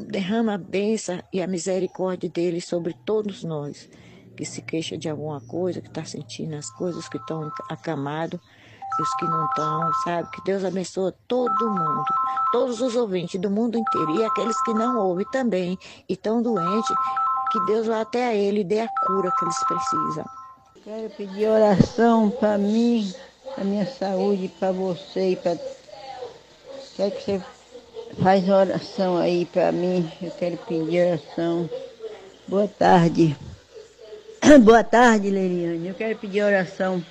derrama 0.07 0.53
a 0.53 0.57
bênção 0.57 1.21
e 1.33 1.41
a 1.41 1.47
misericórdia 1.47 2.29
dele 2.29 2.61
sobre 2.61 2.93
todos 3.05 3.43
nós 3.43 3.89
que 4.35 4.45
se 4.45 4.61
queixa 4.61 4.97
de 4.97 5.09
alguma 5.09 5.41
coisa, 5.41 5.81
que 5.81 5.87
está 5.87 6.05
sentindo 6.05 6.55
as 6.55 6.69
coisas 6.69 7.09
que 7.09 7.17
estão 7.17 7.51
acamados 7.69 8.39
e 8.99 9.01
os 9.01 9.13
que 9.15 9.25
não 9.25 9.45
estão, 9.45 9.93
sabe? 10.03 10.29
Que 10.31 10.43
Deus 10.43 10.63
abençoe 10.63 11.13
todo 11.27 11.69
mundo, 11.69 12.05
todos 12.51 12.81
os 12.81 12.95
ouvintes 12.95 13.39
do 13.39 13.49
mundo 13.49 13.77
inteiro 13.77 14.15
e 14.19 14.25
aqueles 14.25 14.59
que 14.63 14.73
não 14.73 14.97
ouvem 14.99 15.25
também 15.31 15.77
e 16.07 16.13
estão 16.13 16.41
doentes, 16.41 16.95
que 17.51 17.59
Deus 17.65 17.87
vá 17.87 18.01
até 18.01 18.27
a 18.27 18.33
ele 18.33 18.61
e 18.61 18.63
dê 18.63 18.81
a 18.81 18.89
cura 19.05 19.31
que 19.37 19.45
eles 19.45 19.63
precisam. 19.65 20.25
Quero 20.83 21.09
pedir 21.11 21.47
oração 21.47 22.29
para 22.31 22.57
mim, 22.57 23.13
para 23.53 23.63
minha 23.63 23.85
saúde, 23.85 24.47
para 24.59 24.71
você 24.71 25.31
e 25.31 25.35
para. 25.35 25.57
Quero 26.95 27.11
que 27.11 27.23
você 27.23 27.41
faz 28.21 28.49
oração 28.49 29.17
aí 29.17 29.45
para 29.45 29.71
mim. 29.71 30.11
Eu 30.21 30.31
quero 30.31 30.57
pedir 30.57 31.05
oração. 31.05 31.69
Boa 32.47 32.67
tarde. 32.67 33.37
Boa 34.63 34.83
tarde, 34.83 35.29
Leliane. 35.29 35.89
Eu 35.89 35.93
quero 35.93 36.17
pedir 36.17 36.41
oração 36.41 37.03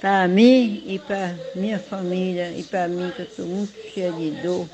para 0.00 0.28
mim 0.28 0.82
e 0.86 0.98
para 0.98 1.34
minha 1.54 1.78
família 1.78 2.50
e 2.50 2.62
para 2.62 2.88
mim, 2.88 3.10
que 3.10 3.22
eu 3.22 3.26
estou 3.26 3.46
muito 3.46 3.72
cheia 3.92 4.12
de 4.12 4.30
dor. 4.42 4.68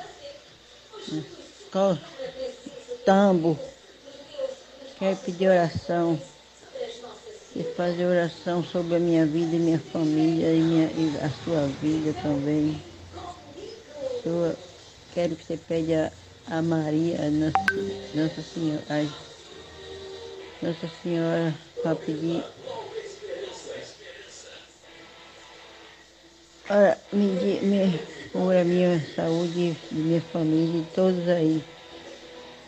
Tambo. 3.04 3.58
Quero 4.98 5.16
pedir 5.16 5.48
oração. 5.48 6.20
E 7.54 7.62
fazer 7.62 8.06
oração 8.06 8.64
sobre 8.64 8.96
a 8.96 8.98
minha 8.98 9.26
vida 9.26 9.56
e 9.56 9.58
minha 9.58 9.78
família 9.78 10.54
e, 10.54 10.60
minha, 10.60 10.86
e 10.86 11.18
a 11.22 11.30
sua 11.44 11.66
vida 11.66 12.14
também. 12.22 12.80
Quero 15.12 15.36
que 15.36 15.44
você 15.44 15.56
pede 15.56 15.94
a, 15.94 16.10
a 16.46 16.62
Maria, 16.62 17.16
a 17.26 17.30
Nossa, 17.30 17.52
Nossa 18.14 18.42
Senhora, 18.42 19.06
Nossa 20.62 20.90
Senhora, 21.02 21.54
para 21.82 21.94
pedir. 21.96 22.42
Ora, 26.70 26.96
me, 27.12 27.60
me, 27.60 28.00
por 28.32 28.54
a 28.54 28.64
minha 28.64 29.00
saúde, 29.14 29.76
de 29.90 29.98
minha 29.98 30.20
família, 30.20 30.84
todos 30.94 31.28
aí. 31.28 31.62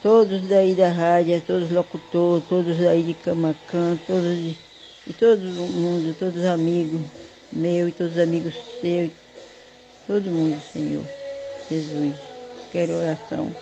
Todos 0.03 0.47
daí 0.49 0.75
da 0.75 0.89
rádio, 0.89 1.41
todos 1.47 1.65
os 1.65 1.71
locutores, 1.71 2.45
todos 2.49 2.81
aí 2.87 3.03
de 3.03 3.15
Camacan, 3.15 3.97
todos 4.07 4.37
de, 4.37 4.57
todo 5.19 5.41
mundo, 5.41 6.15
todos 6.19 6.37
os 6.37 6.47
amigos 6.47 7.01
meus 7.55 7.89
e 7.89 7.93
todos 7.93 8.13
os 8.15 8.19
amigos 8.19 8.55
seus, 8.81 9.11
todo 10.07 10.25
mundo, 10.25 10.61
Senhor. 10.73 11.05
Jesus, 11.71 12.17
quero 12.73 12.95
oração. 12.95 13.55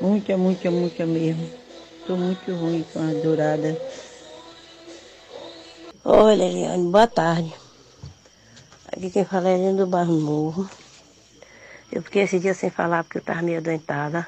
Muita, 0.00 0.36
muita, 0.36 0.70
muita 0.70 1.06
mesmo. 1.06 1.48
Estou 2.00 2.16
muito 2.16 2.52
ruim 2.54 2.84
com 2.92 2.98
a 2.98 3.12
dourada. 3.22 3.76
Oi, 6.04 6.34
Leliane, 6.34 6.90
boa 6.90 7.06
tarde. 7.06 7.59
Aqui 8.92 9.08
quem 9.08 9.24
fala 9.24 9.48
é 9.48 9.72
do 9.72 9.86
Barro 9.86 10.20
Morro. 10.20 10.68
Eu 11.92 12.02
fiquei 12.02 12.22
esse 12.22 12.40
dia 12.40 12.54
sem 12.54 12.70
falar 12.70 13.04
porque 13.04 13.18
eu 13.18 13.20
estava 13.20 13.40
meio 13.40 13.58
adoentada. 13.58 14.26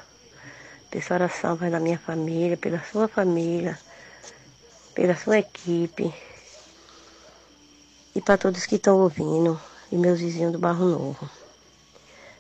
Peço 0.89 1.13
oração 1.13 1.57
pela 1.57 1.81
minha 1.81 1.99
família, 1.99 2.57
pela 2.57 2.81
sua 2.81 3.09
família, 3.09 3.77
pela 4.95 5.17
sua 5.17 5.39
equipe 5.39 6.15
e 8.15 8.21
para 8.21 8.39
todos 8.39 8.65
que 8.65 8.77
estão 8.77 9.01
ouvindo 9.01 9.61
e 9.91 9.97
meus 9.97 10.21
vizinhos 10.21 10.53
do 10.53 10.61
Barro 10.61 10.87
Novo. 10.87 11.29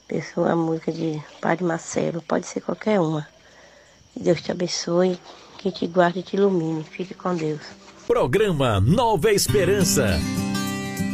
Peço 0.07 0.44
a 0.44 0.55
música 0.55 0.93
de 0.93 1.20
Padre 1.40 1.65
Marcelo, 1.65 2.23
pode 2.23 2.47
ser 2.47 2.61
qualquer 2.61 3.01
uma. 3.01 3.27
Que 4.12 4.20
Deus 4.20 4.40
te 4.40 4.53
abençoe, 4.53 5.19
que 5.59 5.73
te 5.73 5.89
guarde 5.89 6.20
e 6.20 6.23
te 6.23 6.36
ilumine. 6.36 6.85
Fique 6.85 7.15
com 7.15 7.35
Deus. 7.35 7.62
Programa 8.07 8.81
Nova 8.81 9.32
Esperança. 9.32 10.20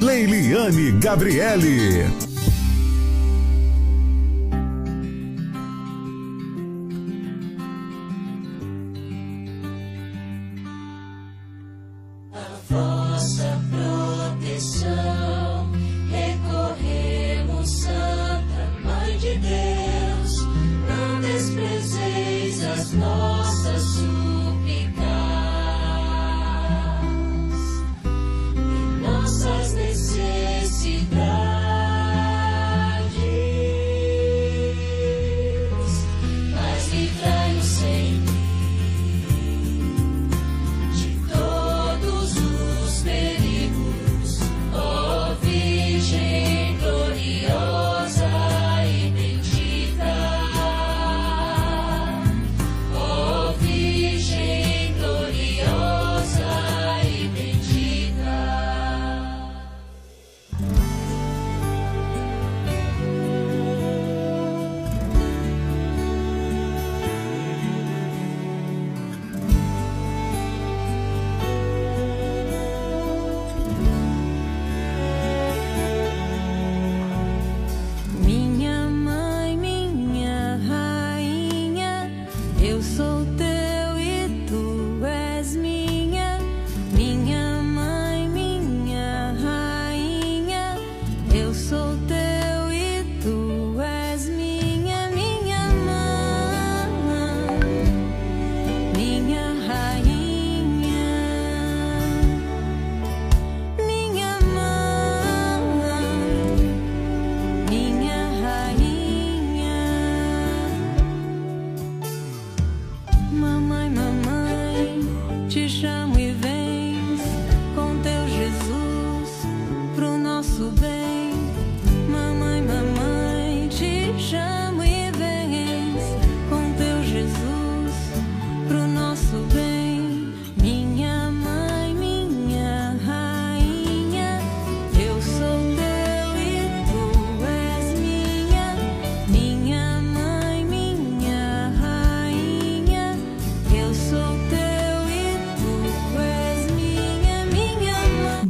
Leiliane 0.01 0.93
Gabriele. 1.01 2.38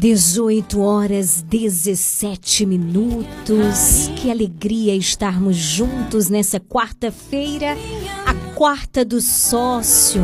18 0.08 0.80
horas 0.80 1.42
17 1.42 2.64
minutos. 2.64 4.08
Que 4.16 4.30
alegria 4.30 4.96
estarmos 4.96 5.54
juntos 5.54 6.30
nessa 6.30 6.58
quarta-feira, 6.58 7.76
a 8.24 8.32
quarta 8.54 9.04
do 9.04 9.20
sócio, 9.20 10.22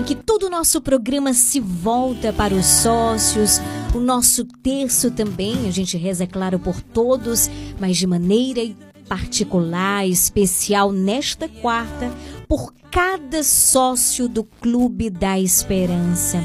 em 0.00 0.02
que 0.02 0.16
todo 0.16 0.46
o 0.46 0.50
nosso 0.50 0.80
programa 0.80 1.32
se 1.32 1.60
volta 1.60 2.32
para 2.32 2.54
os 2.54 2.66
sócios. 2.66 3.60
O 3.94 4.00
nosso 4.00 4.44
terço 4.44 5.12
também, 5.12 5.68
a 5.68 5.70
gente 5.70 5.96
reza, 5.96 6.24
é 6.24 6.26
claro, 6.26 6.58
por 6.58 6.82
todos, 6.82 7.48
mas 7.78 7.96
de 7.96 8.08
maneira 8.08 8.62
particular, 9.08 10.08
especial, 10.08 10.90
nesta 10.90 11.48
quarta, 11.48 12.10
por 12.48 12.74
cada 12.90 13.44
sócio 13.44 14.28
do 14.28 14.42
Clube 14.42 15.08
da 15.08 15.38
Esperança. 15.38 16.42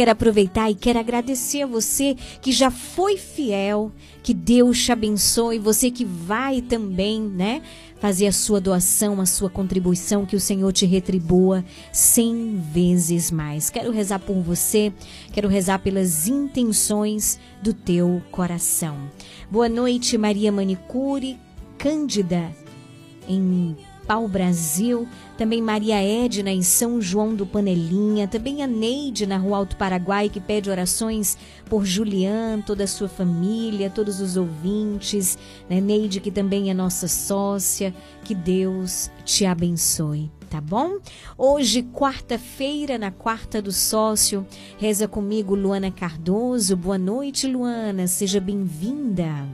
Quero 0.00 0.12
aproveitar 0.12 0.70
e 0.70 0.74
quero 0.74 0.98
agradecer 0.98 1.60
a 1.60 1.66
você 1.66 2.16
que 2.40 2.52
já 2.52 2.70
foi 2.70 3.18
fiel, 3.18 3.92
que 4.22 4.32
Deus 4.32 4.82
te 4.82 4.90
abençoe, 4.90 5.58
você 5.58 5.90
que 5.90 6.06
vai 6.06 6.62
também, 6.62 7.20
né, 7.20 7.60
fazer 8.00 8.26
a 8.26 8.32
sua 8.32 8.62
doação, 8.62 9.20
a 9.20 9.26
sua 9.26 9.50
contribuição, 9.50 10.24
que 10.24 10.34
o 10.34 10.40
Senhor 10.40 10.72
te 10.72 10.86
retribua 10.86 11.62
cem 11.92 12.58
vezes 12.72 13.30
mais. 13.30 13.68
Quero 13.68 13.92
rezar 13.92 14.20
por 14.20 14.40
você, 14.40 14.90
quero 15.34 15.48
rezar 15.48 15.80
pelas 15.80 16.26
intenções 16.26 17.38
do 17.62 17.74
teu 17.74 18.22
coração. 18.30 18.96
Boa 19.50 19.68
noite, 19.68 20.16
Maria 20.16 20.50
Manicure, 20.50 21.38
Cândida, 21.76 22.50
em 23.28 23.76
Pau 24.06 24.26
Brasil, 24.26 25.06
também 25.40 25.62
Maria 25.62 25.96
Edna 25.96 26.50
em 26.50 26.60
São 26.60 27.00
João 27.00 27.34
do 27.34 27.46
Panelinha, 27.46 28.28
também 28.28 28.62
a 28.62 28.66
Neide 28.66 29.24
na 29.24 29.38
Rua 29.38 29.56
Alto 29.56 29.74
Paraguai 29.74 30.28
que 30.28 30.38
pede 30.38 30.68
orações 30.68 31.34
por 31.64 31.86
Julian, 31.86 32.60
toda 32.60 32.84
a 32.84 32.86
sua 32.86 33.08
família, 33.08 33.88
todos 33.88 34.20
os 34.20 34.36
ouvintes, 34.36 35.38
né? 35.66 35.80
Neide 35.80 36.20
que 36.20 36.30
também 36.30 36.68
é 36.68 36.74
nossa 36.74 37.08
sócia, 37.08 37.94
que 38.22 38.34
Deus 38.34 39.10
te 39.24 39.46
abençoe. 39.46 40.30
Tá 40.50 40.60
bom? 40.60 40.98
Hoje, 41.38 41.84
quarta-feira, 41.84 42.98
na 42.98 43.10
quarta 43.10 43.62
do 43.62 43.72
sócio, 43.72 44.46
reza 44.76 45.08
comigo 45.08 45.54
Luana 45.54 45.90
Cardoso. 45.90 46.76
Boa 46.76 46.98
noite, 46.98 47.46
Luana. 47.46 48.06
Seja 48.06 48.40
bem-vinda. 48.40 49.48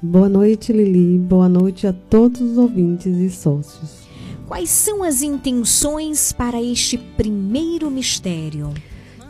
Boa 0.00 0.30
noite, 0.30 0.72
Lili. 0.72 1.18
Boa 1.18 1.46
noite 1.46 1.86
a 1.86 1.92
todos 1.92 2.40
os 2.40 2.56
ouvintes 2.56 3.18
e 3.18 3.28
sócios. 3.28 4.05
Quais 4.46 4.70
são 4.70 5.02
as 5.02 5.22
intenções 5.22 6.32
para 6.32 6.62
este 6.62 6.96
primeiro 6.96 7.90
mistério? 7.90 8.72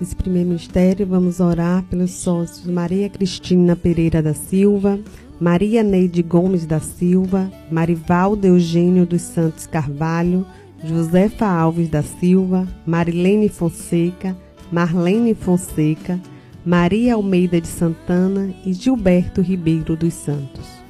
Esse 0.00 0.14
primeiro 0.14 0.50
mistério, 0.50 1.06
vamos 1.06 1.40
orar 1.40 1.82
pelos 1.84 2.10
sócios 2.10 2.66
Maria 2.66 3.08
Cristina 3.08 3.74
Pereira 3.74 4.22
da 4.22 4.34
Silva, 4.34 5.00
Maria 5.40 5.82
Neide 5.82 6.22
Gomes 6.22 6.66
da 6.66 6.80
Silva, 6.80 7.50
Marivaldo 7.70 8.46
Eugênio 8.46 9.06
dos 9.06 9.22
Santos 9.22 9.66
Carvalho, 9.66 10.46
Josefa 10.84 11.46
Alves 11.46 11.88
da 11.88 12.02
Silva, 12.02 12.68
Marilene 12.86 13.48
Fonseca, 13.48 14.36
Marlene 14.70 15.34
Fonseca, 15.34 16.20
Maria 16.62 17.14
Almeida 17.14 17.58
de 17.58 17.68
Santana 17.68 18.54
e 18.66 18.74
Gilberto 18.74 19.40
Ribeiro 19.40 19.96
dos 19.96 20.12
Santos. 20.12 20.85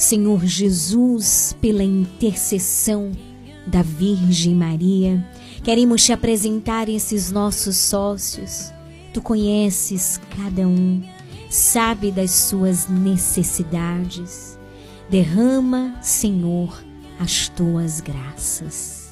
Senhor 0.00 0.46
Jesus, 0.46 1.54
pela 1.60 1.84
intercessão 1.84 3.12
da 3.66 3.82
Virgem 3.82 4.54
Maria, 4.54 5.22
queremos 5.62 6.02
te 6.02 6.10
apresentar 6.10 6.88
esses 6.88 7.30
nossos 7.30 7.76
sócios. 7.76 8.72
Tu 9.12 9.20
conheces 9.20 10.18
cada 10.34 10.66
um, 10.66 11.02
sabe 11.50 12.10
das 12.10 12.30
suas 12.30 12.88
necessidades. 12.88 14.58
Derrama, 15.10 15.94
Senhor, 16.00 16.82
as 17.18 17.50
tuas 17.50 18.00
graças. 18.00 19.10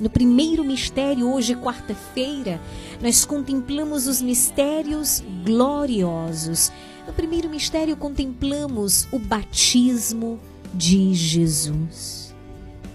No 0.00 0.08
primeiro 0.08 0.64
mistério, 0.64 1.30
hoje, 1.30 1.54
quarta-feira, 1.54 2.58
nós 2.98 3.26
contemplamos 3.26 4.06
os 4.06 4.22
mistérios 4.22 5.22
gloriosos. 5.44 6.72
No 7.06 7.12
primeiro 7.12 7.50
mistério, 7.50 7.96
contemplamos 7.96 9.06
o 9.12 9.18
batismo 9.18 10.38
de 10.72 11.14
Jesus. 11.14 12.34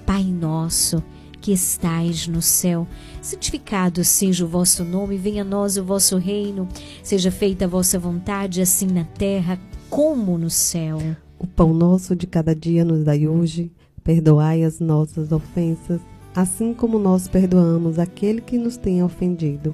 Pai 0.05 0.23
nosso 0.23 1.03
que 1.39 1.53
estais 1.53 2.27
no 2.27 2.41
céu, 2.41 2.87
santificado 3.21 4.03
seja 4.03 4.43
o 4.43 4.47
vosso 4.47 4.83
nome, 4.83 5.17
venha 5.17 5.43
a 5.43 5.45
nós 5.45 5.77
o 5.77 5.83
vosso 5.83 6.17
reino, 6.17 6.67
seja 7.01 7.31
feita 7.31 7.65
a 7.65 7.67
vossa 7.67 7.97
vontade, 7.97 8.61
assim 8.61 8.87
na 8.87 9.05
terra 9.05 9.59
como 9.89 10.37
no 10.37 10.49
céu. 10.49 10.97
O 11.37 11.47
pão 11.47 11.73
nosso 11.73 12.15
de 12.15 12.27
cada 12.27 12.53
dia 12.53 12.83
nos 12.83 13.03
dai 13.03 13.27
hoje, 13.27 13.71
perdoai 14.03 14.63
as 14.63 14.79
nossas 14.79 15.31
ofensas, 15.31 16.01
assim 16.35 16.73
como 16.73 16.99
nós 16.99 17.27
perdoamos 17.27 17.97
aquele 17.97 18.41
que 18.41 18.57
nos 18.57 18.75
tem 18.75 19.01
ofendido. 19.03 19.73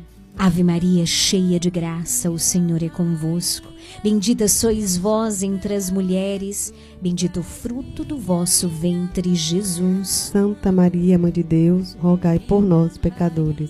Ave 0.43 0.63
Maria, 0.63 1.05
cheia 1.05 1.59
de 1.59 1.69
graça, 1.69 2.31
o 2.31 2.39
Senhor 2.39 2.81
é 2.81 2.89
convosco. 2.89 3.67
Bendita 4.03 4.47
sois 4.47 4.97
vós 4.97 5.43
entre 5.43 5.75
as 5.75 5.91
mulheres, 5.91 6.73
bendito 6.99 7.41
o 7.41 7.43
fruto 7.43 8.03
do 8.03 8.17
vosso 8.17 8.67
ventre, 8.67 9.35
Jesus. 9.35 10.09
Santa 10.09 10.71
Maria, 10.71 11.19
Mãe 11.19 11.31
de 11.31 11.43
Deus, 11.43 11.95
rogai 12.01 12.39
por 12.39 12.59
nós, 12.59 12.97
pecadores, 12.97 13.69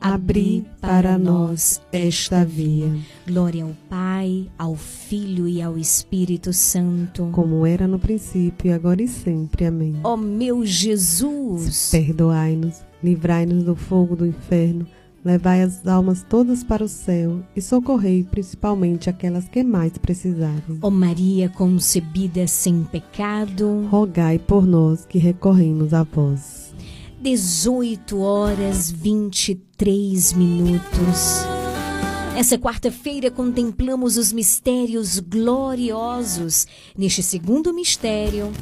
abri 0.00 0.64
para 0.80 1.18
nós 1.18 1.80
esta 1.92 2.44
via. 2.44 2.92
Glória 3.26 3.64
ao 3.64 3.74
Pai, 3.88 4.48
ao 4.58 4.76
Filho 4.76 5.48
e 5.48 5.60
ao 5.62 5.76
Espírito 5.78 6.52
Santo. 6.52 7.28
Como 7.32 7.66
era 7.66 7.86
no 7.86 7.98
princípio, 7.98 8.74
agora 8.74 9.02
e 9.02 9.08
sempre. 9.08 9.66
Amém. 9.66 9.96
Ó 10.04 10.16
meu 10.16 10.64
Jesus, 10.64 11.90
Perdoai-nos, 11.90 12.82
livrai-nos 13.02 13.64
do 13.64 13.74
fogo 13.74 14.14
do 14.16 14.26
inferno, 14.26 14.86
levai 15.24 15.62
as 15.62 15.86
almas 15.86 16.24
todas 16.28 16.62
para 16.62 16.84
o 16.84 16.88
céu 16.88 17.40
e 17.56 17.60
socorrei 17.60 18.22
principalmente 18.22 19.10
aquelas 19.10 19.48
que 19.48 19.64
mais 19.64 19.98
precisarem. 19.98 20.78
ó 20.80 20.88
Maria 20.90 21.48
concebida 21.48 22.46
sem 22.46 22.84
pecado, 22.84 23.86
Rogai 23.90 24.38
por 24.38 24.64
nós 24.66 25.04
que 25.04 25.18
recorremos 25.18 25.92
a 25.92 26.04
vós. 26.04 26.55
18 27.20 28.18
horas 28.20 28.90
23 28.90 30.34
minutos. 30.34 31.46
Essa 32.36 32.58
quarta-feira 32.58 33.30
contemplamos 33.30 34.18
os 34.18 34.30
mistérios 34.30 35.18
gloriosos. 35.18 36.66
Neste 36.96 37.22
segundo 37.22 37.72
mistério, 37.72 38.52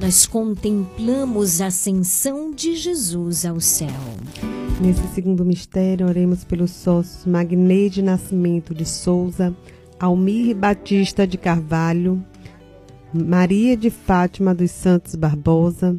nós 0.00 0.26
contemplamos 0.26 1.60
a 1.60 1.66
ascensão 1.66 2.50
de 2.50 2.74
Jesus 2.74 3.44
ao 3.44 3.60
céu. 3.60 3.88
Nesse 4.80 5.06
segundo 5.14 5.44
mistério, 5.44 6.08
oremos 6.08 6.42
pelos 6.42 6.72
sócios 6.72 7.24
Magneide 7.24 8.02
Nascimento 8.02 8.74
de 8.74 8.84
Souza, 8.84 9.54
Almir 10.00 10.56
Batista 10.56 11.24
de 11.26 11.38
Carvalho, 11.38 12.24
Maria 13.14 13.76
de 13.76 13.90
Fátima 13.90 14.52
dos 14.52 14.72
Santos 14.72 15.14
Barbosa, 15.14 15.96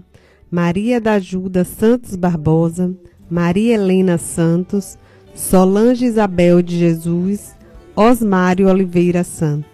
Maria 0.51 0.99
da 0.99 1.13
Ajuda 1.13 1.63
Santos 1.63 2.17
Barbosa, 2.17 2.93
Maria 3.29 3.75
Helena 3.75 4.17
Santos, 4.17 4.97
Solange 5.33 6.03
Isabel 6.03 6.61
de 6.61 6.77
Jesus, 6.77 7.55
Osmário 7.95 8.67
Oliveira 8.67 9.23
Santos. 9.23 9.71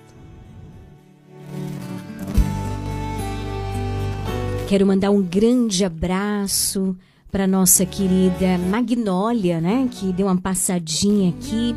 Quero 4.70 4.86
mandar 4.86 5.10
um 5.10 5.24
grande 5.24 5.84
abraço 5.84 6.96
para 7.32 7.48
nossa 7.48 7.84
querida 7.84 8.60
Magnólia, 8.70 9.60
né, 9.60 9.90
que 9.90 10.14
deu 10.14 10.28
uma 10.28 10.40
passadinha 10.40 11.32
aqui. 11.32 11.76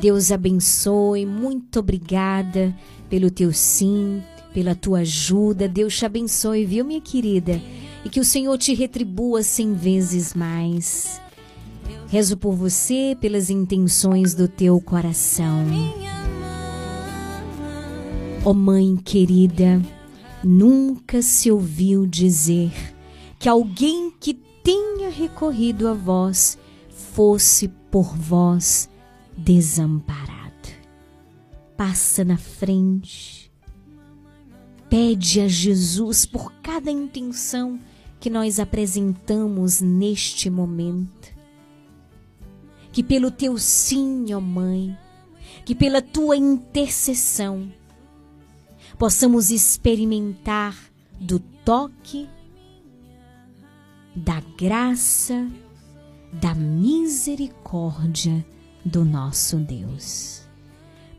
Deus 0.00 0.30
abençoe, 0.30 1.26
muito 1.26 1.80
obrigada 1.80 2.72
pelo 3.10 3.28
teu 3.28 3.52
sim, 3.52 4.22
pela 4.54 4.76
tua 4.76 5.00
ajuda. 5.00 5.66
Deus 5.66 5.96
te 5.96 6.06
abençoe, 6.06 6.64
viu, 6.64 6.84
minha 6.84 7.00
querida? 7.00 7.60
E 8.06 8.08
que 8.08 8.20
o 8.20 8.24
Senhor 8.24 8.56
te 8.56 8.72
retribua 8.72 9.42
cem 9.42 9.74
vezes 9.74 10.32
mais. 10.32 11.20
Rezo 12.06 12.36
por 12.36 12.54
você, 12.54 13.18
pelas 13.20 13.50
intenções 13.50 14.32
do 14.32 14.46
teu 14.46 14.80
coração. 14.80 15.64
Ó 18.44 18.54
Mãe 18.54 18.96
querida, 18.96 19.82
nunca 20.40 21.20
se 21.20 21.50
ouviu 21.50 22.06
dizer 22.06 22.70
que 23.40 23.48
alguém 23.48 24.12
que 24.20 24.34
tenha 24.62 25.10
recorrido 25.10 25.88
a 25.88 25.92
vós 25.92 26.56
fosse 26.88 27.66
por 27.90 28.16
vós 28.16 28.88
desamparado. 29.36 30.68
Passa 31.76 32.24
na 32.24 32.36
frente, 32.36 33.50
pede 34.88 35.40
a 35.40 35.48
Jesus 35.48 36.24
por 36.24 36.52
cada 36.62 36.88
intenção 36.88 37.80
que 38.20 38.30
nós 38.30 38.58
apresentamos 38.58 39.80
neste 39.80 40.48
momento. 40.50 41.34
Que 42.92 43.02
pelo 43.02 43.30
teu 43.30 43.58
sim, 43.58 44.32
ó 44.32 44.40
Mãe, 44.40 44.96
que 45.64 45.74
pela 45.74 46.00
tua 46.00 46.36
intercessão, 46.36 47.70
possamos 48.98 49.50
experimentar 49.50 50.76
do 51.20 51.38
toque, 51.38 52.28
da 54.14 54.40
graça, 54.56 55.46
da 56.32 56.54
misericórdia 56.54 58.44
do 58.84 59.04
nosso 59.04 59.58
Deus. 59.58 60.45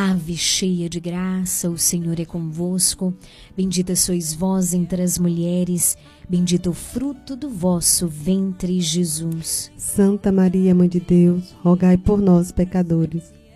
Ave 0.00 0.36
cheia 0.36 0.88
de 0.88 1.00
graça, 1.00 1.68
o 1.68 1.76
Senhor 1.76 2.20
é 2.20 2.24
convosco. 2.24 3.12
Bendita 3.56 3.96
sois 3.96 4.32
vós 4.32 4.72
entre 4.72 5.02
as 5.02 5.18
mulheres, 5.18 5.98
bendito 6.28 6.70
o 6.70 6.72
fruto 6.72 7.34
do 7.34 7.50
vosso 7.50 8.06
ventre, 8.06 8.80
Jesus. 8.80 9.72
Santa 9.76 10.30
Maria, 10.30 10.72
Mãe 10.72 10.88
de 10.88 11.00
Deus, 11.00 11.52
rogai 11.64 11.96
por 11.96 12.20
nós, 12.20 12.52
pecadores, 12.52 13.32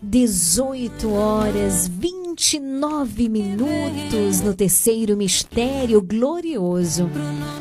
18 0.00 1.10
horas 1.10 1.88
29 1.88 3.28
minutos 3.28 4.40
no 4.44 4.54
terceiro 4.54 5.16
mistério 5.16 6.00
glorioso. 6.00 7.10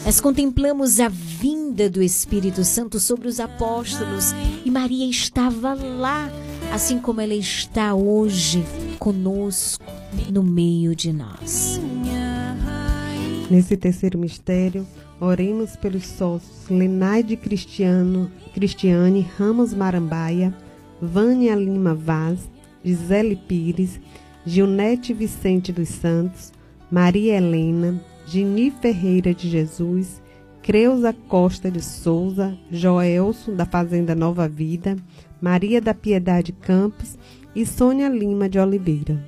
Nós 0.06 0.22
contemplamos 0.22 1.00
a 1.00 1.10
vinda 1.10 1.90
do 1.90 2.02
Espírito 2.02 2.64
Santo 2.64 3.00
sobre 3.00 3.28
os 3.28 3.40
apóstolos 3.40 4.34
e 4.64 4.70
Maria 4.70 5.10
estava 5.10 5.74
lá, 5.74 6.32
assim 6.72 7.00
como 7.00 7.22
ela 7.22 7.34
está 7.34 7.96
hoje 7.96 8.64
conosco 9.00 9.84
no 10.32 10.44
meio 10.44 10.96
de 10.96 11.12
nós. 11.12 11.82
Nesse 13.50 13.76
terceiro 13.76 14.20
mistério, 14.20 14.86
oremos 15.20 15.76
pelos 15.76 16.06
sócios 16.06 16.70
Lenaide 16.70 17.36
Cristiano, 17.36 18.30
Cristiane 18.54 19.28
Ramos 19.40 19.74
Marambaia, 19.74 20.54
Vânia 21.02 21.56
Lima 21.56 21.94
Vaz, 21.94 22.50
Gisele 22.84 23.36
Pires, 23.36 24.00
Gilnete 24.46 25.14
Vicente 25.14 25.72
dos 25.72 25.90
Santos, 25.90 26.52
Maria 26.90 27.36
Helena, 27.36 28.02
Gini 28.26 28.72
Ferreira 28.72 29.34
de 29.34 29.50
Jesus, 29.50 30.22
Creuza 30.64 31.14
Costa 31.14 31.70
de 31.72 31.82
Souza, 31.82 32.58
Joelso 32.72 33.52
da 33.52 33.66
Fazenda 33.66 34.16
Nova 34.16 34.48
Vida, 34.48 34.98
Maria 35.42 35.80
da 35.80 35.94
Piedade 35.94 36.52
Campos 36.52 37.18
e 37.56 37.66
Sônia 37.66 38.10
Lima 38.10 38.50
de 38.50 38.60
Oliveira. 38.60 39.24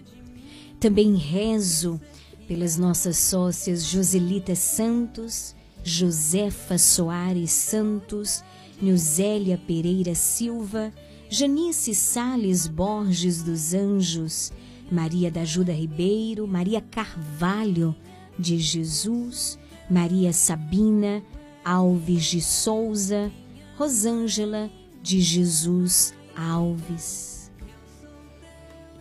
Também 0.80 1.16
rezo 1.16 2.00
pelas 2.48 2.78
nossas 2.78 3.18
sócias 3.18 3.84
Joselita 3.84 4.56
Santos, 4.56 5.56
Josefa 5.84 6.78
Soares 6.78 7.52
Santos, 7.52 8.44
Nilzélia 8.82 9.60
Pereira 9.68 10.16
Silva, 10.16 10.92
Janice 11.32 11.94
Sales 11.94 12.68
Borges 12.68 13.44
dos 13.44 13.76
Anjos, 13.76 14.52
Maria 14.92 15.30
da 15.30 15.42
Ajuda 15.42 15.72
Ribeiro, 15.72 16.48
Maria 16.48 16.82
Carvalho 16.82 17.96
de 18.38 18.58
Jesus, 18.58 19.60
Maria 19.88 20.34
Sabina 20.34 21.22
Alves 21.64 22.26
de 22.26 22.42
Souza, 22.42 23.32
Rosângela 23.78 24.72
de 25.04 25.22
Jesus 25.22 26.16
Alves. 26.36 27.52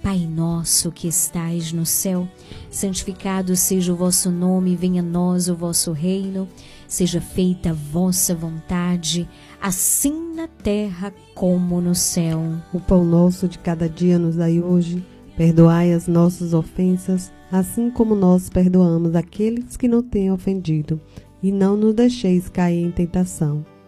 Pai 0.03 0.27
nosso 0.27 0.93
que 0.93 1.09
estais 1.09 1.73
no 1.73 1.87
céu, 1.87 2.29
santificado 2.71 3.57
seja 3.57 3.91
o 3.91 3.97
vosso 3.97 4.31
nome, 4.31 4.77
venha 4.77 5.01
a 5.01 5.05
nós 5.05 5.49
o 5.49 5.57
vosso 5.57 5.93
reino, 5.93 6.47
seja 6.89 7.21
feita 7.21 7.71
a 7.71 7.75
vossa 7.75 8.35
vontade, 8.35 9.29
assim 9.61 10.35
na 10.35 10.49
terra 10.49 11.13
como 11.35 11.81
no 11.81 11.95
céu. 11.95 12.41
O 12.73 12.81
pão 12.81 13.05
nosso 13.05 13.47
de 13.47 13.59
cada 13.59 13.89
dia 13.89 14.19
nos 14.19 14.37
dai 14.37 14.61
hoje. 14.61 15.05
Perdoai 15.37 15.93
as 15.93 16.09
nossas 16.09 16.53
ofensas, 16.53 17.31
assim 17.53 17.91
como 17.91 18.17
nós 18.17 18.51
perdoamos 18.51 19.15
aqueles 19.15 19.77
que 19.77 19.87
não 19.87 20.03
têm 20.03 20.33
ofendido. 20.33 21.01
E 21.41 21.53
não 21.53 21.77
nos 21.77 21.95
deixeis 21.95 22.49
cair 22.49 22.85
em 22.85 22.91
tentação, 22.91 23.65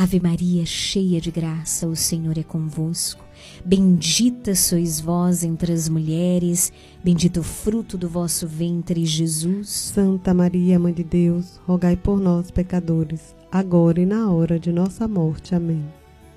Ave 0.00 0.18
Maria, 0.18 0.64
cheia 0.64 1.20
de 1.20 1.30
graça, 1.30 1.86
o 1.86 1.94
Senhor 1.94 2.38
é 2.38 2.42
convosco. 2.42 3.22
Bendita 3.62 4.54
sois 4.54 4.98
vós 4.98 5.44
entre 5.44 5.74
as 5.74 5.90
mulheres, 5.90 6.72
bendito 7.04 7.40
o 7.40 7.42
fruto 7.42 7.98
do 7.98 8.08
vosso 8.08 8.48
ventre, 8.48 9.04
Jesus. 9.04 9.68
Santa 9.68 10.32
Maria, 10.32 10.78
Mãe 10.78 10.94
de 10.94 11.04
Deus, 11.04 11.60
rogai 11.66 11.98
por 11.98 12.18
nós, 12.18 12.50
pecadores, 12.50 13.36
agora 13.52 14.00
e 14.00 14.06
na 14.06 14.32
hora 14.32 14.58
de 14.58 14.72
nossa 14.72 15.06
morte. 15.06 15.54
Amém. 15.54 15.84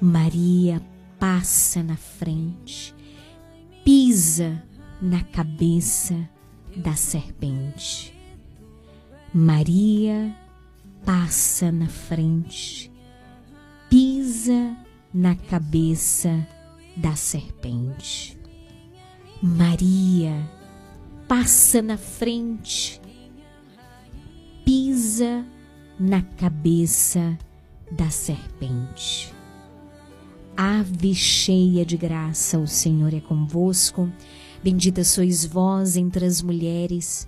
Maria 0.02 0.82
passa 1.18 1.82
na 1.82 1.96
frente, 1.96 2.94
pisa 3.86 4.62
na 5.02 5.24
cabeça 5.24 6.30
da 6.76 6.96
serpente. 6.96 8.14
Maria 9.34 10.36
passa 11.06 11.72
na 11.72 11.88
frente, 11.88 12.92
pisa 13.94 14.76
na 15.14 15.36
cabeça 15.36 16.48
da 16.98 17.16
serpente. 17.16 18.36
Maria 19.40 20.50
passa 21.28 21.80
na 21.80 21.96
frente, 21.96 23.00
pisa 24.66 25.46
na 26.00 26.24
cabeça 26.24 27.38
da 27.92 28.10
serpente. 28.10 29.32
Ave 30.58 31.14
cheia 31.14 31.86
de 31.86 31.96
graça, 31.96 32.58
o 32.58 32.66
Senhor 32.66 33.14
é 33.14 33.22
convosco. 33.22 34.12
Bendita 34.64 35.04
sois 35.04 35.46
vós 35.46 35.98
entre 35.98 36.26
as 36.26 36.42
mulheres, 36.42 37.28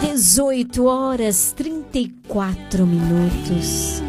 18 0.00 0.84
horas 0.84 1.52
34 1.56 2.86
minutos. 2.86 4.00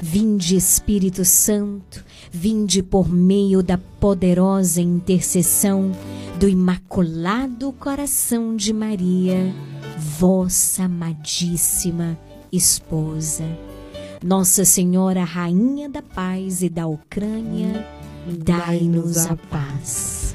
Vinde, 0.00 0.56
Espírito 0.56 1.24
Santo, 1.24 2.04
vinde 2.30 2.84
por 2.84 3.08
meio 3.12 3.60
da 3.60 3.76
poderosa 3.76 4.80
intercessão 4.80 5.90
do 6.38 6.48
Imaculado 6.48 7.72
Coração 7.72 8.54
de 8.54 8.72
Maria, 8.72 9.52
vossa 9.98 10.84
amadíssima 10.84 12.16
esposa. 12.52 13.44
Nossa 14.22 14.64
Senhora, 14.64 15.24
Rainha 15.24 15.88
da 15.88 16.00
Paz 16.00 16.62
e 16.62 16.68
da 16.68 16.86
Ucrânia, 16.86 17.84
dai-nos 18.38 19.26
a 19.26 19.36
paz. 19.36 20.32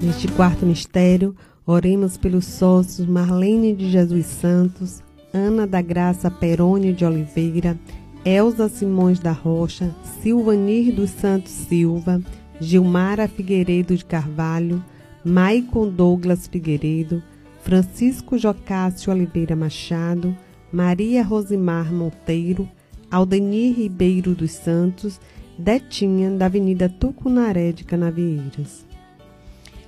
Neste 0.00 0.28
quarto 0.28 0.66
mistério, 0.66 1.34
oremos 1.66 2.16
pelos 2.16 2.44
sócios 2.44 3.08
Marlene 3.08 3.74
de 3.74 3.90
Jesus 3.90 4.26
Santos, 4.26 5.02
Ana 5.32 5.66
da 5.66 5.80
Graça 5.80 6.30
Perônio 6.30 6.92
de 6.92 7.04
Oliveira, 7.04 7.78
Elza 8.24 8.68
Simões 8.68 9.18
da 9.18 9.32
Rocha, 9.32 9.94
Silvanir 10.22 10.94
dos 10.94 11.10
Santos 11.10 11.50
Silva, 11.50 12.20
Gilmara 12.60 13.26
Figueiredo 13.26 13.96
de 13.96 14.04
Carvalho, 14.04 14.84
Maicon 15.24 15.88
Douglas 15.88 16.46
Figueiredo, 16.46 17.22
Francisco 17.62 18.38
Jocássio 18.38 19.12
Oliveira 19.12 19.56
Machado, 19.56 20.36
Maria 20.70 21.22
Rosimar 21.22 21.92
Monteiro, 21.92 22.68
Aldenir 23.10 23.76
Ribeiro 23.76 24.34
dos 24.34 24.52
Santos, 24.52 25.20
Detinha 25.58 26.30
da 26.30 26.46
Avenida 26.46 26.88
Tucunaré 26.88 27.72
de 27.72 27.84
Canavieiras. 27.84 28.84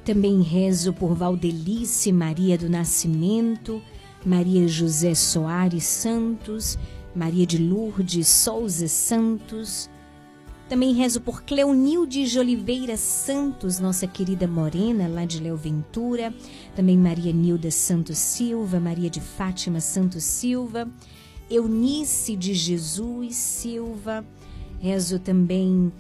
Também 0.07 0.41
rezo 0.41 0.93
por 0.93 1.17
Valdelice 1.17 2.13
Maria 2.13 2.57
do 2.57 2.71
Nascimento, 2.71 3.83
Maria 4.25 4.69
José 4.69 5.17
Soares 5.17 5.83
Santos, 5.83 6.79
Maria 7.13 7.45
de 7.45 7.59
Lourdes 7.59 8.29
Souza 8.29 8.87
Santos. 8.87 9.91
Também 10.69 10.95
rezo 10.95 11.21
por 11.21 11.43
Cleonilde 11.43 12.25
de 12.25 12.39
Oliveira 12.39 12.97
Santos, 12.97 13.81
nossa 13.81 14.07
querida 14.07 14.47
morena, 14.47 15.09
lá 15.09 15.25
de 15.25 15.41
Léo 15.41 15.57
Ventura. 15.57 16.33
Também 16.77 16.97
Maria 16.97 17.33
Nilda 17.33 17.73
Santos 17.73 18.17
Silva, 18.17 18.79
Maria 18.79 19.11
de 19.11 19.21
Fátima 19.21 19.81
Santos 19.81 20.23
Silva, 20.23 20.89
Eunice 21.51 22.37
de 22.37 22.55
Jesus 22.55 23.35
Silva. 23.35 24.25
Rezo 24.79 25.19
também 25.19 25.91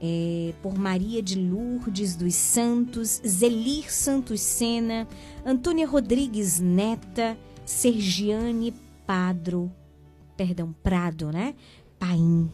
é, 0.00 0.52
por 0.62 0.78
Maria 0.78 1.22
de 1.22 1.38
Lourdes 1.38 2.16
dos 2.16 2.34
Santos, 2.34 3.20
Zelir 3.26 3.92
Santos 3.92 4.40
Sena, 4.40 5.06
Antônia 5.44 5.86
Rodrigues 5.86 6.60
Neta, 6.60 7.36
Sergiane 7.64 8.74
Padro, 9.06 9.72
perdão, 10.36 10.74
Prado, 10.82 11.30
né? 11.30 11.54
Paim. 11.98 12.50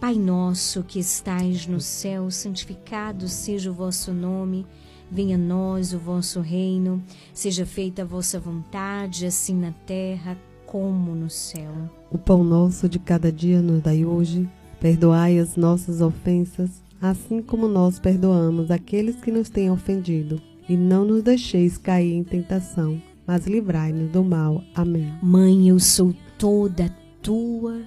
Pai 0.00 0.16
nosso 0.16 0.82
que 0.82 0.98
estais 0.98 1.66
no 1.66 1.80
céu, 1.80 2.28
santificado 2.30 3.28
seja 3.28 3.70
o 3.70 3.74
vosso 3.74 4.12
nome. 4.12 4.66
Venha 5.08 5.36
a 5.36 5.38
nós 5.38 5.92
o 5.92 5.98
vosso 5.98 6.40
reino, 6.40 7.02
seja 7.34 7.66
feita 7.66 8.02
a 8.02 8.04
vossa 8.04 8.40
vontade, 8.40 9.26
assim 9.26 9.54
na 9.54 9.70
terra 9.86 10.36
como 10.66 11.14
no 11.14 11.28
céu. 11.28 11.70
O 12.10 12.16
pão 12.16 12.42
nosso 12.42 12.88
de 12.88 12.98
cada 12.98 13.30
dia 13.30 13.60
nos 13.60 13.82
dai 13.82 14.04
hoje. 14.04 14.48
Perdoai 14.82 15.38
as 15.38 15.54
nossas 15.54 16.00
ofensas, 16.00 16.82
assim 17.00 17.40
como 17.40 17.68
nós 17.68 18.00
perdoamos 18.00 18.68
aqueles 18.68 19.14
que 19.14 19.30
nos 19.30 19.48
têm 19.48 19.70
ofendido. 19.70 20.42
E 20.68 20.76
não 20.76 21.04
nos 21.04 21.22
deixeis 21.22 21.78
cair 21.78 22.12
em 22.12 22.24
tentação, 22.24 23.00
mas 23.24 23.46
livrai-nos 23.46 24.10
do 24.10 24.24
mal. 24.24 24.60
Amém. 24.74 25.14
Mãe, 25.22 25.68
eu 25.68 25.78
sou 25.78 26.12
toda 26.36 26.92
tua 27.22 27.80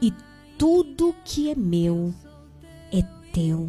e 0.00 0.10
tudo 0.56 1.14
que 1.22 1.50
é 1.50 1.54
meu 1.54 2.14
é 2.90 3.02
teu. 3.30 3.68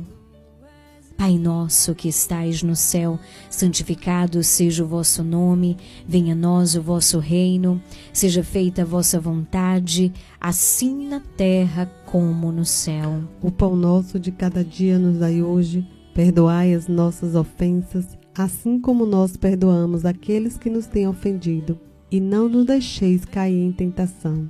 Pai 1.20 1.38
nosso 1.38 1.94
que 1.94 2.08
estais 2.08 2.64
no 2.64 2.78
céu, 2.78 3.20
santificado 3.50 4.42
seja 4.42 4.86
o 4.86 4.88
vosso 4.88 5.22
nome, 5.22 5.76
venha 6.08 6.32
a 6.32 6.36
nós 6.36 6.76
o 6.76 6.82
vosso 6.82 7.20
reino, 7.20 7.84
seja 8.14 8.42
feita 8.42 8.84
a 8.84 8.86
vossa 8.86 9.20
vontade, 9.20 10.14
assim 10.40 11.10
na 11.10 11.20
terra 11.20 11.88
como 12.06 12.54
no 12.54 12.64
céu. 12.64 13.22
O 13.42 13.52
pão 13.52 13.76
nosso 13.76 14.18
de 14.18 14.32
cada 14.32 14.64
dia 14.64 14.98
nos 14.98 15.18
dai 15.18 15.44
hoje, 15.44 15.86
perdoai 16.14 16.74
as 16.74 16.88
nossas 16.88 17.36
ofensas, 17.36 18.18
assim 18.34 18.80
como 18.80 19.06
nós 19.06 19.36
perdoamos 19.36 20.06
aqueles 20.06 20.58
que 20.58 20.70
nos 20.70 20.88
têm 20.88 21.06
ofendido, 21.06 21.78
e 22.10 22.22
não 22.22 22.48
nos 22.48 22.66
deixeis 22.66 23.26
cair 23.26 23.62
em 23.62 23.74
tentação, 23.74 24.50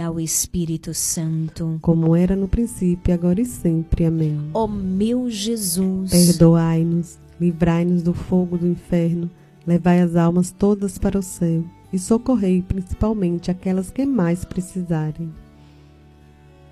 ao 0.00 0.20
Espírito 0.20 0.94
Santo. 0.94 1.78
Como 1.82 2.14
era 2.14 2.36
no 2.36 2.46
princípio, 2.46 3.12
agora 3.12 3.40
e 3.40 3.44
sempre. 3.44 4.04
Amém. 4.04 4.38
Ó 4.54 4.68
meu 4.68 5.28
Jesus, 5.28 6.10
Perdoai-nos, 6.10 7.18
livrai-nos 7.40 8.02
do 8.02 8.14
fogo 8.14 8.56
do 8.56 8.68
inferno, 8.68 9.28
levai 9.66 10.00
as 10.00 10.14
almas 10.14 10.52
todas 10.52 10.98
para 10.98 11.18
o 11.18 11.22
céu 11.22 11.64
e 11.92 11.98
socorrei 11.98 12.62
principalmente 12.62 13.50
aquelas 13.50 13.90
que 13.90 14.06
mais 14.06 14.44
precisarem. 14.44 15.32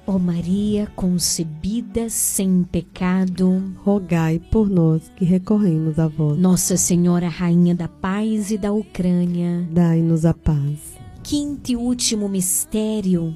ó 0.06 0.16
Maria 0.16 0.86
concebida 0.94 2.08
sem 2.08 2.62
pecado, 2.62 3.74
Rogai 3.78 4.40
por 4.52 4.70
nós 4.70 5.10
que 5.16 5.24
recorremos 5.24 5.98
a 5.98 6.06
vós. 6.06 6.38
Nossa 6.38 6.76
Senhora 6.76 7.28
Rainha 7.28 7.74
da 7.74 7.88
Paz 7.88 8.52
e 8.52 8.58
da 8.58 8.72
Ucrânia. 8.72 9.66
Dai-nos 9.72 10.24
a 10.24 10.32
paz. 10.32 10.93
Quinto 11.24 11.72
e 11.72 11.76
último 11.76 12.28
mistério 12.28 13.34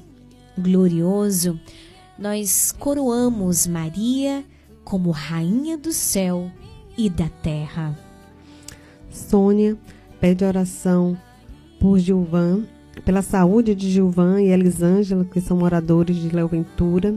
glorioso, 0.55 1.59
nós 2.19 2.71
coroamos 2.71 3.65
Maria 3.65 4.45
como 4.83 5.09
Rainha 5.09 5.75
do 5.75 5.91
céu 5.91 6.51
e 6.95 7.09
da 7.09 7.27
terra. 7.27 7.97
Sônia 9.09 9.75
pede 10.21 10.45
oração 10.45 11.17
por 11.79 11.97
Gilvan, 11.97 12.63
pela 13.03 13.23
saúde 13.23 13.73
de 13.73 13.89
Gilvan 13.89 14.39
e 14.39 14.49
Elisângela, 14.49 15.25
que 15.25 15.41
são 15.41 15.57
moradores 15.57 16.15
de 16.15 16.29
Léo 16.29 16.47
Ventura. 16.47 17.15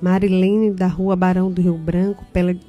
Marilene, 0.00 0.72
da 0.72 0.88
rua 0.88 1.14
Barão 1.14 1.48
do 1.48 1.62
Rio 1.62 1.78
Branco, 1.78 2.26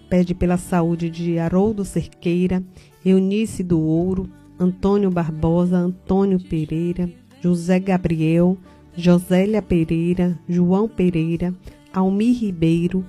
pede 0.07 0.35
pela 0.35 0.57
saúde 0.57 1.09
de 1.09 1.39
Haroldo 1.39 1.83
Cerqueira, 1.83 2.63
Eunice 3.03 3.63
do 3.63 3.81
Ouro, 3.81 4.29
Antônio 4.59 5.09
Barbosa, 5.09 5.77
Antônio 5.77 6.39
Pereira, 6.39 7.09
José 7.43 7.77
Gabriel, 7.77 8.57
Josélia 8.95 9.61
Pereira, 9.61 10.39
João 10.47 10.87
Pereira, 10.87 11.53
Almir 11.91 12.39
Ribeiro, 12.39 13.05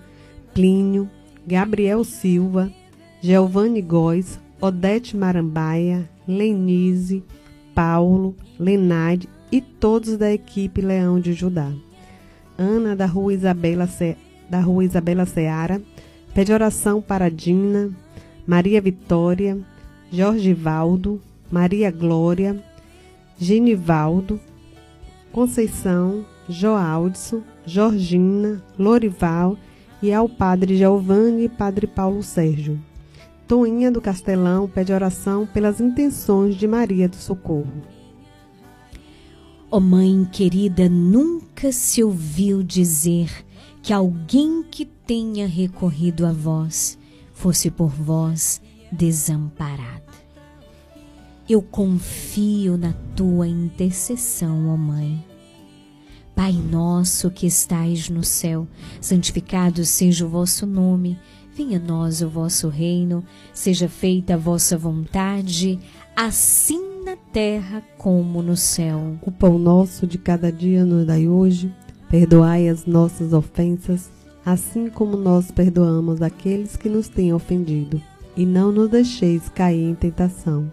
Plínio, 0.53 1.09
Gabriel 1.47 2.03
Silva, 2.03 2.69
Giovanni 3.21 3.81
Góes, 3.81 4.41
Odete 4.61 5.17
Marambaia, 5.17 6.11
Lenise, 6.27 7.23
Paulo, 7.75 8.35
Lenade 8.59 9.29
e 9.53 9.61
todos 9.61 10.17
da 10.17 10.33
equipe 10.33 10.81
Leão 10.81 11.21
de 11.21 11.33
Judá. 11.33 11.71
Ana 12.59 12.97
da 12.97 13.07
Rua 13.07 13.35
Isabela, 13.35 13.87
Ce... 13.87 14.17
da 14.51 14.59
Rua 14.59 14.85
Isabela 14.85 15.27
Seara 15.27 15.81
Pede 16.35 16.53
oração 16.53 17.01
para 17.01 17.31
Dina, 17.31 17.93
Maria 18.45 18.81
Vitória, 18.81 19.57
Jorge 20.11 20.53
Valdo, 20.53 21.21
Maria 21.49 21.93
Glória, 21.93 22.61
Genivaldo, 23.39 24.41
Conceição, 25.33 26.25
Joaldson, 26.49 27.43
Georgina, 27.67 28.63
Lorival 28.79 29.57
e 30.03 30.13
ao 30.13 30.29
Padre 30.29 30.77
Giovanni 30.77 31.45
e 31.45 31.49
Padre 31.49 31.87
Paulo 31.87 32.23
Sérgio. 32.23 32.81
Toinha 33.47 33.91
do 33.91 34.01
Castelão 34.01 34.69
pede 34.69 34.93
oração 34.93 35.47
pelas 35.47 35.81
intenções 35.81 36.57
de 36.57 36.67
Maria 36.67 37.09
do 37.09 37.17
Socorro. 37.17 37.83
Ó 39.71 39.81
Mãe 39.81 40.27
querida, 40.31 40.89
nunca 40.89 41.73
se 41.73 42.03
ouviu 42.03 42.63
dizer 42.63 43.45
que 43.83 43.93
alguém 43.93 44.63
que 44.63 44.85
tenha 44.85 45.47
recorrido 45.47 46.25
a 46.25 46.33
vós 46.33 46.99
fosse 47.33 47.71
por 47.71 47.89
vós 47.89 48.63
desamparado. 48.91 50.04
Eu 51.47 51.61
confio 51.61 52.79
na 52.79 52.95
tua 53.15 53.47
intercessão, 53.47 54.71
ó 54.73 54.79
Mãe. 54.79 55.23
Pai 56.35 56.53
nosso 56.53 57.31
que 57.31 57.47
estais 57.47 58.09
no 58.09 58.25
céu, 58.25 58.67
santificado 58.99 59.85
seja 59.85 60.25
o 60.25 60.29
vosso 60.29 60.65
nome, 60.65 61.19
venha 61.55 61.77
a 61.77 61.83
nós 61.83 62.23
o 62.23 62.31
vosso 62.31 62.69
reino, 62.69 63.23
seja 63.53 63.91
feita 63.91 64.35
a 64.35 64.39
vossa 64.39 64.79
vontade, 64.79 65.79
assim 66.17 67.05
na 67.05 67.15
terra 67.15 67.83
como 67.99 68.41
no 68.41 68.57
céu. 68.57 69.19
O 69.21 69.31
pão 69.31 69.59
nosso 69.59 70.07
de 70.07 70.17
cada 70.17 70.51
dia 70.51 70.83
nos 70.83 71.07
dai 71.07 71.29
hoje, 71.29 71.71
perdoai 72.09 72.71
as 72.71 72.87
nossas 72.87 73.35
ofensas, 73.35 74.09
assim 74.47 74.89
como 74.89 75.15
nós 75.15 75.51
perdoamos 75.51 76.23
aqueles 76.23 76.75
que 76.75 76.89
nos 76.89 77.07
têm 77.07 77.35
ofendido, 77.35 78.01
e 78.35 78.47
não 78.47 78.73
nos 78.73 78.89
deixeis 78.89 79.47
cair 79.51 79.91
em 79.91 79.95
tentação 79.95 80.73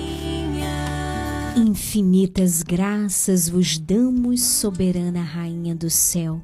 Infinitas 1.55 2.63
graças 2.63 3.49
vos 3.49 3.77
damos, 3.77 4.41
soberana 4.41 5.21
Rainha 5.21 5.75
do 5.75 5.89
céu, 5.89 6.41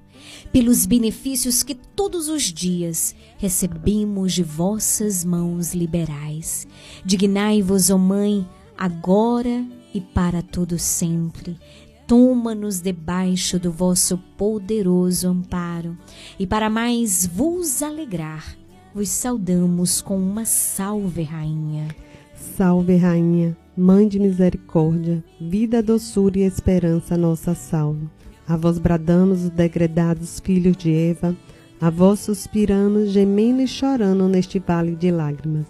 pelos 0.51 0.85
benefícios 0.85 1.63
que 1.63 1.73
todos 1.73 2.27
os 2.27 2.43
dias 2.43 3.15
recebemos 3.38 4.34
de 4.34 4.43
vossas 4.43 5.23
mãos 5.23 5.73
liberais. 5.73 6.67
Dignai-vos, 7.05 7.89
ó 7.89 7.97
Mãe, 7.97 8.45
agora 8.77 9.65
e 9.93 10.01
para 10.01 10.41
todo 10.41 10.77
sempre. 10.77 11.57
Toma-nos 12.05 12.81
debaixo 12.81 13.57
do 13.57 13.71
vosso 13.71 14.17
poderoso 14.38 15.29
amparo, 15.29 15.97
e 16.38 16.45
para 16.45 16.69
mais 16.69 17.25
vos 17.25 17.81
alegrar, 17.81 18.57
vos 18.93 19.07
saudamos 19.07 20.01
com 20.01 20.17
uma 20.17 20.43
salve, 20.43 21.23
Rainha. 21.23 21.88
Salve, 22.35 22.97
Rainha, 22.97 23.57
Mãe 23.80 24.08
de 24.08 24.18
misericórdia, 24.18 25.24
vida, 25.40 25.84
doçura 25.84 26.40
e 26.40 26.41
esperança, 26.41 27.16
nossa 27.16 27.54
salve. 27.54 28.10
A 28.48 28.58
vós 28.58 28.80
bradamos 28.80 29.44
os 29.44 29.49
degredados 29.52 30.40
filhos 30.40 30.76
de 30.76 30.91
Eva, 30.91 31.38
a 31.80 31.91
vós 31.91 32.22
suspiramos, 32.22 33.12
gemendo 33.12 33.62
e 33.62 33.68
chorando 33.68 34.28
neste 34.28 34.58
vale 34.58 34.95
de 34.95 35.12
lágrimas. 35.12 35.68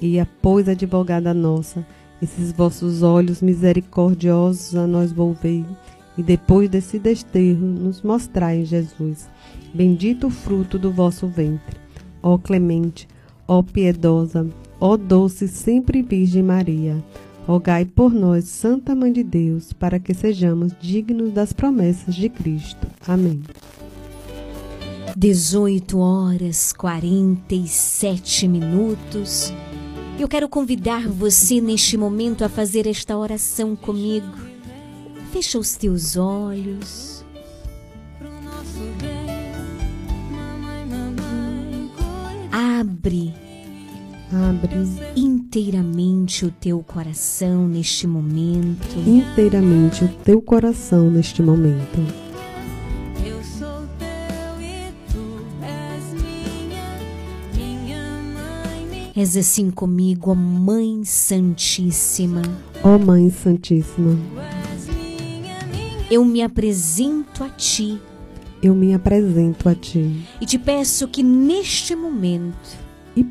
E 0.00 0.16
pois, 0.40 0.70
advogada 0.70 1.34
nossa, 1.34 1.86
esses 2.22 2.50
vossos 2.50 3.02
olhos 3.02 3.42
misericordiosos 3.42 4.74
a 4.74 4.86
nós 4.86 5.12
volvei, 5.12 5.62
e 6.16 6.22
depois 6.22 6.70
desse 6.70 6.98
desterro 6.98 7.66
nos 7.66 8.00
mostrai 8.00 8.64
Jesus. 8.64 9.28
Bendito 9.74 10.28
o 10.28 10.30
fruto 10.30 10.78
do 10.78 10.90
vosso 10.90 11.26
ventre. 11.26 11.76
Ó 12.22 12.38
clemente, 12.38 13.06
ó 13.46 13.62
piedosa, 13.62 14.48
ó 14.80 14.96
doce 14.96 15.46
sempre 15.46 16.00
Virgem 16.00 16.42
Maria, 16.42 16.96
rogai 17.50 17.84
por 17.84 18.14
nós, 18.14 18.44
Santa 18.44 18.94
Mãe 18.94 19.12
de 19.12 19.24
Deus, 19.24 19.72
para 19.72 19.98
que 19.98 20.14
sejamos 20.14 20.72
dignos 20.80 21.32
das 21.32 21.52
promessas 21.52 22.14
de 22.14 22.28
Cristo. 22.28 22.86
Amém. 23.04 23.42
18 25.16 25.98
horas 25.98 26.72
47 26.72 28.46
minutos. 28.46 29.52
Eu 30.16 30.28
quero 30.28 30.48
convidar 30.48 31.08
você 31.08 31.60
neste 31.60 31.96
momento 31.96 32.44
a 32.44 32.48
fazer 32.48 32.86
esta 32.86 33.16
oração 33.16 33.74
comigo. 33.74 34.28
Fecha 35.32 35.58
os 35.58 35.74
teus 35.74 36.16
olhos. 36.16 37.24
Abre 42.52 43.49
Abre 44.32 44.70
inteiramente 45.16 46.46
o 46.46 46.52
teu 46.52 46.80
coração 46.84 47.66
neste 47.66 48.06
momento. 48.06 48.96
inteiramente 49.04 50.04
o 50.04 50.08
teu 50.08 50.40
coração 50.40 51.10
neste 51.10 51.42
momento. 51.42 51.98
Eu 53.26 53.42
sou 53.42 53.88
teu 53.98 54.60
e 54.60 54.92
tu 55.12 55.44
és 55.62 56.22
minha, 56.22 56.96
minha 57.56 58.22
mãe, 58.32 59.10
Reza 59.16 59.40
assim 59.40 59.68
comigo, 59.68 60.30
ó 60.30 60.34
Mãe 60.36 61.04
Santíssima. 61.04 62.42
Ó 62.84 62.96
Mãe 62.98 63.30
Santíssima, 63.30 64.16
Eu 66.08 66.24
me 66.24 66.40
apresento 66.42 67.42
a 67.42 67.48
ti 67.48 67.98
eu 68.62 68.74
me 68.74 68.92
apresento 68.92 69.70
a 69.70 69.74
ti 69.74 70.22
e 70.38 70.44
te 70.44 70.58
peço 70.58 71.08
que 71.08 71.22
neste 71.22 71.96
momento 71.96 72.76
e 73.16 73.24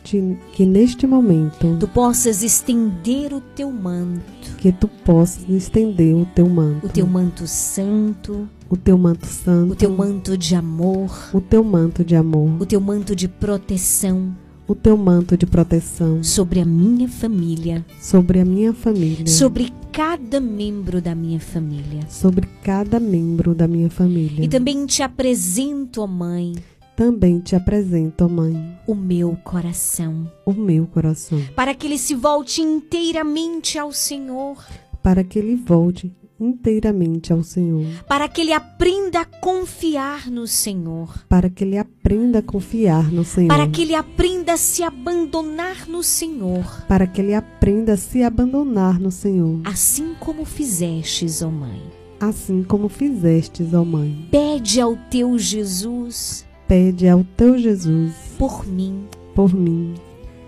peço-te 0.00 0.38
que 0.52 0.66
neste 0.66 1.06
momento 1.06 1.76
tu 1.78 1.88
possas 1.88 2.42
estender 2.42 3.32
o 3.32 3.40
teu 3.40 3.70
manto, 3.70 4.56
que 4.58 4.72
tu 4.72 4.88
possas 4.88 5.48
estender 5.48 6.14
o 6.14 6.26
teu 6.34 6.48
manto, 6.48 6.86
o 6.86 6.88
teu 6.88 7.06
manto 7.06 7.46
santo, 7.46 8.48
o 8.68 8.76
teu 8.76 8.98
manto 8.98 9.26
santo, 9.26 9.72
o 9.72 9.76
teu 9.76 9.90
manto 9.90 10.36
de 10.36 10.54
amor, 10.54 11.10
o 11.32 11.40
teu 11.40 11.62
manto 11.62 12.04
de 12.04 12.16
amor, 12.16 12.60
o 12.60 12.66
teu 12.66 12.80
manto 12.80 13.14
de 13.14 13.28
proteção. 13.28 14.34
O 14.68 14.74
teu 14.76 14.96
manto 14.96 15.36
de 15.36 15.46
proteção. 15.46 16.22
Sobre 16.22 16.60
a 16.60 16.64
minha 16.64 17.08
família, 17.08 17.84
sobre 18.00 18.38
a 18.38 18.44
minha 18.44 18.72
família, 18.72 19.26
sobre 19.26 19.72
cada 19.90 20.38
membro 20.38 21.02
da 21.02 21.12
minha 21.12 21.40
família. 21.40 22.02
sobre 22.08 22.48
cada 22.62 23.00
membro 23.00 23.52
da 23.52 23.66
minha 23.66 23.90
família. 23.90 24.44
E 24.44 24.48
também 24.48 24.86
te 24.86 25.02
apresento, 25.02 26.00
ó 26.00 26.06
Mãe, 26.06 26.52
Também 27.00 27.40
te 27.40 27.56
apresento, 27.56 28.28
Mãe, 28.28 28.78
o 28.86 28.94
meu 28.94 29.34
coração, 29.42 30.30
o 30.44 30.52
meu 30.52 30.86
coração, 30.86 31.42
para 31.56 31.74
que 31.74 31.86
ele 31.86 31.96
se 31.96 32.14
volte 32.14 32.60
inteiramente 32.60 33.78
ao 33.78 33.90
Senhor, 33.90 34.62
para 35.02 35.24
que 35.24 35.38
ele 35.38 35.56
volte 35.56 36.14
inteiramente 36.38 37.32
ao 37.32 37.42
Senhor, 37.42 37.86
para 38.06 38.28
que 38.28 38.42
ele 38.42 38.52
aprenda 38.52 39.20
a 39.20 39.24
confiar 39.24 40.30
no 40.30 40.46
Senhor, 40.46 41.24
para 41.26 41.48
que 41.48 41.64
ele 41.64 41.78
aprenda 41.78 42.40
a 42.40 42.42
confiar 42.42 43.10
no 43.10 43.24
Senhor, 43.24 43.48
para 43.48 43.66
que 43.66 43.80
ele 43.80 43.94
aprenda 43.94 44.52
a 44.52 44.58
se 44.58 44.82
abandonar 44.82 45.88
no 45.88 46.02
Senhor, 46.02 46.84
para 46.86 47.06
que 47.06 47.22
ele 47.22 47.32
aprenda 47.32 47.94
a 47.94 47.96
se 47.96 48.22
abandonar 48.22 49.00
no 49.00 49.10
Senhor, 49.10 49.62
assim 49.64 50.14
como 50.20 50.44
fizestes, 50.44 51.40
ó 51.40 51.50
Mãe. 51.50 51.80
assim 52.20 52.62
como 52.62 52.90
fizestes, 52.90 53.72
ó 53.72 53.86
Mãe. 53.86 54.28
Pede 54.30 54.82
ao 54.82 54.98
teu 55.10 55.38
Jesus 55.38 56.44
Pede 56.70 57.08
ao 57.08 57.24
teu 57.36 57.58
Jesus 57.58 58.12
por 58.38 58.64
mim, 58.64 59.02
por 59.34 59.52
mim, 59.52 59.94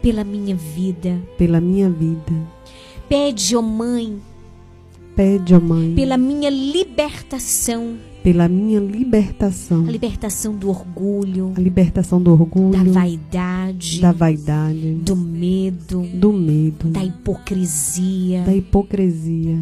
pela 0.01 0.23
minha 0.23 0.55
vida. 0.55 1.21
pela 1.37 1.61
minha 1.61 1.91
vida. 1.91 2.33
Pede, 3.09 3.57
ó 3.57 3.61
Mãe, 3.61 4.23
Pede, 5.17 5.53
ó 5.53 5.59
Mãe, 5.59 5.93
pela 5.97 6.17
minha 6.17 6.49
libertação, 6.49 7.97
pela 8.23 8.47
minha 8.49 8.79
libertação, 8.79 9.85
a 9.85 9.91
libertação 9.91 10.55
do 10.55 10.69
orgulho, 10.69 11.55
a 11.57 11.61
libertação 11.61 12.23
do 12.23 12.31
orgulho, 12.31 12.71
da 12.71 12.85
vaidade, 12.85 14.01
da 14.01 14.13
vaidade, 14.13 14.95
do 15.03 15.17
medo, 15.17 16.03
do 16.15 16.33
medo, 16.33 16.89
da 16.91 17.03
hipocrisia. 17.05 18.43
da 18.43 18.55
hipocrisia. 18.55 19.59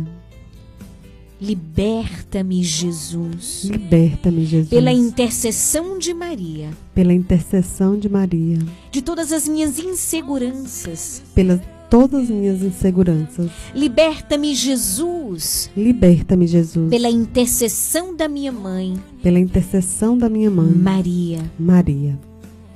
Liberta-me, 1.41 2.62
Jesus, 2.62 3.65
Liberta-me, 3.65 4.45
Jesus, 4.45 4.69
pela 4.69 4.93
intercessão 4.93 5.99
de 5.99 6.12
Maria, 6.12 6.69
pela 6.95 7.15
intercessão 7.15 7.99
de 7.99 8.11
Maria, 8.11 8.59
de 8.91 9.01
todas 9.01 9.33
as 9.33 9.49
minhas 9.49 9.79
inseguranças. 9.79 11.23
pelas 11.35 11.61
todas 11.89 12.25
as 12.25 12.31
minhas 12.31 12.62
inseguranças. 12.62 13.51
Liberta-me, 13.75 14.55
Jesus, 14.55 15.71
Liberta-me, 15.75 16.47
Jesus, 16.47 16.91
pela 16.91 17.09
intercessão 17.09 18.15
da 18.15 18.29
minha 18.29 18.53
mãe, 18.53 18.95
pela 19.23 19.39
intercessão 19.39 20.19
da 20.19 20.29
minha 20.29 20.51
mãe, 20.51 20.71
Maria. 20.71 21.51
Maria. 21.59 22.19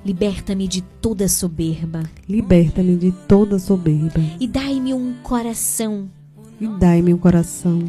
Liberta-me 0.04 0.66
de 0.68 0.82
toda 1.00 1.28
soberba. 1.28 2.02
Liberta-me 2.28 2.96
de 2.96 3.12
toda 3.26 3.58
soberba. 3.58 4.20
E 4.40 4.46
dai-me 4.46 4.92
um 4.92 5.14
coração. 5.22 6.10
E 6.60 6.66
dai-me 6.66 7.14
um 7.14 7.18
coração 7.18 7.82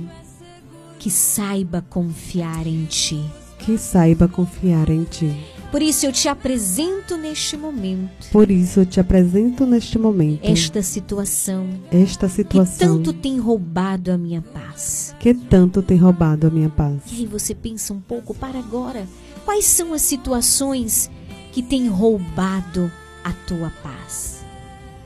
que 1.05 1.11
saiba 1.11 1.85
confiar 1.87 2.65
em 2.65 2.85
ti. 2.85 3.23
que 3.59 3.77
saiba 3.77 4.27
confiar 4.27 4.89
em 4.89 5.03
ti. 5.03 5.31
Por 5.71 5.79
isso 5.83 6.07
eu 6.07 6.11
te 6.11 6.27
apresento 6.27 7.15
neste 7.15 7.55
momento 7.55 8.27
Por 8.31 8.49
isso 8.49 8.79
eu 8.79 8.85
te 8.87 8.99
apresento 8.99 9.67
neste 9.67 9.99
momento 9.99 10.43
esta 10.43 10.81
situação 10.81 11.67
esta 11.91 12.27
que 12.27 12.33
situação 12.33 12.97
tanto 12.97 13.13
tem 13.13 13.37
roubado 13.37 14.11
a 14.11 14.17
minha 14.17 14.41
paz. 14.41 15.15
que 15.19 15.31
tanto 15.35 15.83
tem 15.83 15.95
roubado 15.95 16.47
a 16.47 16.49
minha 16.49 16.69
paz. 16.69 17.03
E 17.11 17.17
aí 17.17 17.25
você 17.27 17.53
pensa 17.53 17.93
um 17.93 17.99
pouco 18.01 18.33
para 18.33 18.57
agora, 18.57 19.07
quais 19.45 19.65
são 19.65 19.93
as 19.93 20.01
situações 20.01 21.11
que 21.51 21.61
têm 21.61 21.87
roubado 21.87 22.91
a 23.23 23.31
tua 23.31 23.71
paz? 23.83 24.43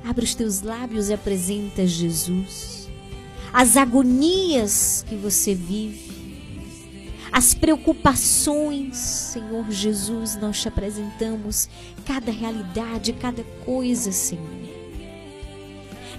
Abre 0.06 0.24
os 0.24 0.34
teus 0.34 0.62
lábios 0.62 1.10
e 1.10 1.14
apresenta 1.14 1.86
Jesus. 1.86 2.79
As 3.52 3.76
agonias 3.78 5.04
que 5.08 5.16
você 5.16 5.56
vive, 5.56 6.10
as 7.32 7.54
preocupações, 7.54 8.98
Senhor 8.98 9.70
Jesus, 9.72 10.36
nós 10.36 10.62
te 10.62 10.68
apresentamos 10.68 11.70
cada 12.06 12.32
realidade, 12.32 13.14
cada 13.14 13.44
coisa, 13.66 14.12
Senhor. 14.12 14.46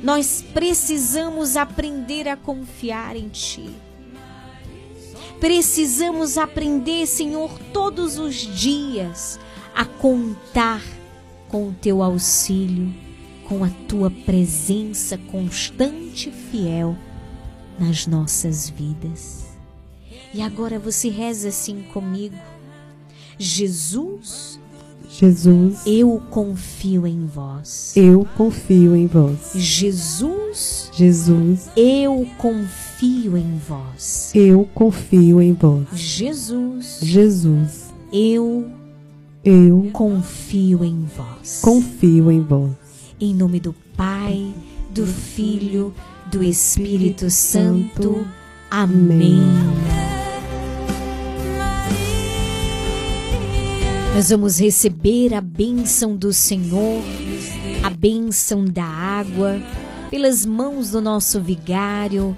Nós 0.03 0.45
precisamos 0.55 1.57
aprender 1.57 2.27
a 2.29 2.37
confiar 2.37 3.17
em 3.17 3.29
Ti. 3.29 3.71
Precisamos 5.39 6.37
aprender, 6.37 7.07
Senhor, 7.07 7.59
todos 7.73 8.19
os 8.19 8.35
dias 8.35 9.39
a 9.75 9.85
contar 9.85 10.83
com 11.49 11.69
o 11.69 11.73
Teu 11.73 12.03
auxílio, 12.03 12.93
com 13.45 13.65
a 13.65 13.71
Tua 13.89 14.11
presença 14.11 15.19
constante 15.19 16.29
e 16.29 16.33
fiel 16.33 16.97
nas 17.81 18.07
nossas 18.07 18.69
vidas. 18.69 19.47
E 20.35 20.43
agora 20.43 20.79
você 20.79 21.09
reza 21.09 21.49
assim 21.49 21.83
comigo. 21.93 22.37
Jesus, 23.39 24.61
Jesus, 25.09 25.81
eu 25.87 26.23
confio 26.31 27.07
em 27.07 27.27
vós. 27.27 27.95
eu 27.97 28.29
confio 28.37 28.95
em 28.95 29.07
vós. 29.07 29.53
Jesus, 29.55 30.91
Jesus, 30.93 31.69
eu 31.75 32.29
confio 32.39 33.37
em 33.37 33.59
vós. 33.59 34.31
eu 34.35 34.69
confio 34.75 35.41
em 35.41 35.55
vós. 35.55 35.89
Jesus, 35.95 36.99
Jesus, 37.03 37.93
eu 38.13 38.71
eu 39.43 39.89
confio 39.93 40.85
em 40.85 41.07
vós. 41.17 41.61
confio 41.63 42.31
em 42.31 42.41
vós. 42.41 42.73
Em 43.19 43.35
nome 43.35 43.59
do 43.59 43.75
Pai, 43.97 44.53
do 44.91 45.07
Filho, 45.07 45.95
do 46.31 46.45
Espírito 46.45 47.29
Santo. 47.29 48.25
Amém. 48.71 49.43
Nós 54.15 54.31
vamos 54.31 54.61
receber 54.61 55.35
a 55.35 55.41
bênção 55.41 56.17
do 56.17 56.33
Senhor, 56.33 57.03
a 57.83 57.91
bênção 57.91 58.65
da 58.65 58.85
água, 58.85 59.61
pelas 60.09 60.47
mãos 60.47 60.93
do 60.93 61.01
nosso 61.01 61.41
vigário, 61.41 62.37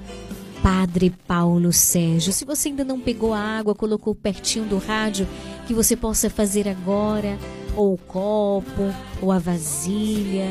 Padre 0.62 1.12
Paulo 1.27 1.70
Sérgio. 1.70 2.32
Se 2.32 2.47
você 2.47 2.70
ainda 2.70 2.85
não 2.85 2.98
pegou 2.98 3.35
a 3.35 3.40
água, 3.40 3.74
colocou 3.74 4.14
pertinho 4.14 4.64
do 4.64 4.78
rádio, 4.78 5.28
que 5.66 5.74
você 5.74 5.94
possa 5.94 6.31
fazer 6.31 6.66
agora, 6.66 7.39
ou 7.77 7.93
o 7.93 7.98
copo, 7.98 8.94
ou 9.20 9.31
a 9.31 9.39
vasilha. 9.39 10.48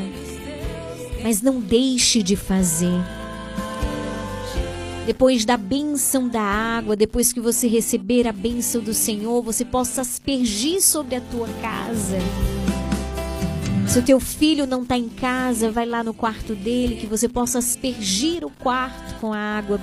Mas 1.24 1.42
não 1.42 1.60
deixe 1.60 2.22
de 2.22 2.36
fazer. 2.36 3.21
Depois 5.06 5.44
da 5.44 5.56
bênção 5.56 6.28
da 6.28 6.40
água, 6.40 6.94
depois 6.94 7.32
que 7.32 7.40
você 7.40 7.66
receber 7.66 8.28
a 8.28 8.32
bênção 8.32 8.80
do 8.80 8.94
Senhor, 8.94 9.42
você 9.42 9.64
possa 9.64 10.02
aspergir 10.02 10.80
sobre 10.80 11.16
a 11.16 11.20
tua 11.20 11.48
casa. 11.60 12.18
Se 13.88 13.98
o 13.98 14.02
teu 14.02 14.20
filho 14.20 14.64
não 14.64 14.84
está 14.84 14.96
em 14.96 15.08
casa, 15.08 15.72
vai 15.72 15.84
lá 15.84 16.04
no 16.04 16.14
quarto 16.14 16.54
dele, 16.54 16.96
que 16.96 17.06
você 17.06 17.28
possa 17.28 17.58
aspergir 17.58 18.44
o 18.44 18.50
quarto 18.50 19.18
com 19.20 19.32
a 19.32 19.38
água. 19.58 19.78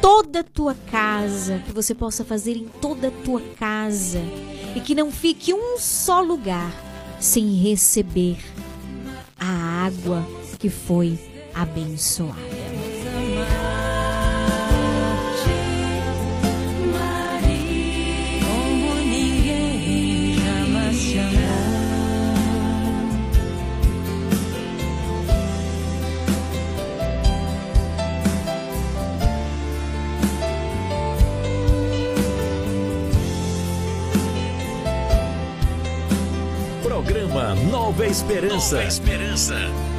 Toda 0.00 0.40
a 0.40 0.44
tua 0.44 0.74
casa, 0.90 1.60
que 1.66 1.72
você 1.72 1.94
possa 1.94 2.22
fazer 2.22 2.54
em 2.54 2.68
toda 2.82 3.08
a 3.08 3.10
tua 3.10 3.40
casa. 3.58 4.20
E 4.76 4.80
que 4.80 4.94
não 4.94 5.10
fique 5.10 5.54
um 5.54 5.78
só 5.78 6.20
lugar 6.20 6.70
sem 7.18 7.54
receber 7.54 8.36
a 9.38 9.86
água 9.86 10.24
que 10.58 10.68
foi 10.68 11.18
abençoada. 11.54 12.63
Esperança. 38.14 38.76
Nova 38.76 38.86
Esperança. 38.86 39.93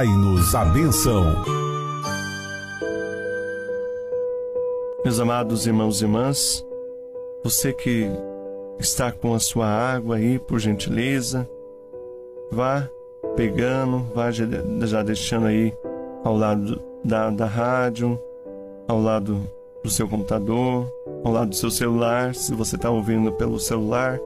Dai-nos 0.00 0.54
a. 0.54 0.64
Meus 5.04 5.20
amados 5.20 5.66
irmãos 5.66 6.00
e 6.00 6.04
irmãs, 6.04 6.66
você 7.44 7.70
que 7.70 8.06
está 8.78 9.12
com 9.12 9.34
a 9.34 9.38
sua 9.38 9.66
água 9.66 10.16
aí, 10.16 10.38
por 10.38 10.58
gentileza, 10.58 11.46
vá 12.50 12.88
pegando, 13.36 13.98
vá 14.14 14.30
já 14.30 14.46
já 14.86 15.02
deixando 15.02 15.48
aí 15.48 15.70
ao 16.24 16.34
lado 16.34 16.80
da, 17.04 17.28
da 17.28 17.44
rádio, 17.44 18.18
ao 18.88 19.02
lado 19.02 19.38
do 19.84 19.90
seu 19.90 20.08
computador, 20.08 20.90
ao 21.22 21.30
lado 21.30 21.50
do 21.50 21.56
seu 21.56 21.70
celular, 21.70 22.34
se 22.34 22.54
você 22.54 22.76
está 22.76 22.88
ouvindo 22.88 23.32
pelo 23.32 23.60
celular. 23.60 24.18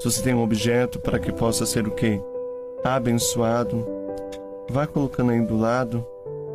Se 0.00 0.10
você 0.10 0.22
tem 0.22 0.34
um 0.34 0.42
objeto 0.42 1.00
para 1.00 1.18
que 1.18 1.32
possa 1.32 1.64
ser 1.64 1.88
o 1.88 1.92
quê? 1.92 2.20
Abençoado, 2.84 3.95
vá 4.70 4.86
colocando 4.86 5.32
aí 5.32 5.40
do 5.40 5.56
lado 5.56 6.06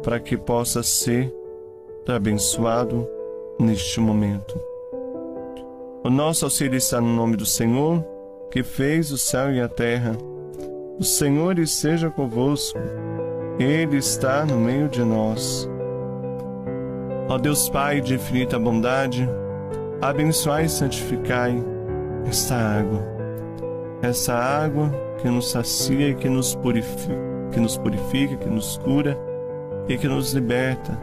para 0.04 0.20
que 0.20 0.36
possa 0.36 0.84
ser 0.84 1.34
abençoado 2.08 3.08
neste 3.60 4.00
momento. 4.00 4.60
O 6.04 6.10
nosso 6.10 6.46
auxílio 6.46 6.78
está 6.78 7.00
no 7.00 7.16
nome 7.16 7.38
do 7.38 7.46
Senhor, 7.46 8.04
que 8.50 8.64
fez 8.64 9.12
o 9.12 9.18
céu 9.18 9.54
e 9.54 9.62
a 9.62 9.68
terra. 9.70 10.18
O 11.00 11.04
Senhor 11.04 11.60
esteja 11.60 12.10
convosco, 12.10 12.80
Ele 13.60 13.98
está 13.98 14.44
no 14.46 14.58
meio 14.58 14.90
de 14.90 15.04
nós. 15.04 15.70
Ó 17.30 17.38
Deus 17.38 17.70
Pai 17.70 18.02
de 18.02 18.16
infinita 18.16 18.58
bondade, 18.58 19.30
abençoai 20.02 20.66
e 20.66 20.70
santificai 20.70 21.64
esta 22.28 22.56
água, 22.56 23.02
essa 24.02 24.34
água 24.34 24.92
que 25.22 25.30
nos 25.30 25.52
sacia 25.52 26.10
e 26.10 26.16
que 26.16 26.28
nos 26.28 26.56
purifica, 26.56 27.14
que 27.52 27.60
nos 27.60 27.78
purifica, 27.78 28.38
que 28.38 28.50
nos 28.50 28.78
cura 28.78 29.18
e 29.88 29.98
que 29.98 30.08
nos 30.08 30.34
liberta. 30.34 30.98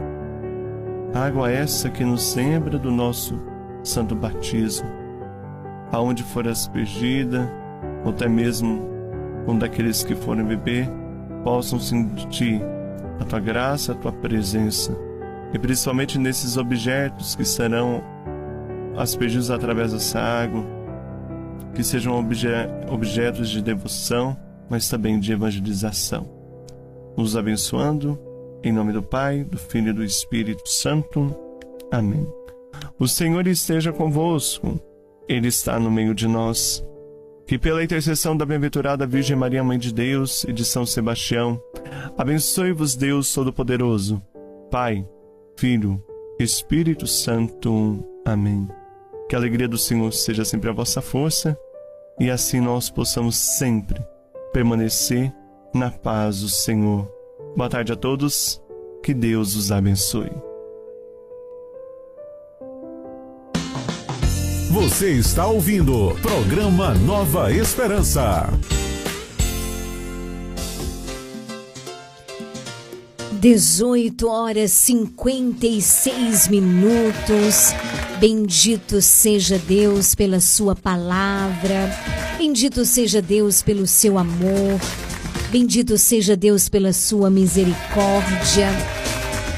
Água 1.13 1.51
essa 1.51 1.89
que 1.89 2.03
nos 2.03 2.35
lembra 2.35 2.77
do 2.77 2.91
nosso 2.91 3.39
santo 3.83 4.15
batismo, 4.15 4.87
aonde 5.91 6.23
for 6.23 6.47
aspergida, 6.47 7.49
ou 8.03 8.11
até 8.11 8.27
mesmo 8.27 8.87
onde 9.47 9.65
aqueles 9.65 10.03
que 10.03 10.15
forem 10.15 10.45
beber 10.45 10.89
possam 11.43 11.79
sentir 11.79 12.61
a 13.19 13.25
tua 13.25 13.39
graça, 13.39 13.93
a 13.93 13.95
tua 13.95 14.11
presença, 14.11 14.95
e 15.53 15.59
principalmente 15.59 16.19
nesses 16.19 16.57
objetos 16.57 17.35
que 17.35 17.45
serão 17.45 18.03
aspergidos 18.97 19.49
através 19.49 19.93
dessa 19.93 20.19
água, 20.19 20.63
que 21.73 21.83
sejam 21.83 22.19
obje 22.19 22.47
objetos 22.89 23.49
de 23.49 23.61
devoção, 23.61 24.37
mas 24.69 24.87
também 24.87 25.19
de 25.19 25.31
evangelização. 25.31 26.38
Nos 27.17 27.35
abençoando, 27.35 28.19
em 28.63 28.71
nome 28.71 28.93
do 28.93 29.01
Pai, 29.03 29.43
do 29.43 29.57
Filho 29.57 29.89
e 29.89 29.93
do 29.93 30.03
Espírito 30.03 30.67
Santo. 30.67 31.35
Amém. 31.91 32.27
O 32.97 33.07
Senhor 33.07 33.45
esteja 33.47 33.91
convosco, 33.91 34.79
Ele 35.27 35.47
está 35.47 35.79
no 35.79 35.91
meio 35.91 36.13
de 36.13 36.27
nós. 36.27 36.83
Que 37.45 37.57
pela 37.57 37.83
intercessão 37.83 38.37
da 38.37 38.45
bem-aventurada 38.45 39.07
Virgem 39.07 39.35
Maria, 39.35 39.63
Mãe 39.63 39.79
de 39.79 39.91
Deus 39.91 40.43
e 40.43 40.53
de 40.53 40.63
São 40.63 40.85
Sebastião, 40.85 41.59
abençoe-vos 42.15 42.95
Deus 42.95 43.33
Todo-Poderoso, 43.33 44.21
Pai, 44.69 45.03
Filho, 45.57 46.03
Espírito 46.39 47.07
Santo. 47.07 48.05
Amém. 48.23 48.67
Que 49.27 49.35
a 49.35 49.39
alegria 49.39 49.67
do 49.67 49.77
Senhor 49.77 50.13
seja 50.13 50.45
sempre 50.45 50.69
a 50.69 50.73
vossa 50.73 51.01
força 51.01 51.57
e 52.19 52.29
assim 52.29 52.59
nós 52.59 52.89
possamos 52.89 53.35
sempre 53.35 53.99
permanecer 54.51 55.33
na 55.73 55.91
paz 55.91 56.41
do 56.41 56.49
Senhor. 56.49 57.07
Boa 57.55 57.69
tarde 57.69 57.91
a 57.91 57.95
todos, 57.95 58.61
que 59.03 59.13
Deus 59.13 59.55
os 59.55 59.71
abençoe. 59.71 60.31
Você 64.71 65.11
está 65.13 65.47
ouvindo 65.47 66.15
Programa 66.21 66.93
Nova 66.93 67.51
Esperança. 67.51 68.47
18 73.39 74.27
horas 74.27 74.71
56 74.71 76.49
minutos. 76.49 77.73
Bendito 78.19 79.01
seja 79.01 79.57
Deus 79.57 80.13
pela 80.13 80.41
Sua 80.41 80.75
palavra. 80.75 81.89
Bendito 82.37 82.83
seja 82.85 83.21
Deus 83.21 83.63
pelo 83.63 83.87
seu 83.87 84.17
amor. 84.17 84.79
Bendito 85.51 85.97
seja 85.97 86.37
Deus 86.37 86.69
pela 86.69 86.93
Sua 86.93 87.27
misericórdia. 87.27 88.67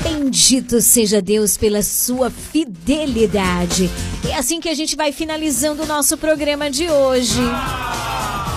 Bendito 0.01 0.79
seja 0.79 1.21
Deus 1.21 1.57
pela 1.57 1.83
Sua 1.83 2.31
fidelidade. 2.31 3.89
E 4.25 4.29
é 4.31 4.37
assim 4.37 4.61
que 4.61 4.69
a 4.69 4.73
gente 4.73 4.95
vai 4.95 5.11
finalizando 5.11 5.83
o 5.83 5.85
nosso 5.85 6.17
programa 6.17 6.71
de 6.71 6.89
hoje. 6.89 7.41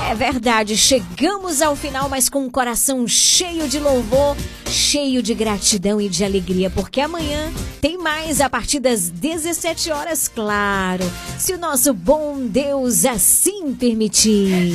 É 0.09 0.15
verdade, 0.15 0.77
chegamos 0.77 1.61
ao 1.61 1.75
final, 1.75 2.09
mas 2.09 2.29
com 2.29 2.45
um 2.45 2.51
coração 2.51 3.09
cheio 3.09 3.67
de 3.67 3.81
louvor, 3.81 4.37
cheio 4.71 5.21
de 5.21 5.35
gratidão 5.35 6.01
e 6.01 6.09
de 6.09 6.25
alegria, 6.25 6.71
porque 6.71 7.01
amanhã 7.01 7.53
tem 7.81 7.99
mais 7.99 8.41
a 8.41 8.49
partir 8.49 8.79
das 8.79 9.11
17 9.11 9.91
horas, 9.91 10.29
claro, 10.29 11.05
se 11.37 11.53
o 11.53 11.59
nosso 11.59 11.93
bom 11.93 12.47
Deus 12.47 13.05
assim 13.05 13.75
permitir. 13.75 14.73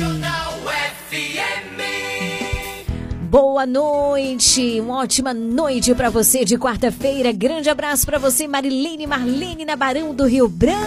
Boa 3.30 3.64
noite, 3.64 4.80
uma 4.80 5.02
ótima 5.02 5.32
noite 5.32 5.94
para 5.94 6.10
você 6.10 6.44
de 6.44 6.58
quarta-feira. 6.58 7.30
Grande 7.30 7.70
abraço 7.70 8.04
para 8.04 8.18
você, 8.18 8.48
Marilene 8.48 9.06
Marlene 9.06 9.64
na 9.64 9.76
Barão 9.76 10.12
do 10.12 10.26
Rio 10.26 10.48
Branco. 10.48 10.80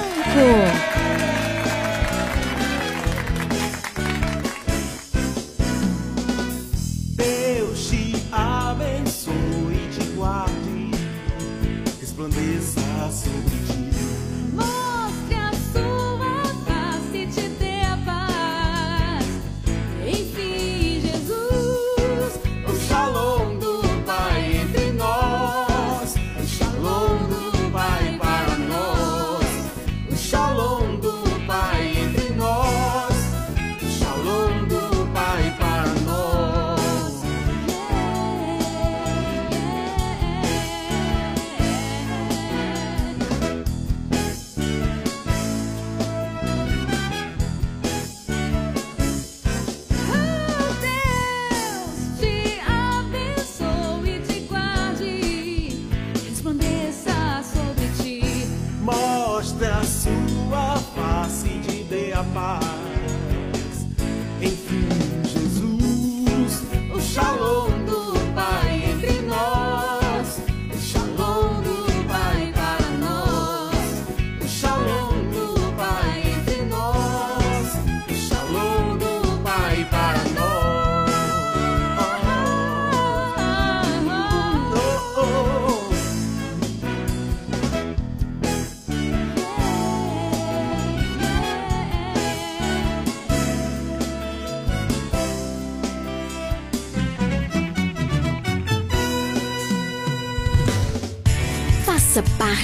Deus 7.15 7.87
te 7.87 8.13
abençoe 8.29 9.33
e 9.75 9.89
te 9.97 10.05
guarde, 10.13 10.91
resplandeça 12.01 12.81
sobre 13.09 13.73
ti. 13.73 13.82